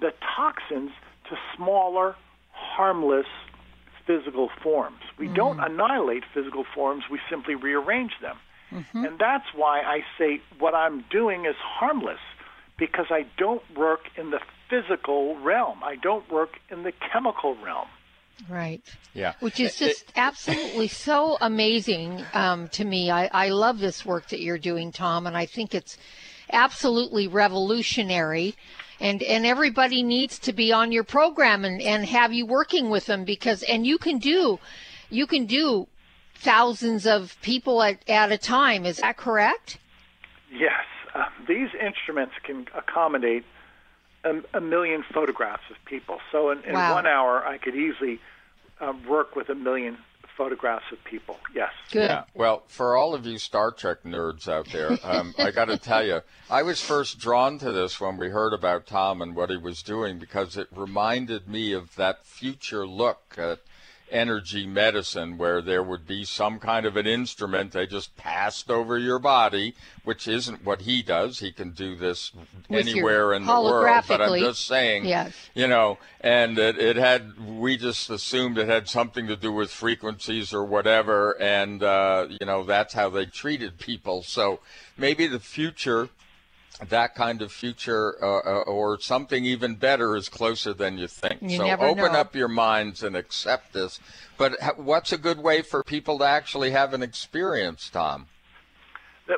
the 0.00 0.12
toxins 0.36 0.90
to 1.28 1.36
smaller, 1.56 2.16
harmless 2.52 3.26
physical 4.06 4.48
forms. 4.62 5.00
We 5.18 5.26
mm-hmm. 5.26 5.34
don't 5.34 5.60
annihilate 5.60 6.24
physical 6.32 6.64
forms, 6.74 7.04
we 7.10 7.20
simply 7.30 7.54
rearrange 7.54 8.12
them. 8.22 8.36
Mm-hmm. 8.72 9.04
And 9.04 9.18
that's 9.18 9.46
why 9.54 9.80
I 9.80 10.00
say 10.18 10.40
what 10.58 10.74
I'm 10.74 11.04
doing 11.10 11.46
is 11.46 11.56
harmless 11.58 12.20
because 12.78 13.06
I 13.10 13.26
don't 13.36 13.62
work 13.76 14.00
in 14.16 14.30
the 14.30 14.40
physical 14.68 15.36
realm. 15.38 15.82
I 15.82 15.96
don't 15.96 16.30
work 16.30 16.58
in 16.70 16.82
the 16.82 16.92
chemical 17.12 17.56
realm. 17.56 17.88
Right. 18.48 18.82
Yeah. 19.14 19.34
Which 19.40 19.58
is 19.58 19.76
just 19.76 20.12
absolutely 20.14 20.88
so 20.88 21.38
amazing 21.40 22.24
um, 22.34 22.68
to 22.68 22.84
me. 22.84 23.10
I, 23.10 23.28
I 23.32 23.48
love 23.48 23.78
this 23.78 24.06
work 24.06 24.28
that 24.28 24.40
you're 24.40 24.58
doing, 24.58 24.92
Tom, 24.92 25.26
and 25.26 25.36
I 25.36 25.46
think 25.46 25.74
it's 25.74 25.98
absolutely 26.52 27.26
revolutionary 27.26 28.54
and 29.00 29.22
and 29.22 29.46
everybody 29.46 30.02
needs 30.02 30.38
to 30.40 30.52
be 30.52 30.72
on 30.72 30.92
your 30.92 31.04
program 31.04 31.64
and 31.64 31.80
and 31.80 32.06
have 32.06 32.32
you 32.32 32.46
working 32.46 32.90
with 32.90 33.06
them 33.06 33.24
because 33.24 33.62
and 33.64 33.86
you 33.86 33.98
can 33.98 34.18
do 34.18 34.58
you 35.10 35.26
can 35.26 35.46
do 35.46 35.86
thousands 36.34 37.06
of 37.06 37.36
people 37.42 37.82
at, 37.82 38.08
at 38.08 38.30
a 38.30 38.38
time. 38.38 38.86
Is 38.86 38.98
that 38.98 39.16
correct? 39.16 39.78
Yes. 40.52 40.84
Uh, 41.14 41.24
these 41.48 41.68
instruments 41.80 42.34
can 42.44 42.66
accommodate 42.76 43.44
a, 44.24 44.40
a, 44.54 44.60
million 44.60 45.02
photographs 45.12 45.64
of 45.70 45.76
people. 45.84 46.20
So 46.30 46.50
in, 46.50 46.62
in 46.62 46.74
wow. 46.74 46.94
one 46.94 47.06
hour 47.06 47.44
i 47.44 47.58
could 47.58 47.74
easily 47.74 48.20
um, 48.80 49.04
work 49.06 49.34
with 49.34 49.48
a 49.48 49.54
million 49.54 49.98
photographs 50.38 50.84
of 50.92 51.02
people. 51.04 51.36
Yes. 51.54 51.72
Good. 51.90 52.08
Yeah. 52.08 52.24
Well, 52.32 52.62
for 52.68 52.96
all 52.96 53.12
of 53.12 53.26
you 53.26 53.38
Star 53.38 53.72
Trek 53.72 54.04
nerds 54.04 54.48
out 54.48 54.68
there, 54.72 54.96
um, 55.02 55.34
I 55.36 55.50
got 55.50 55.66
to 55.66 55.76
tell 55.76 56.06
you, 56.06 56.20
I 56.48 56.62
was 56.62 56.80
first 56.80 57.18
drawn 57.18 57.58
to 57.58 57.72
this 57.72 58.00
when 58.00 58.16
we 58.16 58.28
heard 58.28 58.54
about 58.54 58.86
Tom 58.86 59.20
and 59.20 59.34
what 59.34 59.50
he 59.50 59.56
was 59.56 59.82
doing 59.82 60.18
because 60.18 60.56
it 60.56 60.68
reminded 60.74 61.48
me 61.48 61.72
of 61.72 61.96
that 61.96 62.24
future 62.24 62.86
look 62.86 63.34
at 63.36 63.58
energy 64.10 64.66
medicine 64.66 65.38
where 65.38 65.60
there 65.60 65.82
would 65.82 66.06
be 66.06 66.24
some 66.24 66.58
kind 66.58 66.86
of 66.86 66.96
an 66.96 67.06
instrument 67.06 67.72
they 67.72 67.86
just 67.86 68.16
passed 68.16 68.70
over 68.70 68.98
your 68.98 69.18
body, 69.18 69.74
which 70.04 70.26
isn't 70.28 70.64
what 70.64 70.82
he 70.82 71.02
does. 71.02 71.38
He 71.40 71.52
can 71.52 71.70
do 71.70 71.96
this 71.96 72.32
With 72.68 72.86
anywhere 72.86 73.32
in 73.34 73.44
the 73.44 73.52
world. 73.60 74.04
But 74.08 74.20
I'm 74.20 74.38
just 74.40 74.66
saying, 74.66 75.04
Yes. 75.04 75.34
you 75.54 75.66
know, 75.66 75.98
and 76.20 76.58
it, 76.58 76.78
it 76.78 76.96
had, 76.96 77.38
we 77.58 77.76
just 77.76 78.10
assumed 78.10 78.58
it 78.58 78.68
had 78.68 78.88
something 78.88 79.26
to 79.26 79.36
do 79.36 79.52
with 79.52 79.70
frequencies 79.70 80.52
or 80.52 80.64
whatever. 80.64 81.40
And, 81.40 81.82
uh, 81.82 82.28
you 82.28 82.46
know, 82.46 82.64
that's 82.64 82.94
how 82.94 83.10
they 83.10 83.26
treated 83.26 83.78
people. 83.78 84.22
So 84.22 84.60
maybe 84.96 85.26
the 85.26 85.40
future 85.40 86.08
that 86.88 87.14
kind 87.14 87.42
of 87.42 87.50
future 87.50 88.16
uh, 88.22 88.38
uh, 88.38 88.60
or 88.62 89.00
something 89.00 89.44
even 89.44 89.74
better 89.74 90.16
is 90.16 90.28
closer 90.28 90.72
than 90.72 90.98
you 90.98 91.08
think. 91.08 91.42
You 91.42 91.58
so 91.58 91.66
never 91.66 91.86
open 91.86 92.12
know. 92.12 92.20
up 92.20 92.34
your 92.34 92.48
minds 92.48 93.02
and 93.02 93.16
accept 93.16 93.72
this. 93.72 93.98
But 94.36 94.54
what's 94.76 95.12
a 95.12 95.18
good 95.18 95.40
way 95.40 95.62
for 95.62 95.82
people 95.82 96.18
to 96.18 96.24
actually 96.24 96.70
have 96.70 96.94
an 96.94 97.02
experience, 97.02 97.90
Tom? 97.90 98.26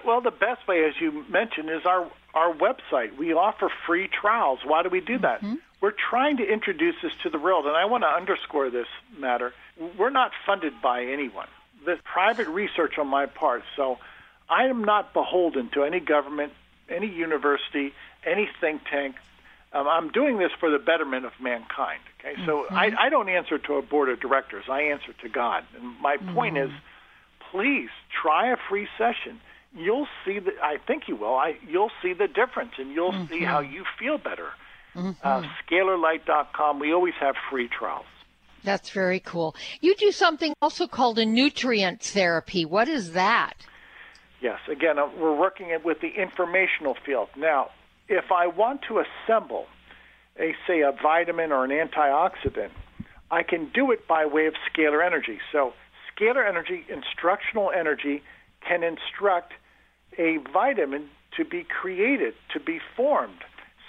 Well, 0.05 0.21
the 0.21 0.31
best 0.31 0.69
way, 0.69 0.85
as 0.85 0.95
you 1.01 1.25
mentioned, 1.29 1.71
is 1.71 1.85
our 1.85 2.11
our 2.35 2.55
website. 2.55 3.17
We 3.17 3.33
offer 3.33 3.71
free 3.87 4.09
trials. 4.09 4.61
Why 4.65 4.85
do 4.85 4.89
we 4.89 5.01
do 5.01 5.19
that? 5.19 5.43
We're 5.81 5.95
trying 6.11 6.37
to 6.37 6.45
introduce 6.45 6.95
this 7.03 7.13
to 7.23 7.31
the 7.31 7.39
world, 7.39 7.67
and 7.67 7.75
I 7.75 7.87
want 7.87 8.05
to 8.05 8.09
underscore 8.09 8.71
this 8.71 8.87
matter. 9.19 9.53
We're 9.99 10.11
not 10.11 10.31
funded 10.47 10.75
by 10.83 11.05
anyone. 11.05 11.49
This 11.87 11.99
private 12.05 12.47
research 12.49 12.99
on 12.99 13.09
my 13.09 13.27
part, 13.27 13.63
so 13.77 13.99
I 14.49 14.67
am 14.67 14.85
not 14.85 15.15
beholden 15.15 15.71
to 15.71 15.83
any 15.83 15.99
government, 15.99 16.53
any 16.91 17.07
university, 17.09 17.93
any 18.27 18.49
think 18.61 18.83
tank. 18.91 19.17
Um, 19.73 19.87
I'm 19.87 20.11
doing 20.11 20.39
this 20.39 20.51
for 20.59 20.71
the 20.71 20.79
betterment 20.79 21.25
of 21.25 21.33
mankind. 21.41 22.01
Okay, 22.19 22.35
so 22.45 22.67
I, 22.71 22.91
I 22.99 23.09
don't 23.09 23.29
answer 23.29 23.57
to 23.57 23.75
a 23.75 23.83
board 23.83 24.09
of 24.09 24.21
directors. 24.21 24.65
I 24.69 24.83
answer 24.83 25.13
to 25.23 25.29
God. 25.29 25.65
And 25.77 25.99
my 26.01 26.17
point 26.35 26.59
is, 26.59 26.71
please 27.53 27.89
try 28.23 28.53
a 28.53 28.57
free 28.69 28.89
session. 28.99 29.41
You'll 29.75 30.09
see 30.25 30.41
the. 30.41 30.51
I 30.63 30.79
think 30.85 31.05
you 31.07 31.15
will. 31.15 31.37
I 31.37 31.57
you'll 31.69 31.93
see 32.03 32.13
the 32.13 32.27
difference, 32.27 32.73
and 32.79 32.91
you'll 32.91 33.13
see 33.29 33.45
how 33.45 33.61
you 33.61 33.85
feel 33.99 34.19
better. 34.19 34.49
Uh, 35.23 35.43
scalarlight.com. 35.71 36.81
We 36.81 36.93
always 36.93 37.15
have 37.21 37.37
free 37.51 37.69
trials. 37.69 38.07
That's 38.65 38.91
very 38.91 39.21
cool. 39.21 39.55
You 39.81 39.95
do 39.95 40.11
something 40.11 40.53
also 40.61 40.87
called 40.89 41.19
a 41.19 41.25
nutrient 41.25 42.03
therapy. 42.03 42.65
What 42.65 42.89
is 42.89 43.13
that? 43.13 43.55
Yes, 44.41 44.59
again, 44.71 44.99
uh, 44.99 45.09
we're 45.19 45.37
working 45.37 45.71
it 45.71 45.85
with 45.85 46.01
the 46.01 46.09
informational 46.09 46.97
field. 47.05 47.29
Now, 47.37 47.71
if 48.09 48.33
I 48.33 48.47
want 48.47 48.81
to 48.89 49.03
assemble, 49.03 49.67
a, 50.39 50.55
say, 50.67 50.81
a 50.81 50.93
vitamin 50.93 51.53
or 51.53 51.65
an 51.65 51.71
antioxidant, 51.71 52.71
I 53.31 53.43
can 53.43 53.71
do 53.73 53.91
it 53.93 54.09
by 54.09 54.27
way 54.27 54.47
of 54.47 54.55
scalar 54.73 55.05
energy. 55.05 55.39
So, 55.53 55.75
scalar 56.11 56.49
energy, 56.49 56.85
instructional 56.89 57.71
energy, 57.71 58.23
can 58.67 58.83
instruct 58.83 59.53
a 60.19 60.39
vitamin 60.53 61.09
to 61.37 61.45
be 61.45 61.65
created, 61.65 62.35
to 62.53 62.61
be 62.61 62.81
formed. 62.97 63.45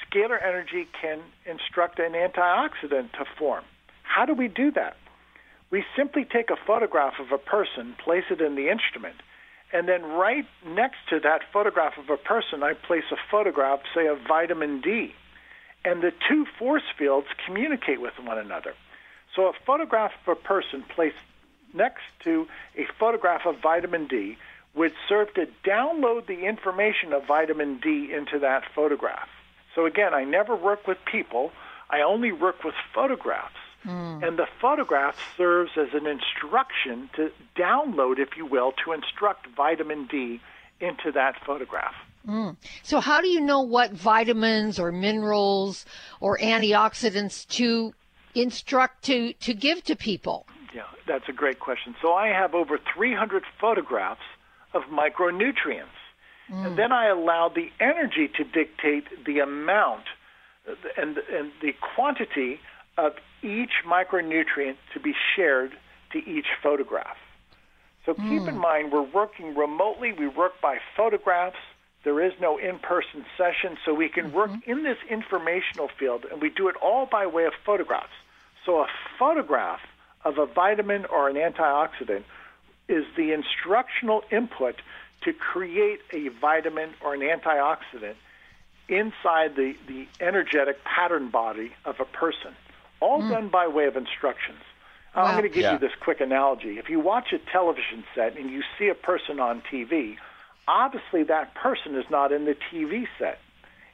Scalar 0.05 0.41
energy 0.43 0.87
can 1.01 1.21
instruct 1.45 1.97
an 1.99 2.11
antioxidant 2.11 3.13
to 3.13 3.25
form. 3.37 3.63
How 4.03 4.25
do 4.25 4.33
we 4.33 4.47
do 4.49 4.71
that? 4.71 4.97
We 5.71 5.85
simply 5.95 6.25
take 6.25 6.49
a 6.49 6.57
photograph 6.67 7.13
of 7.19 7.31
a 7.31 7.37
person, 7.37 7.95
place 8.03 8.25
it 8.29 8.41
in 8.41 8.55
the 8.55 8.69
instrument, 8.69 9.15
and 9.73 9.87
then 9.87 10.03
right 10.03 10.45
next 10.65 10.97
to 11.09 11.19
that 11.21 11.41
photograph 11.53 11.97
of 11.97 12.09
a 12.09 12.17
person, 12.17 12.63
I 12.63 12.73
place 12.73 13.05
a 13.11 13.17
photograph, 13.29 13.81
say, 13.95 14.07
of 14.07 14.19
vitamin 14.27 14.81
D. 14.81 15.13
And 15.83 16.01
the 16.01 16.13
two 16.27 16.45
force 16.59 16.83
fields 16.97 17.27
communicate 17.45 18.01
with 18.01 18.13
one 18.21 18.37
another. 18.37 18.73
So 19.35 19.47
a 19.47 19.53
photograph 19.65 20.11
of 20.25 20.37
a 20.37 20.39
person 20.39 20.83
placed 20.83 21.15
next 21.73 22.03
to 22.25 22.47
a 22.77 22.85
photograph 22.99 23.45
of 23.45 23.59
vitamin 23.61 24.07
D 24.07 24.37
would 24.75 24.93
serve 25.07 25.33
to 25.35 25.47
download 25.63 26.27
the 26.27 26.45
information 26.45 27.13
of 27.13 27.25
vitamin 27.25 27.77
D 27.77 28.13
into 28.13 28.39
that 28.39 28.63
photograph. 28.75 29.29
So 29.75 29.85
again, 29.85 30.13
I 30.13 30.23
never 30.25 30.55
work 30.55 30.87
with 30.87 30.97
people, 31.05 31.51
I 31.89 32.01
only 32.01 32.31
work 32.31 32.63
with 32.63 32.75
photographs. 32.93 33.55
And 33.83 34.37
the 34.37 34.47
photograph 34.61 35.15
serves 35.37 35.71
as 35.77 35.89
an 35.93 36.05
instruction 36.05 37.09
to 37.15 37.31
download, 37.57 38.19
if 38.19 38.37
you 38.37 38.45
will, 38.45 38.73
to 38.85 38.91
instruct 38.91 39.47
vitamin 39.55 40.07
D 40.07 40.39
into 40.79 41.11
that 41.13 41.35
photograph. 41.45 41.93
Mm. 42.27 42.55
So, 42.83 42.99
how 42.99 43.21
do 43.21 43.27
you 43.27 43.41
know 43.41 43.61
what 43.61 43.91
vitamins 43.91 44.79
or 44.79 44.91
minerals 44.91 45.85
or 46.19 46.37
antioxidants 46.37 47.47
to 47.49 47.93
instruct 48.35 49.03
to, 49.05 49.33
to 49.33 49.53
give 49.53 49.83
to 49.85 49.95
people? 49.95 50.45
Yeah, 50.73 50.83
that's 51.07 51.27
a 51.27 51.33
great 51.33 51.59
question. 51.59 51.95
So 52.01 52.13
I 52.13 52.27
have 52.27 52.53
over 52.53 52.79
300 52.95 53.43
photographs 53.59 54.21
of 54.73 54.83
micronutrients. 54.83 55.87
And 56.53 56.77
then 56.77 56.91
I 56.91 57.07
allow 57.07 57.47
the 57.47 57.69
energy 57.79 58.29
to 58.35 58.43
dictate 58.43 59.05
the 59.25 59.39
amount 59.39 60.03
uh, 60.67 60.73
and, 60.97 61.17
and 61.17 61.53
the 61.61 61.73
quantity 61.95 62.59
of 62.97 63.13
each 63.43 63.83
micronutrient 63.85 64.77
to 64.93 64.99
be 64.99 65.13
shared 65.35 65.71
to 66.11 66.17
each 66.17 66.47
photograph. 66.61 67.17
So 68.05 68.15
keep 68.15 68.47
in 68.47 68.55
hmm. 68.55 68.57
mind, 68.57 68.91
we're 68.91 69.01
working 69.01 69.55
remotely. 69.55 70.11
We 70.11 70.27
work 70.27 70.59
by 70.61 70.79
photographs. 70.97 71.57
There 72.03 72.19
is 72.19 72.33
no 72.41 72.57
in 72.57 72.79
person 72.79 73.25
session, 73.37 73.77
so 73.85 73.93
we 73.93 74.09
can 74.09 74.31
work 74.31 74.49
mm-hmm. 74.49 74.71
in 74.71 74.83
this 74.83 74.97
informational 75.07 75.87
field, 75.99 76.25
and 76.31 76.41
we 76.41 76.49
do 76.49 76.67
it 76.67 76.75
all 76.81 77.05
by 77.05 77.27
way 77.27 77.45
of 77.45 77.53
photographs. 77.63 78.13
So 78.65 78.79
a 78.81 78.87
photograph 79.19 79.81
of 80.25 80.39
a 80.39 80.47
vitamin 80.47 81.05
or 81.05 81.29
an 81.29 81.35
antioxidant 81.35 82.23
is 82.87 83.05
the 83.15 83.33
instructional 83.33 84.23
input 84.31 84.81
to 85.21 85.33
create 85.33 85.99
a 86.11 86.29
vitamin 86.29 86.89
or 87.01 87.13
an 87.13 87.21
antioxidant 87.21 88.15
inside 88.89 89.55
the, 89.55 89.75
the 89.87 90.07
energetic 90.19 90.83
pattern 90.83 91.29
body 91.29 91.71
of 91.85 91.99
a 91.99 92.05
person, 92.05 92.53
all 93.01 93.21
hmm. 93.21 93.29
done 93.29 93.49
by 93.49 93.67
way 93.67 93.85
of 93.85 93.97
instructions. 93.97 94.59
I'm 95.13 95.31
going 95.31 95.43
to 95.43 95.49
give 95.49 95.63
Yeah. 95.63 95.73
you 95.73 95.79
this 95.79 95.91
quick 95.99 96.21
analogy. 96.21 96.79
If 96.79 96.89
you 96.89 96.99
watch 96.99 97.33
a 97.33 97.39
television 97.51 98.05
set 98.15 98.37
and 98.37 98.49
you 98.49 98.63
see 98.79 98.87
a 98.87 98.95
person 98.95 99.39
on 99.39 99.61
TV, 99.61 100.17
obviously 100.67 101.23
that 101.23 101.53
person 101.53 101.95
is 101.95 102.05
not 102.09 102.31
in 102.31 102.45
the 102.45 102.55
TV 102.71 103.07
set. 103.19 103.39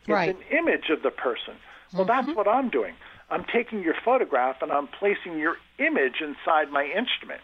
It's 0.02 0.10
Right. 0.10 0.30
an 0.30 0.42
image 0.52 0.90
of 0.90 1.02
the 1.02 1.10
person. 1.10 1.56
Well, 1.94 2.06
mm-hmm. 2.06 2.28
that's 2.28 2.38
what 2.38 2.48
I'm 2.48 2.70
doing. 2.70 2.94
I'm 3.32 3.46
taking 3.46 3.82
your 3.82 3.96
photograph 4.06 4.62
and 4.62 4.72
I'm 4.72 4.88
placing 4.88 5.40
your 5.40 5.58
image 5.80 6.22
inside 6.22 6.72
my 6.72 6.86
instrument. 6.86 7.42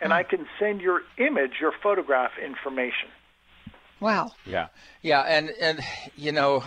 And 0.00 0.12
I 0.12 0.22
hmm. 0.22 0.36
can 0.36 0.48
send 0.60 0.80
your 0.80 1.02
image, 1.16 1.60
your 1.60 1.72
photograph 1.82 2.38
information. 2.38 3.08
Wow. 4.00 4.30
Yeah, 4.46 4.68
yeah, 5.02 5.22
and 5.22 5.50
and 5.60 5.80
you 6.16 6.30
know, 6.30 6.62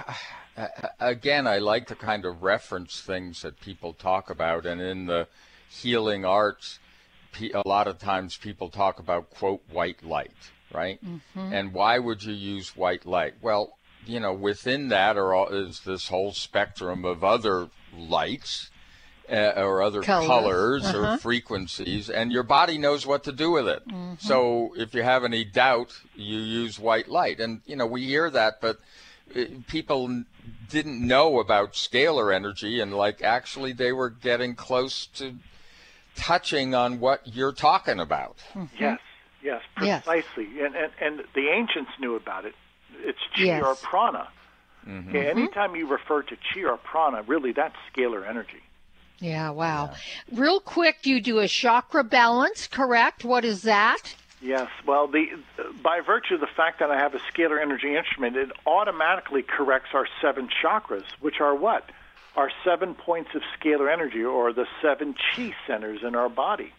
again, 0.99 1.47
I 1.47 1.59
like 1.59 1.87
to 1.87 1.95
kind 1.95 2.25
of 2.25 2.43
reference 2.43 3.01
things 3.01 3.41
that 3.41 3.59
people 3.61 3.93
talk 3.93 4.29
about, 4.29 4.65
and 4.65 4.81
in 4.81 5.05
the 5.05 5.27
healing 5.69 6.25
arts, 6.25 6.79
a 7.53 7.67
lot 7.67 7.87
of 7.87 7.97
times 7.97 8.37
people 8.37 8.69
talk 8.69 8.99
about 8.99 9.29
quote 9.29 9.61
white 9.71 10.03
light, 10.03 10.51
right? 10.73 10.99
And 11.35 11.73
why 11.73 11.99
would 11.99 12.23
you 12.23 12.33
use 12.33 12.75
white 12.75 13.05
light? 13.05 13.35
Well, 13.41 13.77
you 14.05 14.19
know, 14.19 14.33
within 14.33 14.89
that 14.89 15.17
are 15.17 15.33
all, 15.33 15.47
is 15.47 15.81
this 15.81 16.07
whole 16.09 16.33
spectrum 16.33 17.05
of 17.05 17.23
other 17.23 17.69
lights. 17.95 18.69
Uh, 19.29 19.53
or 19.55 19.81
other 19.81 20.01
Colors. 20.01 20.27
colors 20.27 20.85
Uh-huh. 20.85 21.13
or 21.13 21.17
frequencies, 21.17 22.09
and 22.09 22.33
your 22.33 22.43
body 22.43 22.77
knows 22.77 23.05
what 23.05 23.23
to 23.23 23.31
do 23.31 23.51
with 23.51 23.65
it. 23.65 23.81
So 24.19 24.73
if 24.75 24.93
you 24.93 25.03
have 25.03 25.23
any 25.23 25.45
doubt, 25.45 25.93
you 26.15 26.37
use 26.37 26.77
white 26.77 27.07
light. 27.07 27.39
And, 27.39 27.61
you 27.65 27.77
know, 27.77 27.85
we 27.85 28.03
hear 28.03 28.29
that, 28.29 28.59
but 28.59 28.79
people 29.67 30.23
didn't 30.69 31.05
know 31.05 31.39
about 31.39 31.73
scalar 31.73 32.33
energy, 32.33 32.79
and 32.79 32.93
like 32.93 33.21
actually 33.21 33.73
they 33.73 33.91
were 33.91 34.09
getting 34.09 34.55
close 34.55 35.05
to 35.07 35.35
touching 36.15 36.73
on 36.75 36.99
what 36.99 37.21
you're 37.25 37.53
talking 37.53 37.99
about. 37.99 38.37
Yes, 38.79 38.99
yes, 39.43 39.61
Yes. 39.81 40.03
precisely. 40.03 40.61
And, 40.61 40.75
and 40.75 40.91
and 41.01 41.21
the 41.35 41.49
ancients 41.49 41.91
knew 41.99 42.15
about 42.15 42.45
it. 42.45 42.53
It's 43.03 43.19
chi 43.35 43.43
Yes. 43.43 43.63
or 43.63 43.75
prana. 43.75 44.27
Mm-hmm. 44.87 45.09
Okay, 45.09 45.29
anytime 45.29 45.75
you 45.75 45.87
refer 45.87 46.23
to 46.23 46.35
chi 46.35 46.61
or 46.63 46.77
prana, 46.77 47.21
really 47.23 47.51
that's 47.51 47.75
scalar 47.95 48.27
energy. 48.27 48.61
Yeah, 49.19 49.51
wow. 49.51 49.91
Real 50.31 50.59
quick, 50.59 51.05
you 51.05 51.21
do 51.21 51.37
a 51.37 51.47
chakra 51.47 52.03
balance, 52.03 52.65
correct? 52.67 53.23
What 53.23 53.45
is 53.45 53.61
that? 53.61 54.15
Yes. 54.41 54.69
Well, 54.87 55.07
the 55.07 55.27
by 55.83 56.01
virtue 56.01 56.35
of 56.35 56.41
the 56.41 56.47
fact 56.47 56.79
that 56.79 56.89
I 56.89 56.97
have 56.97 57.13
a 57.13 57.19
scalar 57.19 57.61
energy 57.61 57.95
instrument, 57.95 58.35
it 58.35 58.51
automatically 58.65 59.43
corrects 59.43 59.89
our 59.93 60.07
seven 60.19 60.49
chakras, 60.63 61.05
which 61.19 61.39
are 61.39 61.55
what? 61.55 61.89
Our 62.35 62.49
seven 62.63 62.95
points 62.95 63.31
of 63.35 63.43
scalar 63.59 63.91
energy, 63.91 64.23
or 64.23 64.51
the 64.51 64.65
seven 64.81 65.13
chi 65.13 65.53
centers 65.67 65.99
in 66.03 66.15
our 66.15 66.29
body. 66.29 66.73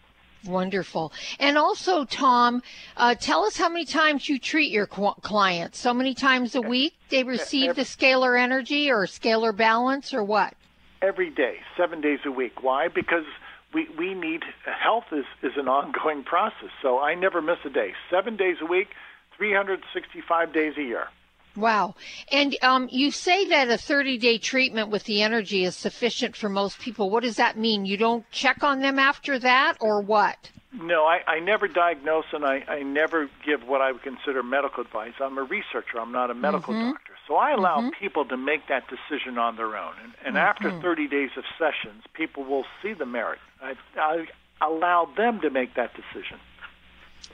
Wonderful. 0.45 1.13
And 1.39 1.57
also, 1.57 2.03
Tom, 2.03 2.63
uh, 2.97 3.15
tell 3.15 3.45
us 3.45 3.55
how 3.55 3.69
many 3.69 3.85
times 3.85 4.27
you 4.27 4.39
treat 4.39 4.71
your 4.71 4.87
qu- 4.87 5.13
clients. 5.21 5.79
So 5.79 5.93
many 5.93 6.13
times 6.13 6.55
a 6.55 6.61
week 6.61 6.95
they 7.09 7.23
receive 7.23 7.75
the 7.75 7.83
scalar 7.83 8.37
energy 8.37 8.91
or 8.91 9.05
scalar 9.05 9.55
balance 9.55 10.13
or 10.13 10.21
what? 10.21 10.53
Every 11.01 11.29
day, 11.29 11.59
seven 11.77 12.01
days 12.01 12.19
a 12.25 12.31
week. 12.31 12.61
Why? 12.61 12.89
Because 12.89 13.25
we, 13.73 13.87
we 13.97 14.13
need 14.13 14.43
health 14.65 15.05
is, 15.11 15.25
is 15.41 15.53
an 15.57 15.67
ongoing 15.67 16.23
process. 16.23 16.69
So 16.81 16.99
I 16.99 17.15
never 17.15 17.41
miss 17.41 17.57
a 17.65 17.69
day. 17.69 17.93
Seven 18.09 18.37
days 18.37 18.57
a 18.61 18.65
week, 18.65 18.89
365 19.37 20.53
days 20.53 20.73
a 20.77 20.81
year. 20.83 21.07
Wow. 21.55 21.93
And 22.31 22.55
um, 22.63 22.89
you 22.91 23.11
say 23.11 23.47
that 23.49 23.69
a 23.69 23.77
30 23.77 24.17
day 24.17 24.37
treatment 24.39 24.89
with 24.89 25.03
the 25.03 25.21
energy 25.21 25.63
is 25.65 25.75
sufficient 25.75 26.35
for 26.35 26.49
most 26.49 26.79
people. 26.79 27.09
What 27.11 27.23
does 27.23 27.35
that 27.35 27.57
mean? 27.57 27.85
You 27.85 27.97
don't 27.97 28.29
check 28.31 28.63
on 28.63 28.79
them 28.81 28.97
after 28.97 29.37
that, 29.39 29.77
or 29.79 30.01
what? 30.01 30.49
No, 30.73 31.05
I, 31.05 31.19
I 31.27 31.39
never 31.39 31.67
diagnose 31.67 32.25
and 32.33 32.43
I, 32.43 32.63
I 32.67 32.81
never 32.81 33.29
give 33.45 33.61
what 33.67 33.81
I 33.81 33.91
would 33.91 34.01
consider 34.01 34.41
medical 34.41 34.81
advice. 34.83 35.13
I'm 35.21 35.37
a 35.37 35.43
researcher, 35.43 35.99
I'm 35.99 36.11
not 36.11 36.31
a 36.31 36.33
medical 36.33 36.73
Mhm. 36.73 36.93
doctor. 36.93 37.13
So 37.27 37.35
I 37.35 37.51
allow 37.51 37.81
Mhm. 37.81 37.91
people 37.99 38.25
to 38.25 38.35
make 38.35 38.67
that 38.67 38.85
decision 38.89 39.37
on 39.37 39.55
their 39.55 39.77
own. 39.77 39.93
And, 40.03 40.13
and 40.25 40.35
Mhm. 40.35 40.39
after 40.39 40.71
30 40.71 41.07
days 41.07 41.29
of 41.37 41.45
sessions, 41.59 42.03
people 42.13 42.43
will 42.43 42.65
see 42.81 42.93
the 42.93 43.05
merit. 43.05 43.39
I, 43.63 43.73
I 43.97 44.25
allow 44.61 45.09
them 45.15 45.41
to 45.41 45.49
make 45.49 45.75
that 45.75 45.91
decision. 45.93 46.39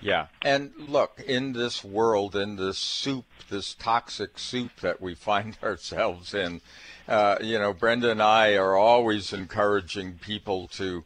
Yeah. 0.01 0.27
And 0.43 0.71
look, 0.77 1.21
in 1.25 1.53
this 1.53 1.83
world, 1.83 2.35
in 2.35 2.55
this 2.55 2.77
soup, 2.77 3.25
this 3.49 3.73
toxic 3.73 4.37
soup 4.37 4.79
that 4.81 5.01
we 5.01 5.15
find 5.15 5.57
ourselves 5.63 6.33
in, 6.33 6.61
uh, 7.07 7.37
you 7.41 7.59
know, 7.59 7.73
Brenda 7.73 8.11
and 8.11 8.21
I 8.21 8.55
are 8.55 8.75
always 8.75 9.33
encouraging 9.33 10.19
people 10.19 10.67
to 10.69 11.03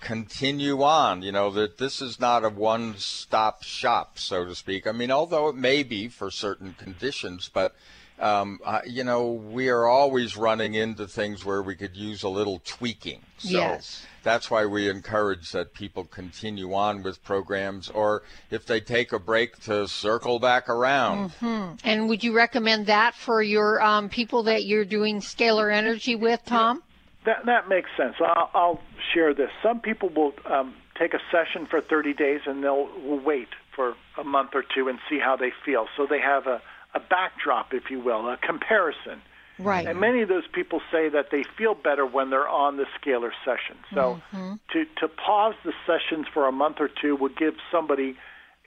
continue 0.00 0.82
on, 0.82 1.22
you 1.22 1.32
know, 1.32 1.50
that 1.50 1.78
this 1.78 2.00
is 2.00 2.20
not 2.20 2.44
a 2.44 2.50
one 2.50 2.96
stop 2.98 3.62
shop, 3.62 4.18
so 4.18 4.44
to 4.44 4.54
speak. 4.54 4.86
I 4.86 4.92
mean, 4.92 5.10
although 5.10 5.48
it 5.48 5.56
may 5.56 5.82
be 5.82 6.08
for 6.08 6.30
certain 6.30 6.74
conditions, 6.78 7.50
but. 7.52 7.74
Um, 8.18 8.60
uh, 8.64 8.80
you 8.86 9.04
know, 9.04 9.30
we 9.32 9.68
are 9.68 9.86
always 9.86 10.36
running 10.36 10.74
into 10.74 11.06
things 11.06 11.44
where 11.44 11.62
we 11.62 11.74
could 11.74 11.96
use 11.96 12.22
a 12.22 12.28
little 12.28 12.60
tweaking. 12.64 13.20
So 13.38 13.58
Yes. 13.58 14.06
that's 14.22 14.50
why 14.50 14.64
we 14.64 14.88
encourage 14.88 15.52
that 15.52 15.74
people 15.74 16.04
continue 16.04 16.72
on 16.72 17.02
with 17.02 17.22
programs, 17.22 17.90
or 17.90 18.22
if 18.50 18.64
they 18.64 18.80
take 18.80 19.12
a 19.12 19.18
break, 19.18 19.60
to 19.64 19.86
circle 19.86 20.38
back 20.38 20.68
around. 20.68 21.32
hmm 21.32 21.72
And 21.84 22.08
would 22.08 22.24
you 22.24 22.34
recommend 22.34 22.86
that 22.86 23.14
for 23.14 23.42
your 23.42 23.82
um, 23.82 24.08
people 24.08 24.44
that 24.44 24.64
you're 24.64 24.86
doing 24.86 25.20
scalar 25.20 25.72
energy 25.72 26.14
with, 26.14 26.42
Tom? 26.46 26.82
That 27.26 27.44
that 27.46 27.68
makes 27.68 27.90
sense. 27.96 28.14
I'll, 28.20 28.50
I'll 28.54 28.80
share 29.12 29.34
this. 29.34 29.50
Some 29.62 29.80
people 29.80 30.08
will 30.08 30.32
um, 30.46 30.74
take 30.98 31.12
a 31.12 31.20
session 31.30 31.66
for 31.66 31.80
30 31.80 32.14
days 32.14 32.40
and 32.46 32.62
they'll 32.62 32.88
will 33.02 33.18
wait 33.18 33.48
for 33.74 33.94
a 34.16 34.24
month 34.24 34.50
or 34.54 34.62
two 34.74 34.88
and 34.88 34.98
see 35.10 35.18
how 35.18 35.36
they 35.36 35.52
feel. 35.64 35.86
So 35.96 36.06
they 36.06 36.20
have 36.20 36.46
a, 36.46 36.62
a 36.96 37.00
backdrop, 37.00 37.74
if 37.74 37.90
you 37.90 38.00
will, 38.00 38.28
a 38.28 38.36
comparison. 38.38 39.20
Right. 39.58 39.86
And 39.86 40.00
many 40.00 40.20
of 40.22 40.28
those 40.28 40.46
people 40.52 40.80
say 40.92 41.08
that 41.08 41.26
they 41.30 41.44
feel 41.56 41.74
better 41.74 42.04
when 42.04 42.30
they're 42.30 42.48
on 42.48 42.76
the 42.76 42.86
scalar 42.98 43.32
session. 43.44 43.76
So 43.94 44.20
Mhm. 44.34 44.58
to 44.72 44.84
to 45.00 45.08
pause 45.08 45.54
the 45.62 45.74
sessions 45.86 46.26
for 46.28 46.46
a 46.46 46.52
month 46.52 46.80
or 46.80 46.88
two 46.88 47.16
would 47.16 47.36
give 47.36 47.54
somebody 47.70 48.16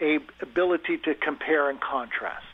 a 0.01 0.19
ability 0.41 0.97
to 0.99 1.13
compare 1.13 1.69
and 1.69 1.79
contrast. 1.79 2.45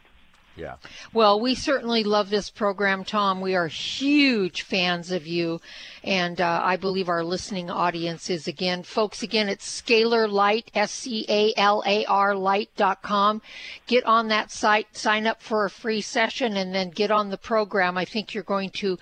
Yeah. 0.56 0.76
Well, 1.12 1.40
we 1.42 1.54
certainly 1.54 2.06
love 2.06 2.30
this 2.30 2.50
program, 2.50 3.04
Tom. 3.04 3.42
We 3.42 3.56
are 3.56 3.68
huge 3.68 4.62
fans 4.62 5.12
of 5.12 5.28
you, 5.28 5.60
and 6.02 6.40
uh, 6.40 6.62
I 6.64 6.78
believe 6.78 7.10
our 7.10 7.26
listening 7.26 7.70
audience 7.70 8.30
is 8.30 8.48
again, 8.48 8.84
folks. 8.84 9.22
Again, 9.22 9.50
it's 9.50 9.82
Scalar 9.82 10.32
Light, 10.32 10.72
S 10.74 10.92
C 10.92 11.26
A 11.28 11.54
L 11.58 11.84
A 11.86 12.06
R 12.06 12.36
Light.com. 12.36 13.42
Get 13.86 14.06
on 14.06 14.30
that 14.30 14.50
site, 14.50 14.96
sign 14.96 15.28
up 15.28 15.42
for 15.42 15.66
a 15.66 15.70
free 15.70 16.02
session, 16.02 16.56
and 16.56 16.74
then 16.74 16.90
get 16.90 17.12
on 17.12 17.32
the 17.32 17.38
program. 17.38 17.98
I 17.98 18.06
think 18.06 18.34
you're 18.34 18.44
going 18.44 18.70
to 18.72 18.98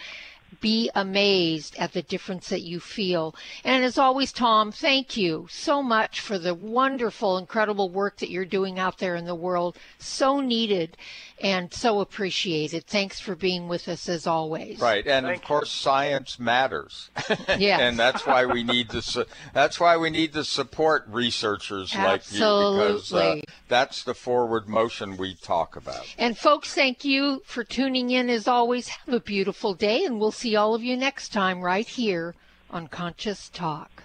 be 0.61 0.89
amazed 0.95 1.75
at 1.77 1.93
the 1.93 2.01
difference 2.01 2.49
that 2.49 2.61
you 2.61 2.79
feel. 2.79 3.35
And 3.63 3.83
as 3.83 3.97
always, 3.97 4.31
Tom, 4.31 4.71
thank 4.71 5.17
you 5.17 5.47
so 5.49 5.83
much 5.83 6.19
for 6.19 6.39
the 6.39 6.53
wonderful, 6.53 7.37
incredible 7.37 7.89
work 7.89 8.17
that 8.17 8.29
you're 8.29 8.45
doing 8.45 8.79
out 8.79 8.97
there 8.99 9.15
in 9.15 9.25
the 9.25 9.35
world. 9.35 9.77
So 9.99 10.39
needed 10.39 10.95
and 11.41 11.73
so 11.73 11.99
appreciated. 11.99 12.85
Thanks 12.85 13.19
for 13.19 13.35
being 13.35 13.67
with 13.67 13.87
us 13.87 14.07
as 14.07 14.27
always. 14.27 14.79
Right, 14.79 15.05
and 15.05 15.27
of 15.27 15.41
course, 15.41 15.71
science 15.71 16.39
matters. 16.39 17.09
yeah, 17.57 17.79
and 17.79 17.97
that's 17.97 18.25
why 18.25 18.45
we 18.45 18.63
need 18.63 18.89
to. 18.89 19.01
Su- 19.01 19.25
that's 19.53 19.79
why 19.79 19.97
we 19.97 20.09
need 20.09 20.33
to 20.33 20.43
support 20.43 21.05
researchers 21.07 21.95
like 21.95 22.31
you 22.31 22.39
because 22.39 23.11
uh, 23.13 23.17
Absolutely. 23.17 23.43
that's 23.67 24.03
the 24.03 24.13
forward 24.13 24.67
motion 24.67 25.17
we 25.17 25.35
talk 25.35 25.75
about. 25.75 26.05
And 26.17 26.37
folks, 26.37 26.73
thank 26.73 27.03
you 27.03 27.41
for 27.45 27.63
tuning 27.63 28.11
in 28.11 28.29
as 28.29 28.47
always. 28.47 28.87
Have 28.87 29.13
a 29.13 29.19
beautiful 29.19 29.73
day, 29.73 30.05
and 30.05 30.19
we'll 30.19 30.31
see 30.31 30.55
all 30.55 30.75
of 30.75 30.83
you 30.83 30.95
next 30.95 31.33
time 31.33 31.61
right 31.61 31.87
here 31.87 32.35
on 32.69 32.87
Conscious 32.87 33.49
Talk. 33.49 34.03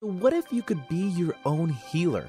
What 0.00 0.32
if 0.32 0.52
you 0.52 0.62
could 0.62 0.86
be 0.88 0.96
your 0.96 1.34
own 1.44 1.70
healer? 1.70 2.28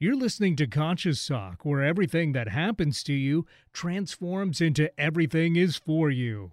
You're 0.00 0.14
listening 0.14 0.54
to 0.56 0.68
Conscious 0.68 1.26
Talk, 1.26 1.64
where 1.64 1.82
everything 1.82 2.30
that 2.30 2.50
happens 2.50 3.02
to 3.02 3.12
you 3.12 3.46
transforms 3.72 4.60
into 4.60 4.92
everything 4.96 5.56
is 5.56 5.76
for 5.76 6.08
you. 6.08 6.52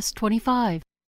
25. 0.01 0.81